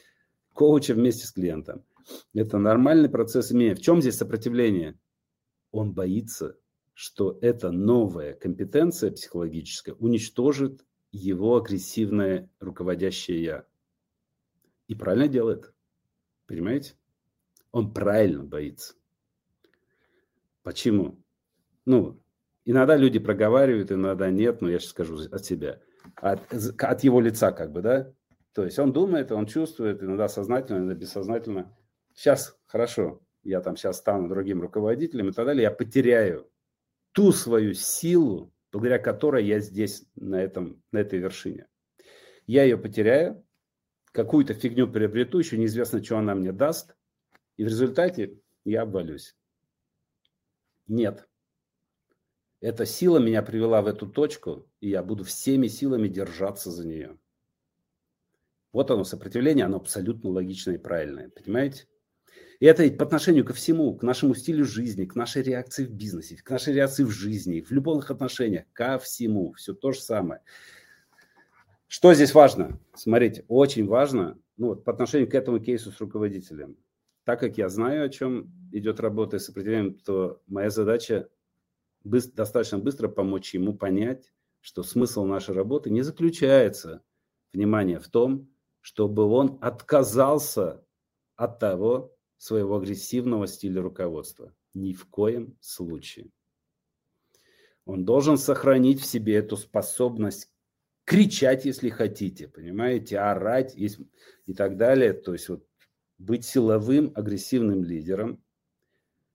коуча 0.54 0.94
вместе 0.94 1.26
с 1.26 1.32
клиентом. 1.32 1.84
Это 2.32 2.56
нормальный 2.56 3.10
процесс 3.10 3.48
изменения. 3.48 3.74
В 3.74 3.82
чем 3.82 4.00
здесь 4.00 4.16
сопротивление? 4.16 4.98
Он 5.72 5.92
боится, 5.92 6.56
что 6.94 7.38
эта 7.42 7.70
новая 7.70 8.34
компетенция 8.34 9.10
психологическая 9.10 9.94
уничтожит 9.96 10.84
его 11.12 11.56
агрессивное 11.56 12.50
руководящее 12.60 13.42
«я». 13.42 13.66
И 14.88 14.94
правильно 14.94 15.28
делает. 15.28 15.72
Понимаете? 16.46 16.94
Он 17.72 17.92
правильно 17.92 18.44
боится. 18.44 18.94
Почему? 20.62 21.22
Ну, 21.84 22.20
Иногда 22.64 22.96
люди 22.96 23.18
проговаривают, 23.18 23.92
иногда 23.92 24.30
нет, 24.30 24.62
но 24.62 24.70
я 24.70 24.78
сейчас 24.78 24.90
скажу 24.90 25.18
от 25.30 25.44
себя. 25.44 25.80
От, 26.16 26.40
от 26.52 27.04
его 27.04 27.20
лица 27.20 27.52
как 27.52 27.72
бы, 27.72 27.82
да? 27.82 28.12
То 28.54 28.64
есть 28.64 28.78
он 28.78 28.92
думает, 28.92 29.32
он 29.32 29.46
чувствует, 29.46 30.02
иногда 30.02 30.28
сознательно, 30.28 30.78
иногда 30.78 30.94
бессознательно. 30.94 31.76
Сейчас, 32.14 32.56
хорошо, 32.66 33.20
я 33.42 33.60
там 33.60 33.76
сейчас 33.76 33.98
стану 33.98 34.28
другим 34.28 34.62
руководителем 34.62 35.28
и 35.28 35.32
так 35.32 35.44
далее, 35.44 35.64
я 35.64 35.70
потеряю 35.70 36.48
ту 37.14 37.32
свою 37.32 37.74
силу, 37.74 38.52
благодаря 38.72 38.98
которой 38.98 39.46
я 39.46 39.60
здесь, 39.60 40.04
на, 40.16 40.42
этом, 40.42 40.82
на 40.90 40.98
этой 40.98 41.20
вершине. 41.20 41.68
Я 42.46 42.64
ее 42.64 42.76
потеряю, 42.76 43.46
какую-то 44.12 44.52
фигню 44.52 44.90
приобрету, 44.90 45.38
еще 45.38 45.56
неизвестно, 45.56 46.02
что 46.02 46.18
она 46.18 46.34
мне 46.34 46.52
даст, 46.52 46.94
и 47.56 47.64
в 47.64 47.68
результате 47.68 48.40
я 48.64 48.82
обвалюсь. 48.82 49.36
Нет. 50.88 51.28
Эта 52.60 52.84
сила 52.84 53.18
меня 53.18 53.42
привела 53.42 53.80
в 53.80 53.86
эту 53.86 54.08
точку, 54.08 54.68
и 54.80 54.88
я 54.88 55.02
буду 55.02 55.22
всеми 55.22 55.68
силами 55.68 56.08
держаться 56.08 56.70
за 56.70 56.86
нее. 56.86 57.18
Вот 58.72 58.90
оно, 58.90 59.04
сопротивление, 59.04 59.66
оно 59.66 59.76
абсолютно 59.76 60.30
логичное 60.30 60.74
и 60.74 60.78
правильное. 60.78 61.28
Понимаете? 61.28 61.86
И 62.60 62.66
это 62.66 62.88
по 62.90 63.04
отношению 63.04 63.44
ко 63.44 63.52
всему, 63.52 63.96
к 63.96 64.02
нашему 64.02 64.34
стилю 64.34 64.64
жизни, 64.64 65.04
к 65.04 65.14
нашей 65.14 65.42
реакции 65.42 65.84
в 65.84 65.92
бизнесе, 65.92 66.36
к 66.36 66.48
нашей 66.50 66.74
реакции 66.74 67.04
в 67.04 67.10
жизни, 67.10 67.60
в 67.60 67.70
любых 67.70 68.10
отношениях, 68.10 68.64
ко 68.72 68.98
всему. 68.98 69.52
Все 69.54 69.74
то 69.74 69.92
же 69.92 70.00
самое. 70.00 70.40
Что 71.88 72.14
здесь 72.14 72.34
важно? 72.34 72.80
Смотрите, 72.94 73.44
очень 73.48 73.86
важно 73.86 74.38
ну, 74.56 74.76
по 74.76 74.92
отношению 74.92 75.28
к 75.28 75.34
этому 75.34 75.60
кейсу 75.60 75.90
с 75.90 76.00
руководителем. 76.00 76.76
Так 77.24 77.40
как 77.40 77.56
я 77.58 77.68
знаю, 77.68 78.04
о 78.04 78.08
чем 78.08 78.52
идет 78.72 79.00
работа 79.00 79.38
с 79.38 79.46
сопротивлением, 79.46 79.98
то 79.98 80.42
моя 80.46 80.70
задача 80.70 81.28
быстро, 82.02 82.36
достаточно 82.36 82.78
быстро 82.78 83.08
помочь 83.08 83.54
ему 83.54 83.74
понять, 83.74 84.32
что 84.60 84.82
смысл 84.82 85.24
нашей 85.24 85.54
работы 85.54 85.90
не 85.90 86.02
заключается, 86.02 87.02
внимание, 87.52 87.98
в 87.98 88.08
том, 88.08 88.48
чтобы 88.80 89.24
он 89.24 89.58
отказался 89.62 90.84
от 91.36 91.58
того 91.58 92.13
своего 92.44 92.76
агрессивного 92.76 93.46
стиля 93.46 93.80
руководства. 93.80 94.54
Ни 94.74 94.92
в 94.92 95.06
коем 95.06 95.56
случае. 95.60 96.30
Он 97.86 98.04
должен 98.04 98.36
сохранить 98.36 99.00
в 99.00 99.06
себе 99.06 99.36
эту 99.36 99.56
способность 99.56 100.52
кричать, 101.06 101.64
если 101.64 101.88
хотите, 101.88 102.48
понимаете, 102.48 103.18
орать 103.18 103.74
и 103.74 104.52
так 104.54 104.76
далее. 104.76 105.14
То 105.14 105.32
есть 105.32 105.48
вот 105.48 105.66
быть 106.18 106.44
силовым, 106.44 107.12
агрессивным 107.14 107.82
лидером, 107.82 108.44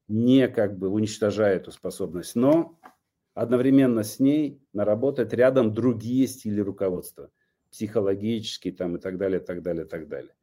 не 0.07 0.47
как 0.47 0.77
бы 0.77 0.89
уничтожая 0.89 1.55
эту 1.55 1.71
способность, 1.71 2.35
но 2.35 2.79
одновременно 3.33 4.03
с 4.03 4.19
ней 4.19 4.61
наработать 4.71 5.33
рядом 5.33 5.73
другие 5.73 6.27
стили 6.27 6.59
руководства, 6.59 7.31
психологические 7.71 8.75
там 8.75 8.97
и 8.97 8.99
так 8.99 9.17
далее, 9.17 9.39
так 9.39 9.63
далее, 9.63 9.85
так 9.85 10.07
далее. 10.07 10.35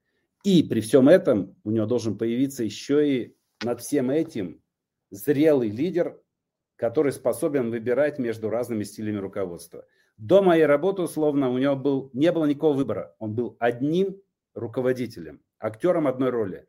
И 0.46 0.62
при 0.62 0.80
всем 0.80 1.08
этом 1.08 1.56
у 1.64 1.72
него 1.72 1.86
должен 1.86 2.16
появиться 2.16 2.62
еще 2.62 3.10
и 3.10 3.36
над 3.64 3.80
всем 3.80 4.10
этим 4.10 4.62
зрелый 5.10 5.70
лидер, 5.70 6.22
который 6.76 7.10
способен 7.10 7.68
выбирать 7.72 8.20
между 8.20 8.48
разными 8.48 8.84
стилями 8.84 9.16
руководства. 9.16 9.86
До 10.18 10.42
моей 10.42 10.64
работы, 10.64 11.02
условно, 11.02 11.50
у 11.50 11.58
него 11.58 11.74
был, 11.74 12.10
не 12.12 12.30
было 12.30 12.44
никакого 12.44 12.76
выбора. 12.76 13.16
Он 13.18 13.34
был 13.34 13.56
одним 13.58 14.22
руководителем, 14.54 15.42
актером 15.58 16.06
одной 16.06 16.30
роли. 16.30 16.68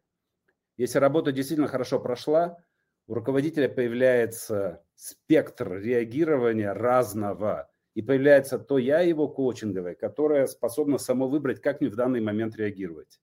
Если 0.78 0.98
работа 0.98 1.32
действительно 1.32 1.68
хорошо 1.68 1.99
прошла, 1.99 2.58
у 3.06 3.14
руководителя 3.14 3.70
появляется 3.70 4.84
спектр 4.95 5.74
реагирования 5.74 6.74
разного. 6.74 7.70
И 7.94 8.02
появляется 8.02 8.58
то 8.58 8.80
я 8.80 9.02
его 9.02 9.28
коучинговое, 9.28 9.94
которое 9.94 10.48
способно 10.48 10.98
само 10.98 11.28
выбрать, 11.28 11.62
как 11.62 11.80
мне 11.80 11.91
в 11.91 11.95
данный 11.95 12.22
момент 12.22 12.56
реагировать. 12.56 13.20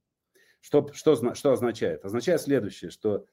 Что, 0.65 0.91
что, 0.95 1.35
что 1.35 1.53
означает? 1.53 2.07
Означает 2.07 2.41
следующее, 2.41 2.91
что 2.91 3.27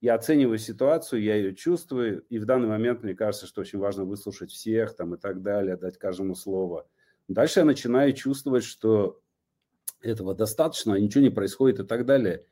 я 0.00 0.14
оцениваю 0.14 0.56
ситуацию, 0.56 1.22
я 1.22 1.34
ее 1.34 1.54
чувствую, 1.54 2.22
и 2.30 2.38
в 2.38 2.46
данный 2.46 2.66
момент 2.66 3.02
мне 3.02 3.14
кажется, 3.14 3.46
что 3.46 3.60
очень 3.60 3.78
важно 3.78 4.06
выслушать 4.06 4.50
всех 4.50 4.96
там, 4.96 5.14
и 5.14 5.18
так 5.18 5.42
далее, 5.42 5.76
дать 5.76 5.98
каждому 5.98 6.34
слово. 6.34 6.88
Дальше 7.28 7.60
я 7.60 7.66
начинаю 7.66 8.14
чувствовать, 8.14 8.64
что 8.64 9.20
этого 10.00 10.34
достаточно, 10.34 10.94
ничего 10.94 11.24
не 11.24 11.28
происходит 11.28 11.80
и 11.80 11.84
так 11.84 12.06
далее. 12.06 12.46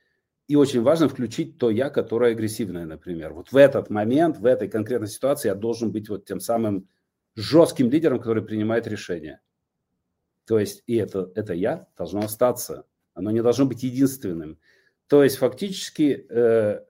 И 0.48 0.54
очень 0.54 0.82
важно 0.82 1.08
включить 1.08 1.56
то 1.56 1.70
я, 1.70 1.88
которое 1.88 2.32
агрессивное, 2.32 2.84
например. 2.84 3.32
Вот 3.32 3.52
в 3.52 3.56
этот 3.56 3.88
момент, 3.88 4.36
в 4.36 4.44
этой 4.44 4.68
конкретной 4.68 5.08
ситуации 5.08 5.48
я 5.48 5.54
должен 5.54 5.92
быть 5.92 6.10
вот 6.10 6.26
тем 6.26 6.40
самым 6.40 6.90
жестким 7.36 7.88
лидером, 7.88 8.20
который 8.20 8.44
принимает 8.44 8.86
решения. 8.86 9.40
То 10.44 10.58
есть 10.58 10.82
и 10.86 10.96
это, 10.96 11.32
это 11.34 11.54
я 11.54 11.88
должно 11.96 12.20
остаться 12.20 12.84
оно 13.16 13.30
не 13.30 13.42
должно 13.42 13.64
быть 13.64 13.82
единственным. 13.82 14.58
То 15.08 15.24
есть 15.24 15.38
фактически 15.38 16.26
э, 16.28 16.80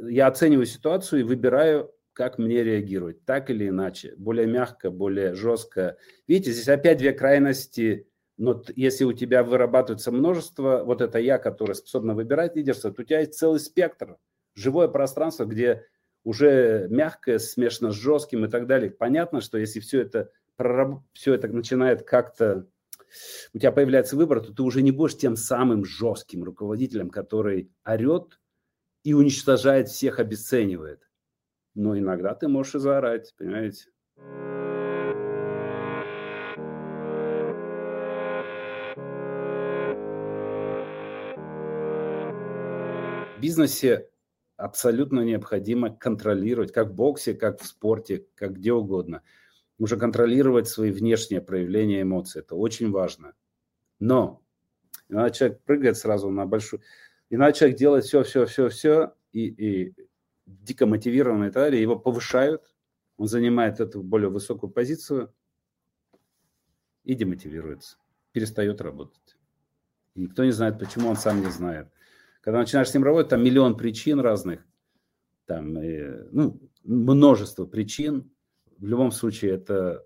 я 0.00 0.26
оцениваю 0.26 0.66
ситуацию 0.66 1.20
и 1.20 1.24
выбираю, 1.24 1.94
как 2.12 2.38
мне 2.38 2.64
реагировать, 2.64 3.24
так 3.24 3.48
или 3.48 3.68
иначе, 3.68 4.14
более 4.16 4.46
мягко, 4.46 4.90
более 4.90 5.34
жестко. 5.34 5.96
Видите, 6.26 6.50
здесь 6.50 6.68
опять 6.68 6.98
две 6.98 7.12
крайности. 7.12 8.08
Но 8.36 8.62
если 8.74 9.04
у 9.04 9.12
тебя 9.12 9.44
вырабатывается 9.44 10.10
множество, 10.10 10.82
вот 10.84 11.00
это 11.00 11.18
я, 11.18 11.38
которое 11.38 11.74
способно 11.74 12.14
выбирать 12.14 12.56
лидерство, 12.56 12.92
то 12.92 13.02
у 13.02 13.04
тебя 13.04 13.20
есть 13.20 13.34
целый 13.34 13.60
спектр, 13.60 14.16
живое 14.54 14.88
пространство, 14.88 15.44
где 15.44 15.86
уже 16.24 16.88
мягкое 16.90 17.38
смешано 17.38 17.92
с 17.92 17.94
жестким 17.94 18.44
и 18.44 18.48
так 18.48 18.66
далее. 18.66 18.90
Понятно, 18.90 19.40
что 19.40 19.56
если 19.58 19.78
все 19.78 20.00
это, 20.00 20.30
все 21.12 21.34
это 21.34 21.46
начинает 21.48 22.02
как-то 22.02 22.66
у 23.52 23.58
тебя 23.58 23.72
появляется 23.72 24.16
выбор, 24.16 24.40
то 24.40 24.52
ты 24.52 24.62
уже 24.62 24.82
не 24.82 24.90
будешь 24.90 25.16
тем 25.16 25.36
самым 25.36 25.84
жестким 25.84 26.44
руководителем, 26.44 27.10
который 27.10 27.70
орет 27.84 28.40
и 29.04 29.14
уничтожает 29.14 29.88
всех, 29.88 30.18
обесценивает. 30.18 31.08
Но 31.74 31.98
иногда 31.98 32.34
ты 32.34 32.48
можешь 32.48 32.76
и 32.76 32.78
заорать, 32.78 33.34
понимаете? 33.38 33.86
В 43.36 43.40
бизнесе 43.40 44.10
абсолютно 44.56 45.20
необходимо 45.20 45.96
контролировать, 45.96 46.72
как 46.72 46.88
в 46.88 46.94
боксе, 46.94 47.34
как 47.34 47.60
в 47.60 47.66
спорте, 47.66 48.26
как 48.34 48.54
где 48.54 48.72
угодно– 48.72 49.22
уже 49.78 49.96
контролировать 49.96 50.68
свои 50.68 50.90
внешние 50.90 51.40
проявления 51.40 52.02
эмоций. 52.02 52.40
Это 52.40 52.56
очень 52.56 52.90
важно. 52.90 53.34
Но 54.00 54.42
иногда 55.08 55.30
человек 55.30 55.62
прыгает 55.62 55.96
сразу 55.96 56.30
на 56.30 56.46
большую... 56.46 56.82
Иногда 57.30 57.52
человек 57.52 57.78
делает 57.78 58.04
все, 58.04 58.22
все, 58.22 58.46
все, 58.46 58.68
все, 58.68 59.14
и, 59.32 59.46
и 59.46 59.94
дико 60.46 60.86
мотивированный 60.86 61.48
и 61.48 61.50
так 61.50 61.64
далее, 61.64 61.82
его 61.82 61.98
повышают, 61.98 62.74
он 63.16 63.28
занимает 63.28 63.80
эту 63.80 64.02
более 64.02 64.30
высокую 64.30 64.70
позицию 64.70 65.32
и 67.04 67.14
демотивируется, 67.14 67.98
перестает 68.32 68.80
работать. 68.80 69.36
И 70.14 70.22
никто 70.22 70.44
не 70.44 70.52
знает, 70.52 70.78
почему 70.78 71.08
он 71.08 71.16
сам 71.16 71.40
не 71.40 71.50
знает. 71.50 71.88
Когда 72.40 72.60
начинаешь 72.60 72.88
с 72.88 72.94
ним 72.94 73.04
работать, 73.04 73.30
там 73.30 73.44
миллион 73.44 73.76
причин 73.76 74.20
разных, 74.20 74.64
там, 75.44 75.76
э, 75.76 76.28
ну, 76.30 76.60
множество 76.84 77.66
причин, 77.66 78.30
в 78.78 78.86
любом 78.86 79.12
случае 79.12 79.52
это 79.52 80.04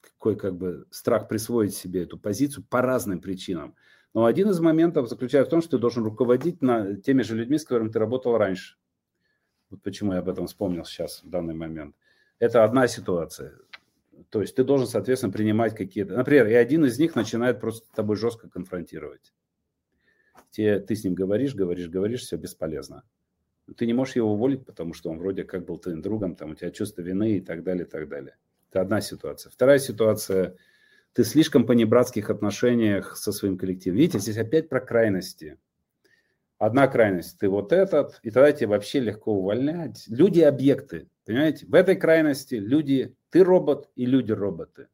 какой 0.00 0.36
как 0.36 0.56
бы 0.56 0.86
страх 0.90 1.28
присвоить 1.28 1.74
себе 1.74 2.02
эту 2.02 2.18
позицию 2.18 2.64
по 2.68 2.82
разным 2.82 3.20
причинам. 3.20 3.74
Но 4.12 4.26
один 4.26 4.50
из 4.50 4.60
моментов 4.60 5.08
заключается 5.08 5.48
в 5.48 5.50
том, 5.50 5.60
что 5.60 5.72
ты 5.72 5.78
должен 5.78 6.04
руководить 6.04 6.62
на, 6.62 6.96
теми 6.96 7.22
же 7.22 7.34
людьми, 7.34 7.58
с 7.58 7.64
которыми 7.64 7.90
ты 7.90 7.98
работал 7.98 8.36
раньше. 8.36 8.76
Вот 9.70 9.82
почему 9.82 10.12
я 10.12 10.20
об 10.20 10.28
этом 10.28 10.46
вспомнил 10.46 10.84
сейчас, 10.84 11.22
в 11.22 11.28
данный 11.28 11.54
момент. 11.54 11.96
Это 12.38 12.64
одна 12.64 12.86
ситуация. 12.86 13.58
То 14.30 14.40
есть 14.40 14.54
ты 14.54 14.62
должен, 14.62 14.86
соответственно, 14.86 15.32
принимать 15.32 15.74
какие-то... 15.74 16.14
Например, 16.14 16.46
и 16.46 16.54
один 16.54 16.84
из 16.84 16.98
них 16.98 17.16
начинает 17.16 17.60
просто 17.60 17.86
с 17.86 17.90
тобой 17.90 18.16
жестко 18.16 18.48
конфронтировать. 18.48 19.34
Те, 20.50 20.78
ты 20.78 20.94
с 20.94 21.02
ним 21.02 21.14
говоришь, 21.14 21.54
говоришь, 21.54 21.88
говоришь, 21.88 22.22
все 22.22 22.36
бесполезно 22.36 23.02
ты 23.76 23.86
не 23.86 23.94
можешь 23.94 24.16
его 24.16 24.32
уволить, 24.32 24.64
потому 24.64 24.94
что 24.94 25.10
он 25.10 25.18
вроде 25.18 25.44
как 25.44 25.64
был 25.64 25.78
твоим 25.78 26.02
другом, 26.02 26.36
там 26.36 26.52
у 26.52 26.54
тебя 26.54 26.70
чувство 26.70 27.02
вины 27.02 27.38
и 27.38 27.40
так 27.40 27.62
далее, 27.62 27.86
и 27.86 27.88
так 27.88 28.08
далее. 28.08 28.36
Это 28.70 28.80
одна 28.80 29.00
ситуация. 29.00 29.50
Вторая 29.50 29.78
ситуация, 29.78 30.56
ты 31.12 31.24
слишком 31.24 31.66
по 31.66 31.72
небратских 31.72 32.30
отношениях 32.30 33.16
со 33.16 33.32
своим 33.32 33.56
коллективом. 33.56 33.98
Видите, 33.98 34.18
здесь 34.18 34.36
опять 34.36 34.68
про 34.68 34.80
крайности. 34.80 35.58
Одна 36.58 36.86
крайность, 36.88 37.38
ты 37.38 37.48
вот 37.48 37.72
этот, 37.72 38.20
и 38.22 38.30
тогда 38.30 38.52
тебе 38.52 38.68
вообще 38.68 39.00
легко 39.00 39.32
увольнять. 39.32 40.04
Люди– 40.08 40.40
объекты, 40.42 41.08
понимаете? 41.24 41.66
В 41.66 41.74
этой 41.74 41.96
крайности 41.96 42.54
люди, 42.54 43.14
ты 43.30 43.42
робот 43.42 43.90
и 43.96 44.06
люди– 44.06 44.32
роботы. 44.32 44.88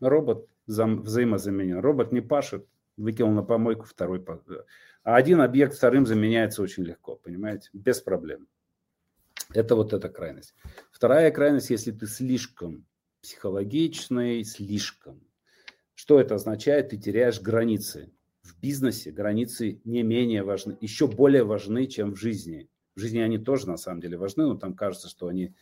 Робот 0.00 0.48
взаимозаменен. 0.66 1.78
Робот 1.78 2.12
не 2.12 2.20
пашет, 2.20 2.66
выкинул 2.96 3.32
на 3.32 3.42
помойку, 3.42 3.84
второй 3.84 4.20
а 5.06 5.14
один 5.14 5.40
объект 5.40 5.76
вторым 5.76 6.04
заменяется 6.04 6.62
очень 6.62 6.82
легко, 6.82 7.14
понимаете, 7.14 7.70
без 7.72 8.00
проблем. 8.00 8.48
Это 9.54 9.76
вот 9.76 9.92
эта 9.92 10.08
крайность. 10.08 10.52
Вторая 10.90 11.30
крайность, 11.30 11.70
если 11.70 11.92
ты 11.92 12.08
слишком 12.08 12.84
психологичный, 13.22 14.42
слишком. 14.42 15.22
Что 15.94 16.20
это 16.20 16.34
означает? 16.34 16.88
Ты 16.88 16.96
теряешь 16.96 17.40
границы. 17.40 18.12
В 18.42 18.58
бизнесе 18.60 19.12
границы 19.12 19.80
не 19.84 20.02
менее 20.02 20.42
важны, 20.42 20.76
еще 20.80 21.06
более 21.06 21.44
важны, 21.44 21.86
чем 21.86 22.12
в 22.12 22.16
жизни. 22.18 22.68
В 22.96 22.98
жизни 22.98 23.20
они 23.20 23.38
тоже 23.38 23.68
на 23.68 23.76
самом 23.76 24.00
деле 24.00 24.16
важны, 24.16 24.46
но 24.46 24.56
там 24.56 24.74
кажется, 24.74 25.08
что 25.08 25.28
они 25.28 25.54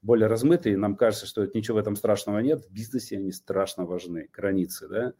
более 0.00 0.28
размытые, 0.28 0.76
нам 0.76 0.94
кажется, 0.94 1.26
что 1.26 1.44
ничего 1.52 1.78
в 1.78 1.80
этом 1.80 1.96
страшного 1.96 2.38
нет. 2.38 2.66
В 2.66 2.70
бизнесе 2.70 3.16
они 3.16 3.32
страшно 3.32 3.84
важны, 3.84 4.28
границы, 4.32 4.86
да. 4.86 5.12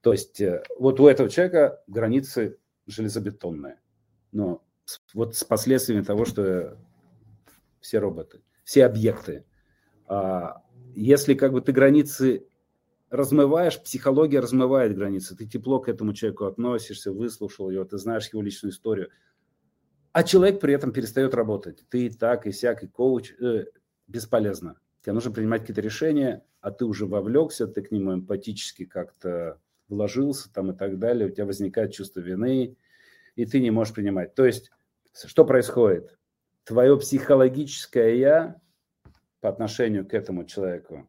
То 0.00 0.10
есть 0.10 0.40
э, 0.40 0.64
вот 0.76 0.98
у 0.98 1.06
этого 1.06 1.28
человека 1.30 1.80
границы 1.86 2.58
железобетонные, 2.92 3.80
но 4.30 4.62
вот 5.14 5.36
с 5.36 5.44
последствиями 5.44 6.02
того, 6.02 6.24
что 6.24 6.78
все 7.80 7.98
роботы, 7.98 8.42
все 8.64 8.84
объекты. 8.84 9.44
А 10.06 10.62
если 10.94 11.34
как 11.34 11.52
бы 11.52 11.60
ты 11.60 11.72
границы 11.72 12.46
размываешь, 13.10 13.80
психология 13.82 14.40
размывает 14.40 14.96
границы. 14.96 15.36
Ты 15.36 15.46
тепло 15.46 15.80
к 15.80 15.88
этому 15.88 16.14
человеку 16.14 16.46
относишься, 16.46 17.12
выслушал 17.12 17.70
его, 17.70 17.84
ты 17.84 17.98
знаешь 17.98 18.28
его 18.32 18.42
личную 18.42 18.72
историю. 18.72 19.10
А 20.12 20.22
человек 20.22 20.60
при 20.60 20.74
этом 20.74 20.92
перестает 20.92 21.34
работать. 21.34 21.84
Ты 21.90 22.06
и 22.06 22.10
так, 22.10 22.46
и 22.46 22.50
всякий 22.50 22.86
коуч. 22.86 23.32
Э, 23.40 23.66
бесполезно. 24.06 24.78
Тебе 25.02 25.12
нужно 25.12 25.30
принимать 25.30 25.62
какие-то 25.62 25.80
решения, 25.80 26.44
а 26.60 26.70
ты 26.70 26.84
уже 26.84 27.06
вовлекся, 27.06 27.66
ты 27.66 27.82
к 27.82 27.90
нему 27.90 28.14
эмпатически 28.14 28.84
как-то 28.84 29.58
вложился 29.88 30.50
там 30.52 30.70
и 30.70 30.76
так 30.76 30.98
далее, 30.98 31.28
у 31.28 31.30
тебя 31.30 31.44
возникает 31.44 31.92
чувство 31.92 32.20
вины, 32.20 32.76
и 33.36 33.46
ты 33.46 33.60
не 33.60 33.70
можешь 33.70 33.94
принимать. 33.94 34.34
То 34.34 34.44
есть, 34.44 34.70
что 35.12 35.44
происходит? 35.44 36.18
Твое 36.64 36.98
психологическое 36.98 38.18
«я» 38.18 38.60
по 39.40 39.48
отношению 39.48 40.06
к 40.06 40.14
этому 40.14 40.44
человеку 40.44 41.08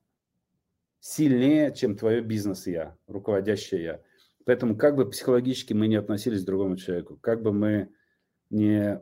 сильнее, 1.00 1.74
чем 1.74 1.96
твое 1.96 2.22
бизнес-я, 2.22 2.98
руководящее 3.08 3.84
«я». 3.84 4.02
Поэтому 4.46 4.76
как 4.76 4.96
бы 4.96 5.10
психологически 5.10 5.74
мы 5.74 5.88
не 5.88 5.96
относились 5.96 6.44
к 6.44 6.46
другому 6.46 6.76
человеку, 6.76 7.18
как 7.18 7.42
бы 7.42 7.54
мы 7.54 7.90
не 8.50 9.00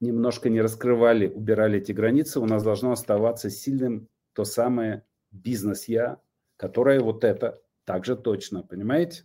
немножко 0.00 0.48
не 0.48 0.62
раскрывали, 0.62 1.28
убирали 1.28 1.78
эти 1.78 1.92
границы, 1.92 2.40
у 2.40 2.46
нас 2.46 2.62
должно 2.62 2.92
оставаться 2.92 3.50
сильным 3.50 4.08
то 4.32 4.44
самое 4.44 5.04
бизнес-я, 5.30 6.20
которое 6.56 7.00
вот 7.00 7.22
это 7.22 7.60
также 7.84 8.16
точно, 8.16 8.62
понимаете? 8.62 9.24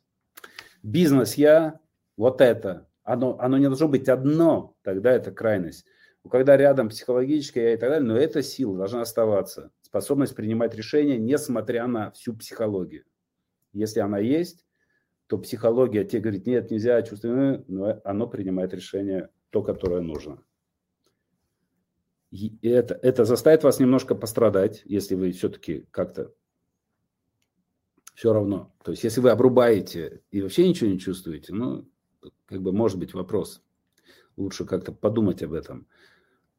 Бизнес-я, 0.84 1.80
вот 2.18 2.42
это, 2.42 2.88
оно, 3.06 3.40
оно 3.40 3.58
не 3.58 3.68
должно 3.68 3.88
быть 3.88 4.10
одно, 4.10 4.76
тогда 4.82 5.14
это 5.14 5.32
крайность. 5.32 5.86
Когда 6.30 6.58
рядом 6.58 6.90
психологическое 6.90 7.64
я 7.66 7.74
и 7.76 7.78
так 7.78 7.90
далее, 7.90 8.08
но 8.08 8.18
эта 8.18 8.42
сила 8.42 8.78
должна 8.78 9.02
оставаться. 9.02 9.72
Способность 9.84 10.36
принимать 10.36 10.74
решения, 10.74 11.20
несмотря 11.20 11.86
на 11.86 12.12
всю 12.12 12.36
психологию. 12.36 13.06
Если 13.74 14.00
она 14.00 14.18
есть, 14.18 14.66
то 15.28 15.38
психология 15.38 16.04
тебе 16.04 16.24
говорит, 16.24 16.48
нет, 16.48 16.72
нельзя, 16.72 17.02
чувствую, 17.04 17.64
но 17.68 18.02
оно 18.04 18.28
принимает 18.28 18.74
решение 18.74 19.30
то, 19.52 19.62
которое 19.62 20.02
нужно. 20.02 20.44
И 22.32 22.58
это, 22.68 22.96
это 22.96 23.24
заставит 23.24 23.64
вас 23.64 23.80
немножко 23.80 24.16
пострадать, 24.16 24.82
если 24.86 25.14
вы 25.14 25.32
все-таки 25.32 25.88
как-то 25.92 26.34
все 28.16 28.34
равно. 28.34 28.74
То 28.84 28.92
есть, 28.92 29.04
если 29.04 29.22
вы 29.22 29.30
обрубаете 29.30 30.24
и 30.32 30.42
вообще 30.42 30.68
ничего 30.68 30.90
не 30.90 31.00
чувствуете, 31.00 31.54
ну, 31.54 31.88
как 32.48 32.62
бы 32.62 32.72
может 32.72 33.00
быть 33.00 33.14
вопрос. 33.14 33.62
Лучше 34.38 34.66
как-то 34.66 34.92
подумать 34.92 35.44
об 35.44 35.54
этом. 35.54 35.88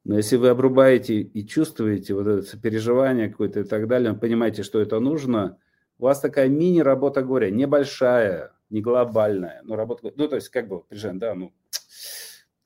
Но 0.05 0.17
если 0.17 0.37
вы 0.37 0.49
обрубаете 0.49 1.21
и 1.21 1.47
чувствуете 1.47 2.15
вот 2.15 2.27
это 2.27 2.43
сопереживание 2.43 3.29
какое-то 3.29 3.61
и 3.61 3.65
так 3.65 3.89
далее, 3.89 4.15
понимаете, 4.15 4.63
что 4.63 4.81
это 4.81 5.01
нужно, 5.01 5.59
у 5.99 6.05
вас 6.05 6.21
такая 6.21 6.49
мини-работа 6.49 7.23
горя, 7.23 7.51
небольшая, 7.51 8.53
не 8.71 8.81
глобальная, 8.81 9.61
но 9.65 9.75
работа, 9.75 10.13
ну, 10.15 10.29
то 10.29 10.37
есть, 10.37 10.49
как 10.51 10.69
бы, 10.69 10.83
прижен, 10.83 11.19
да, 11.19 11.35
ну, 11.35 11.53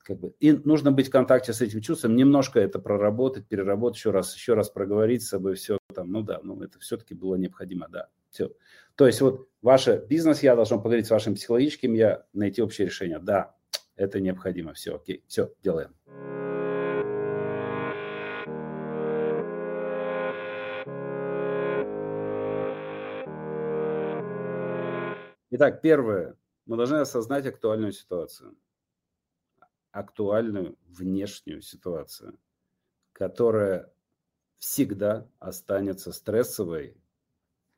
как 0.03 0.19
бы, 0.19 0.33
и 0.39 0.51
нужно 0.51 0.91
быть 0.91 1.07
в 1.07 1.11
контакте 1.11 1.53
с 1.53 1.61
этим 1.61 1.81
чувством, 1.81 2.15
немножко 2.15 2.59
это 2.59 2.79
проработать, 2.79 3.47
переработать, 3.47 3.97
еще 3.97 4.11
раз, 4.11 4.35
еще 4.35 4.53
раз 4.53 4.69
проговорить 4.69 5.23
с 5.23 5.29
собой, 5.29 5.55
все 5.55 5.77
там, 5.95 6.11
ну 6.11 6.21
да, 6.21 6.39
ну 6.43 6.61
это 6.61 6.79
все-таки 6.79 7.13
было 7.13 7.35
необходимо, 7.35 7.87
да, 7.89 8.09
все. 8.31 8.51
То 8.95 9.07
есть 9.07 9.21
вот 9.21 9.49
ваше 9.61 10.05
бизнес-я 10.09 10.55
должен 10.55 10.77
поговорить 10.79 11.07
с 11.07 11.11
вашим 11.11 11.35
психологическим 11.35 11.93
я, 11.93 12.25
найти 12.33 12.61
общее 12.61 12.87
решение, 12.87 13.19
да, 13.19 13.55
это 13.95 14.19
необходимо, 14.19 14.73
все, 14.73 14.95
окей, 14.95 15.23
все, 15.27 15.53
делаем. 15.61 15.95
Итак, 25.53 25.81
первое. 25.81 26.37
Мы 26.65 26.77
должны 26.77 26.95
осознать 26.95 27.45
актуальную 27.45 27.91
ситуацию 27.91 28.55
актуальную 29.91 30.77
внешнюю 30.87 31.61
ситуацию, 31.61 32.39
которая 33.13 33.91
всегда 34.57 35.27
останется 35.39 36.11
стрессовой, 36.11 36.97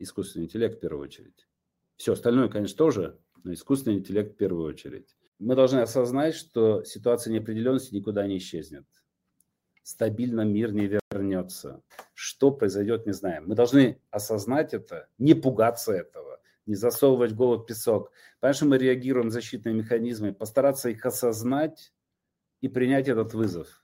искусственный 0.03 0.45
интеллект 0.45 0.77
в 0.77 0.79
первую 0.79 1.03
очередь. 1.03 1.47
Все 1.95 2.13
остальное, 2.13 2.49
конечно, 2.49 2.77
тоже, 2.77 3.19
но 3.43 3.53
искусственный 3.53 3.97
интеллект 3.97 4.33
в 4.33 4.37
первую 4.37 4.65
очередь. 4.65 5.15
Мы 5.39 5.55
должны 5.55 5.79
осознать, 5.79 6.35
что 6.35 6.83
ситуация 6.83 7.33
неопределенности 7.33 7.93
никуда 7.93 8.25
не 8.27 8.37
исчезнет. 8.37 8.85
Стабильно 9.83 10.41
мир 10.41 10.71
не 10.71 10.99
вернется. 11.11 11.83
Что 12.13 12.51
произойдет, 12.51 13.05
не 13.05 13.11
знаем. 13.11 13.47
Мы 13.47 13.55
должны 13.55 13.99
осознать 14.11 14.73
это, 14.73 15.09
не 15.17 15.33
пугаться 15.33 15.91
этого, 15.91 16.39
не 16.65 16.75
засовывать 16.75 17.33
голову 17.33 17.63
в 17.63 17.65
песок. 17.65 18.11
Потому 18.39 18.69
мы 18.71 18.77
реагируем 18.77 19.29
защитные 19.29 19.75
механизмы, 19.75 20.33
постараться 20.33 20.89
их 20.89 21.05
осознать 21.05 21.93
и 22.61 22.69
принять 22.69 23.09
этот 23.09 23.33
вызов. 23.33 23.83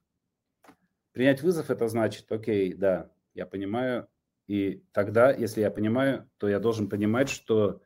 Принять 1.12 1.42
вызов– 1.42 1.70
это 1.72 1.88
значит, 1.90 2.32
окей, 2.32 2.74
да, 2.74 3.12
я 3.34 3.46
понимаю, 3.46 4.08
и 4.50 4.84
тогда, 4.94 5.32
если 5.32 5.62
я 5.62 5.70
понимаю, 5.70 6.28
то 6.40 6.50
я 6.50 6.60
должен 6.60 6.90
понимать, 6.90 7.30
что, 7.30 7.84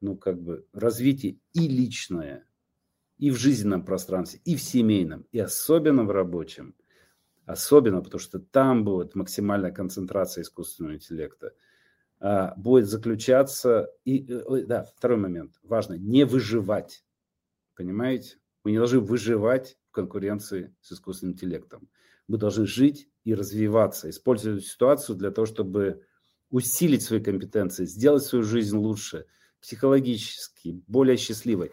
ну, 0.00 0.16
как 0.16 0.40
бы, 0.40 0.64
развитие 0.72 1.40
и 1.54 1.66
личное, 1.66 2.46
и 3.18 3.32
в 3.32 3.36
жизненном 3.36 3.84
пространстве, 3.84 4.40
и 4.44 4.54
в 4.54 4.62
семейном, 4.62 5.26
и 5.32 5.40
особенно 5.40 6.04
в 6.04 6.12
рабочем, 6.12 6.76
особенно 7.46 8.00
потому 8.00 8.20
что 8.20 8.38
там 8.38 8.84
будет 8.84 9.16
максимальная 9.16 9.72
концентрация 9.72 10.42
искусственного 10.42 10.94
интеллекта, 10.94 11.52
а, 12.20 12.54
будет 12.54 12.86
заключаться, 12.86 13.90
и, 14.04 14.24
э, 14.24 14.66
да, 14.66 14.84
второй 14.96 15.18
момент, 15.18 15.58
важно, 15.64 15.94
не 15.94 16.24
выживать, 16.24 17.04
понимаете? 17.74 18.36
Мы 18.62 18.70
не 18.70 18.78
должны 18.78 19.00
выживать 19.00 19.76
конкуренции 19.90 20.72
с 20.80 20.92
искусственным 20.92 21.34
интеллектом. 21.34 21.88
Мы 22.28 22.38
должны 22.38 22.66
жить 22.66 23.08
и 23.24 23.34
развиваться, 23.34 24.10
использовать 24.10 24.64
ситуацию 24.64 25.16
для 25.16 25.30
того, 25.30 25.46
чтобы 25.46 26.02
усилить 26.50 27.02
свои 27.02 27.20
компетенции, 27.20 27.84
сделать 27.84 28.24
свою 28.24 28.44
жизнь 28.44 28.76
лучше, 28.76 29.26
психологически, 29.60 30.82
более 30.86 31.16
счастливой. 31.16 31.72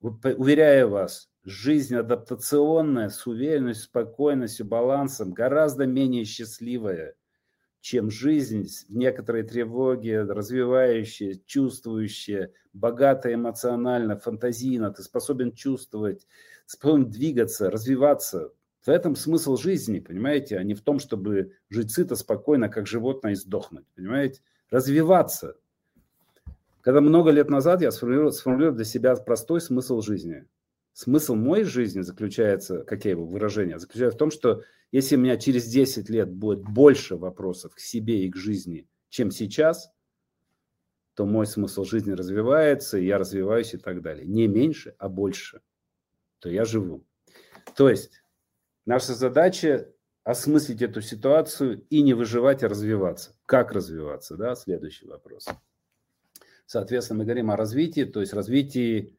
Уверяю 0.00 0.90
вас, 0.90 1.30
жизнь 1.44 1.94
адаптационная, 1.94 3.08
с 3.08 3.26
уверенностью, 3.26 3.86
спокойностью, 3.86 4.66
балансом, 4.66 5.32
гораздо 5.32 5.86
менее 5.86 6.24
счастливая, 6.24 7.16
чем 7.80 8.10
жизнь 8.10 8.66
в 8.88 8.96
некоторой 8.96 9.42
тревоге, 9.42 10.22
развивающая, 10.22 11.40
чувствующая, 11.46 12.52
богатая 12.72 13.34
эмоционально, 13.34 14.18
фантазийно. 14.18 14.90
Ты 14.90 15.02
способен 15.02 15.52
чувствовать, 15.52 16.26
способен 16.66 17.10
двигаться, 17.10 17.70
развиваться. 17.70 18.52
В 18.84 18.88
этом 18.88 19.16
смысл 19.16 19.56
жизни, 19.56 19.98
понимаете, 19.98 20.58
а 20.58 20.62
не 20.62 20.74
в 20.74 20.82
том, 20.82 20.98
чтобы 20.98 21.52
жить 21.70 21.90
сыто, 21.90 22.16
спокойно, 22.16 22.68
как 22.68 22.86
животное, 22.86 23.32
и 23.32 23.34
сдохнуть, 23.34 23.86
понимаете? 23.94 24.42
Развиваться. 24.68 25.56
Когда 26.82 27.00
много 27.00 27.30
лет 27.30 27.48
назад 27.48 27.80
я 27.80 27.90
сформулировал, 27.90 28.32
сформулировал 28.32 28.76
для 28.76 28.84
себя 28.84 29.16
простой 29.16 29.62
смысл 29.62 30.02
жизни. 30.02 30.44
Смысл 30.92 31.34
моей 31.34 31.64
жизни 31.64 32.02
заключается, 32.02 32.82
как 32.82 33.06
я 33.06 33.12
его 33.12 33.24
выражение, 33.24 33.78
заключается 33.78 34.16
в 34.16 34.18
том, 34.18 34.30
что 34.30 34.62
если 34.92 35.16
у 35.16 35.18
меня 35.18 35.38
через 35.38 35.64
10 35.64 36.10
лет 36.10 36.30
будет 36.30 36.60
больше 36.60 37.16
вопросов 37.16 37.74
к 37.74 37.80
себе 37.80 38.26
и 38.26 38.30
к 38.30 38.36
жизни, 38.36 38.86
чем 39.08 39.30
сейчас, 39.30 39.90
то 41.14 41.24
мой 41.24 41.46
смысл 41.46 41.84
жизни 41.84 42.12
развивается, 42.12 42.98
я 42.98 43.16
развиваюсь 43.16 43.72
и 43.72 43.78
так 43.78 44.02
далее. 44.02 44.26
Не 44.26 44.46
меньше, 44.46 44.94
а 44.98 45.08
больше 45.08 45.62
то 46.38 46.50
я 46.50 46.66
живу. 46.66 47.02
То 47.74 47.88
есть 47.88 48.10
наша 48.86 49.14
задача 49.14 49.88
осмыслить 50.24 50.82
эту 50.82 51.02
ситуацию 51.02 51.86
и 51.90 52.02
не 52.02 52.14
выживать, 52.14 52.62
а 52.62 52.68
развиваться. 52.68 53.36
Как 53.46 53.72
развиваться? 53.72 54.36
Да? 54.36 54.54
Следующий 54.54 55.06
вопрос. 55.06 55.46
Соответственно, 56.66 57.18
мы 57.18 57.24
говорим 57.24 57.50
о 57.50 57.56
развитии, 57.56 58.04
то 58.04 58.20
есть 58.20 58.32
развитии 58.32 59.14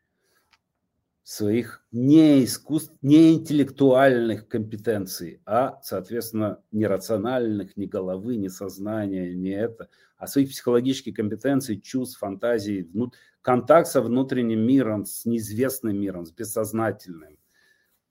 своих 1.22 1.84
не, 1.92 2.44
искусств, 2.44 2.94
не 3.02 3.34
интеллектуальных 3.34 4.48
компетенций, 4.48 5.42
а, 5.46 5.80
соответственно, 5.82 6.62
не 6.72 6.86
рациональных, 6.86 7.78
ни 7.78 7.88
головы, 7.88 8.36
ни 8.36 8.48
сознания, 8.48 9.34
не 9.34 9.50
это, 9.50 9.90
а 10.18 10.28
своих 10.28 10.50
психологических 10.50 11.16
компетенций, 11.16 11.82
чувств, 11.82 12.20
фантазий, 12.20 12.84
внут... 12.84 13.16
контакт 13.42 13.88
со 13.88 14.02
внутренним 14.02 14.66
миром, 14.68 15.06
с 15.06 15.26
неизвестным 15.26 16.00
миром, 16.00 16.26
с 16.26 16.32
бессознательным 16.32 17.38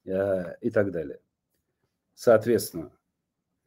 э, 0.04 0.56
и 0.60 0.70
так 0.70 0.90
далее. 0.90 1.20
Соответственно, 2.14 2.92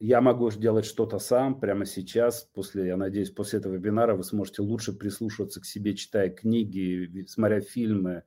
я 0.00 0.20
могу 0.20 0.50
делать 0.50 0.84
что-то 0.84 1.18
сам 1.18 1.58
прямо 1.58 1.84
сейчас. 1.84 2.48
После, 2.54 2.86
я 2.86 2.96
надеюсь, 2.96 3.30
после 3.30 3.58
этого 3.58 3.74
вебинара 3.74 4.14
вы 4.14 4.24
сможете 4.24 4.62
лучше 4.62 4.92
прислушиваться 4.92 5.60
к 5.60 5.64
себе, 5.64 5.94
читая 5.94 6.30
книги, 6.30 7.24
смотря 7.28 7.60
фильмы, 7.60 8.22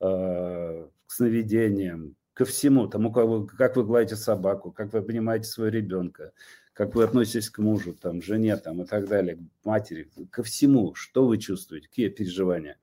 э, 0.00 0.88
к 1.06 1.10
сновидениям, 1.10 2.16
ко 2.32 2.44
всему, 2.44 2.86
тому, 2.86 3.12
как 3.12 3.26
вы, 3.26 3.46
как 3.46 3.76
вы 3.76 3.84
гладите 3.84 4.16
собаку, 4.16 4.70
как 4.70 4.92
вы 4.92 5.02
понимаете 5.02 5.48
своего 5.48 5.74
ребенка, 5.74 6.32
как 6.74 6.94
вы 6.94 7.04
относитесь 7.04 7.50
к 7.50 7.58
мужу, 7.58 7.94
там, 7.94 8.22
жене 8.22 8.56
там, 8.56 8.82
и 8.82 8.86
так 8.86 9.08
далее, 9.08 9.36
к 9.36 9.64
матери, 9.64 10.10
ко 10.30 10.42
всему, 10.42 10.94
что 10.94 11.26
вы 11.26 11.38
чувствуете, 11.38 11.88
какие 11.88 12.08
переживания. 12.08 12.78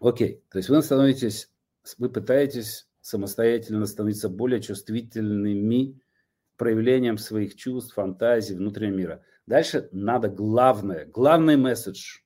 Окей, 0.00 0.42
то 0.50 0.58
есть 0.58 0.70
вы 0.70 0.80
становитесь, 0.82 1.50
вы 1.98 2.08
пытаетесь 2.08 2.86
самостоятельно 3.04 3.84
становиться 3.84 4.30
более 4.30 4.62
чувствительными 4.62 6.00
проявлением 6.56 7.18
своих 7.18 7.54
чувств, 7.54 7.92
фантазий, 7.92 8.56
внутреннего 8.56 8.96
мира. 8.96 9.24
Дальше 9.46 9.90
надо 9.92 10.30
главное, 10.30 11.04
главный 11.04 11.58
месседж. 11.58 12.20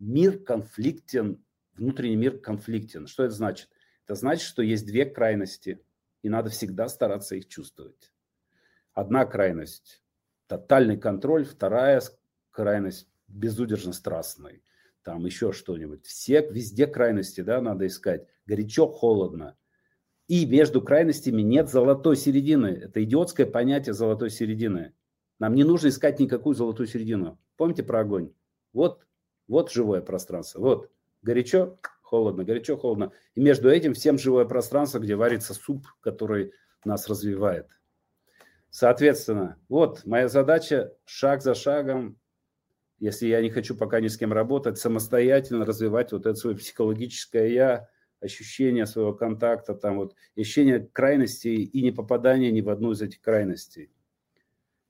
Мир 0.00 0.40
конфликтен, 0.40 1.44
внутренний 1.74 2.16
мир 2.16 2.38
конфликтен. 2.38 3.06
Что 3.06 3.24
это 3.24 3.34
значит? 3.34 3.68
Это 4.06 4.16
значит, 4.16 4.44
что 4.48 4.60
есть 4.60 4.86
две 4.86 5.04
крайности, 5.04 5.84
и 6.22 6.28
надо 6.28 6.50
всегда 6.50 6.88
стараться 6.88 7.36
их 7.36 7.46
чувствовать. 7.46 8.12
Одна 8.94 9.24
крайность– 9.24 10.02
тотальный 10.48 10.98
контроль, 10.98 11.44
вторая 11.44 12.02
крайность– 12.50 13.08
безудержно 13.28 13.92
страстный. 13.92 14.64
Там 15.04 15.24
еще 15.24 15.52
что-нибудь. 15.52 16.04
Все, 16.06 16.40
везде 16.50 16.88
крайности, 16.88 17.40
да, 17.40 17.60
надо 17.60 17.86
искать. 17.86 18.26
Горячо, 18.46 18.88
холодно– 18.88 19.56
и 20.28 20.44
между 20.44 20.82
крайностями 20.82 21.42
нет 21.42 21.70
золотой 21.70 22.14
середины. 22.14 22.66
Это 22.68 23.02
идиотское 23.02 23.46
понятие 23.46 23.94
золотой 23.94 24.30
середины. 24.30 24.92
Нам 25.38 25.54
не 25.54 25.64
нужно 25.64 25.88
искать 25.88 26.20
никакую 26.20 26.54
золотую 26.54 26.86
середину. 26.86 27.38
Помните 27.56 27.82
про 27.82 28.00
огонь? 28.00 28.32
Вот, 28.74 29.06
вот 29.48 29.72
живое 29.72 30.02
пространство. 30.02 30.60
Вот 30.60 30.90
горячо, 31.22 31.78
холодно, 32.02 32.44
горячо, 32.44 32.76
холодно. 32.76 33.12
И 33.34 33.40
между 33.40 33.70
этим 33.70 33.94
всем 33.94 34.18
живое 34.18 34.44
пространство, 34.44 34.98
где 34.98 35.16
варится 35.16 35.54
суп, 35.54 35.86
который 36.00 36.52
нас 36.84 37.08
развивает. 37.08 37.66
Соответственно, 38.70 39.58
вот 39.70 40.04
моя 40.04 40.28
задача 40.28 40.92
шаг 41.06 41.42
за 41.42 41.54
шагом, 41.54 42.18
если 42.98 43.28
я 43.28 43.40
не 43.40 43.48
хочу 43.48 43.74
пока 43.74 44.00
ни 44.00 44.08
с 44.08 44.18
кем 44.18 44.34
работать, 44.34 44.76
самостоятельно 44.76 45.64
развивать 45.64 46.12
вот 46.12 46.26
это 46.26 46.34
свое 46.34 46.56
психологическое 46.56 47.52
я, 47.54 47.88
ощущение 48.20 48.86
своего 48.86 49.12
контакта, 49.12 49.74
там 49.74 49.96
вот 49.96 50.14
ощущение 50.36 50.80
крайности 50.80 51.48
и 51.48 51.82
не 51.82 51.90
попадания 51.90 52.50
ни 52.50 52.60
в 52.60 52.68
одну 52.68 52.92
из 52.92 53.02
этих 53.02 53.20
крайностей. 53.20 53.90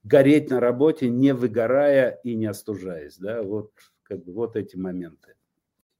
Гореть 0.05 0.51
на 0.51 0.61
работе, 0.61 1.09
не 1.09 1.35
выгорая 1.35 2.21
и 2.25 2.35
не 2.35 2.47
остужаясь, 2.47 3.19
да, 3.19 3.43
вот, 3.43 3.73
как 4.03 4.25
бы, 4.25 4.33
вот 4.33 4.57
эти 4.57 4.77
моменты. 4.77 5.35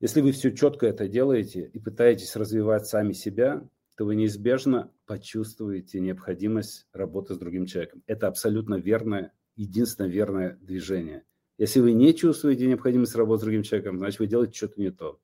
Если 0.01 0.21
вы 0.21 0.33
все 0.33 0.53
четко 0.53 0.87
это 0.87 1.09
делаете 1.09 1.71
и 1.73 1.79
пытаетесь 1.79 2.37
развивать 2.37 2.87
сами 2.87 3.13
себя, 3.13 3.69
то 3.97 4.05
вы 4.05 4.15
неизбежно 4.15 4.93
почувствуете 5.07 5.99
необходимость 5.99 6.87
работы 6.93 7.35
с 7.35 7.39
другим 7.39 7.67
человеком. 7.67 8.05
Это 8.07 8.29
абсолютно 8.29 8.77
верное, 8.77 9.33
единственное 9.57 10.09
верное 10.09 10.57
движение. 10.63 11.25
Если 11.59 11.81
вы 11.81 11.93
не 11.93 12.15
чувствуете 12.15 12.69
необходимость 12.69 13.17
работы 13.17 13.41
с 13.41 13.43
другим 13.43 13.65
человеком, 13.65 13.99
значит, 13.99 14.21
вы 14.21 14.29
делаете 14.29 14.55
что-то 14.55 14.81
не 14.81 14.93
то. 14.93 15.19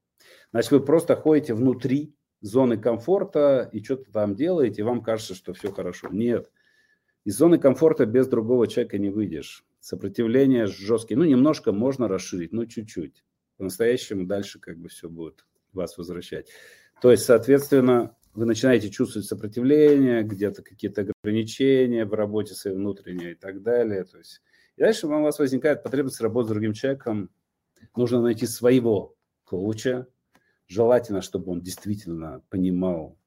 Значит, 0.54 0.70
вы 0.70 0.80
просто 0.84 1.16
ходите 1.16 1.52
внутри 1.52 2.14
зоны 2.40 2.76
комфорта 2.78 3.68
и 3.72 3.82
что-то 3.82 4.12
там 4.12 4.36
делаете, 4.36 4.82
и 4.82 4.84
вам 4.84 5.02
кажется, 5.02 5.34
что 5.34 5.52
все 5.52 5.72
хорошо. 5.72 6.10
Нет. 6.12 6.48
Из 7.24 7.36
зоны 7.36 7.58
комфорта 7.58 8.06
без 8.06 8.28
другого 8.28 8.68
человека 8.68 8.98
не 8.98 9.10
выйдешь. 9.10 9.64
Сопротивление 9.80 10.68
жесткие. 10.68 11.18
Ну, 11.18 11.24
немножко 11.24 11.72
можно 11.72 12.06
расширить, 12.06 12.52
но 12.52 12.66
чуть-чуть. 12.66 13.24
По-настоящему 13.56 14.26
дальше 14.26 14.60
как 14.60 14.78
бы 14.78 14.88
все 14.88 15.08
будет 15.08 15.44
вас 15.72 15.98
возвращать. 15.98 16.50
То 17.02 17.10
есть, 17.10 17.24
соответственно, 17.24 18.14
вы 18.34 18.44
начинаете 18.46 18.90
чувствовать 18.90 19.26
сопротивление, 19.26 20.22
где-то 20.22 20.62
какие-то 20.62 21.04
ограничения 21.24 22.04
в 22.04 22.14
работе 22.14 22.54
своей 22.54 22.76
внутренней 22.76 23.32
и 23.32 23.34
так 23.34 23.60
далее. 23.60 24.04
То 24.04 24.18
есть, 24.18 24.40
и 24.76 24.82
дальше 24.82 25.08
у 25.08 25.10
вас 25.10 25.36
возникает 25.40 25.82
потребность 25.82 26.20
работать 26.20 26.50
с 26.50 26.52
другим 26.52 26.74
человеком. 26.74 27.28
Нужно 27.96 28.22
найти 28.22 28.46
своего 28.46 29.16
коуча. 29.42 30.06
Желательно, 30.66 31.20
чтобы 31.20 31.52
он 31.52 31.60
действительно 31.60 32.42
понимал 32.48 33.18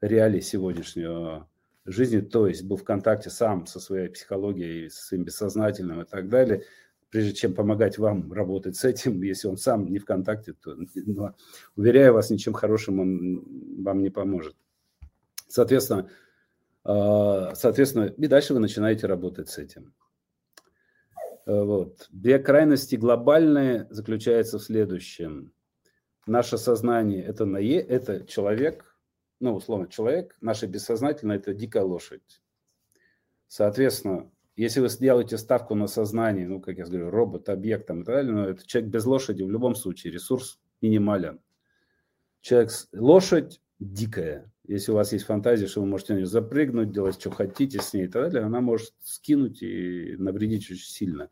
реалии 0.00 0.40
сегодняшнего 0.40 1.48
жизни, 1.84 2.20
то 2.20 2.46
есть 2.46 2.64
был 2.64 2.76
в 2.76 2.84
контакте 2.84 3.30
сам 3.30 3.66
со 3.66 3.80
своей 3.80 4.08
психологией, 4.08 4.90
со 4.90 5.06
своим 5.06 5.24
бессознательным 5.24 6.02
и 6.02 6.04
так 6.04 6.28
далее, 6.28 6.62
прежде 7.10 7.32
чем 7.32 7.54
помогать 7.54 7.98
вам 7.98 8.32
работать 8.32 8.76
с 8.76 8.84
этим, 8.84 9.22
если 9.24 9.48
он 9.48 9.56
сам 9.56 9.86
не 9.86 9.98
в 9.98 10.04
контакте, 10.04 10.52
то, 10.52 10.76
но, 10.94 11.34
уверяю 11.76 12.14
вас, 12.14 12.30
ничем 12.30 12.52
хорошим 12.52 13.00
он 13.00 13.82
вам 13.82 14.02
не 14.02 14.10
поможет. 14.10 14.56
Соответственно, 15.48 16.08
а, 16.84 17.54
соответственно, 17.54 18.04
и 18.04 18.26
дальше 18.28 18.54
вы 18.54 18.60
начинаете 18.60 19.06
работать 19.06 19.48
с 19.48 19.58
этим. 19.58 19.94
Вот. 21.46 22.08
Две 22.10 22.38
крайности 22.38 22.96
глобальные 22.96 23.88
заключаются 23.90 24.58
в 24.58 24.62
следующем– 24.62 25.52
наше 26.26 26.58
сознание 26.58 27.22
это, 27.22 27.44
на 27.44 27.58
это 27.58 28.26
человек, 28.26 28.96
ну, 29.40 29.54
условно, 29.54 29.86
человек, 29.88 30.36
наше 30.40 30.66
бессознательное 30.66 31.36
это 31.36 31.54
дикая 31.54 31.84
лошадь. 31.84 32.42
Соответственно, 33.46 34.30
если 34.56 34.80
вы 34.80 34.88
сделаете 34.88 35.36
ставку 35.36 35.74
на 35.74 35.86
сознание, 35.86 36.46
ну, 36.46 36.60
как 36.60 36.78
я 36.78 36.84
говорю, 36.84 37.10
робот, 37.10 37.48
объект 37.48 37.86
там, 37.86 38.02
и 38.02 38.04
так 38.04 38.14
далее, 38.14 38.32
но 38.32 38.48
это 38.48 38.66
человек 38.66 38.90
без 38.90 39.04
лошади 39.04 39.42
в 39.42 39.50
любом 39.50 39.74
случае, 39.74 40.12
ресурс 40.12 40.60
минимален. 40.80 41.40
Человек, 42.40 42.70
лошадь 42.92 43.60
дикая. 43.80 44.50
Если 44.66 44.92
у 44.92 44.94
вас 44.94 45.12
есть 45.12 45.24
фантазия, 45.24 45.66
что 45.66 45.80
вы 45.80 45.86
можете 45.86 46.12
на 46.12 46.18
нее 46.18 46.26
запрыгнуть, 46.26 46.92
делать, 46.92 47.20
что 47.20 47.30
хотите 47.30 47.80
с 47.80 47.92
ней 47.92 48.04
и 48.04 48.08
так 48.08 48.30
далее, 48.30 48.46
она 48.46 48.60
может 48.60 48.94
скинуть 49.02 49.62
и 49.62 50.14
навредить 50.18 50.70
очень 50.70 50.86
сильно. 50.86 51.30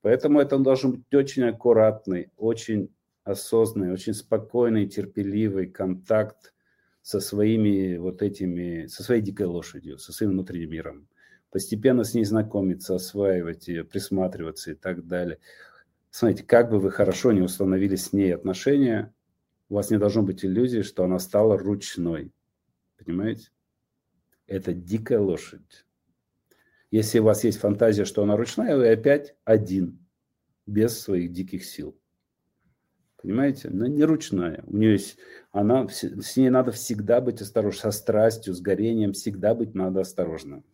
Поэтому 0.00 0.40
это 0.40 0.58
должен 0.58 0.92
быть 0.92 1.14
очень 1.14 1.44
аккуратный, 1.44 2.30
очень 2.36 2.92
осознанный, 3.24 3.92
очень 3.92 4.14
спокойный, 4.14 4.86
терпеливый 4.86 5.66
контакт 5.66 6.52
со 7.02 7.20
своими 7.20 7.96
вот 7.96 8.22
этими, 8.22 8.86
со 8.86 9.02
своей 9.02 9.22
дикой 9.22 9.46
лошадью, 9.46 9.98
со 9.98 10.12
своим 10.12 10.32
внутренним 10.32 10.70
миром. 10.70 11.08
Постепенно 11.50 12.04
с 12.04 12.14
ней 12.14 12.24
знакомиться, 12.24 12.94
осваивать 12.94 13.68
ее, 13.68 13.84
присматриваться 13.84 14.72
и 14.72 14.74
так 14.74 15.06
далее. 15.06 15.38
Смотрите, 16.10 16.44
как 16.44 16.70
бы 16.70 16.78
вы 16.78 16.90
хорошо 16.90 17.32
не 17.32 17.40
установили 17.42 17.96
с 17.96 18.12
ней 18.12 18.34
отношения, 18.34 19.12
у 19.68 19.74
вас 19.74 19.90
не 19.90 19.98
должно 19.98 20.22
быть 20.22 20.44
иллюзии, 20.44 20.82
что 20.82 21.04
она 21.04 21.18
стала 21.18 21.56
ручной. 21.56 22.32
Понимаете? 22.98 23.50
Это 24.46 24.72
дикая 24.72 25.18
лошадь. 25.18 25.86
Если 26.90 27.20
у 27.20 27.24
вас 27.24 27.42
есть 27.44 27.58
фантазия, 27.58 28.04
что 28.04 28.22
она 28.22 28.36
ручная, 28.36 28.76
вы 28.76 28.90
опять 28.90 29.34
один, 29.44 30.06
без 30.66 31.00
своих 31.00 31.32
диких 31.32 31.64
сил. 31.64 31.96
Понимаете? 33.22 33.68
Она 33.68 33.88
не 33.88 34.04
ручная. 34.04 34.64
У 34.66 34.76
нее 34.76 34.92
есть, 34.92 35.16
она, 35.52 35.86
с 35.88 36.36
ней 36.36 36.50
надо 36.50 36.72
всегда 36.72 37.20
быть 37.20 37.40
осторожным. 37.40 37.80
Со 37.80 37.90
страстью, 37.96 38.54
с 38.54 38.60
горением 38.60 39.12
всегда 39.12 39.54
быть 39.54 39.74
надо 39.74 40.00
осторожным. 40.00 40.64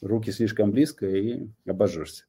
Руки 0.00 0.30
слишком 0.30 0.72
близко 0.72 1.06
и 1.06 1.48
обожжешься. 1.66 2.24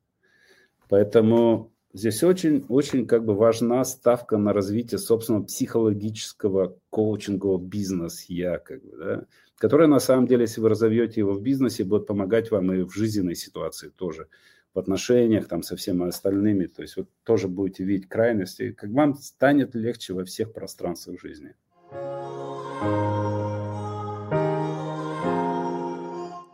Поэтому 0.90 1.72
здесь 1.94 2.22
очень-очень 2.24 3.08
как 3.08 3.26
бы 3.26 3.34
важна 3.34 3.84
ставка 3.86 4.38
на 4.38 4.54
развитие 4.54 5.00
собственного 5.00 5.44
психологического 5.44 6.78
коучингового 6.90 7.58
бизнеса, 7.58 8.26
я 8.28 8.60
как 8.60 8.84
бы, 8.84 8.98
да, 8.98 9.26
которая 9.58 9.88
на 9.88 10.00
самом 10.00 10.28
деле, 10.28 10.42
если 10.42 10.62
вы 10.62 10.70
разовьете 10.70 11.22
его 11.22 11.34
в 11.34 11.42
бизнесе, 11.42 11.84
будет 11.86 12.08
помогать 12.08 12.52
вам 12.52 12.72
и 12.74 12.84
в 12.84 12.94
жизненной 12.94 13.36
ситуации 13.36 13.90
тоже 13.90 14.28
в 14.76 14.80
отношениях 14.80 15.48
там 15.48 15.64
со 15.64 15.76
всеми 15.78 16.08
остальными, 16.08 16.66
то 16.66 16.82
есть 16.82 16.98
вот 16.98 17.08
тоже 17.24 17.48
будете 17.48 17.86
видеть 17.86 18.10
крайности, 18.10 18.74
как 18.74 18.92
вам 18.92 19.16
станет 19.16 19.74
легче 19.74 20.14
во 20.14 20.26
всех 20.26 20.54
пространствах 20.54 21.20
жизни. 21.22 21.56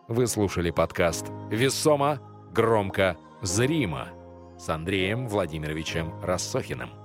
Вы 0.07 0.27
слушали 0.27 0.71
подкаст 0.71 1.27
«Весомо, 1.49 2.21
громко, 2.53 3.17
зримо» 3.41 4.09
с 4.59 4.69
Андреем 4.69 5.27
Владимировичем 5.27 6.19
Рассохиным. 6.21 7.00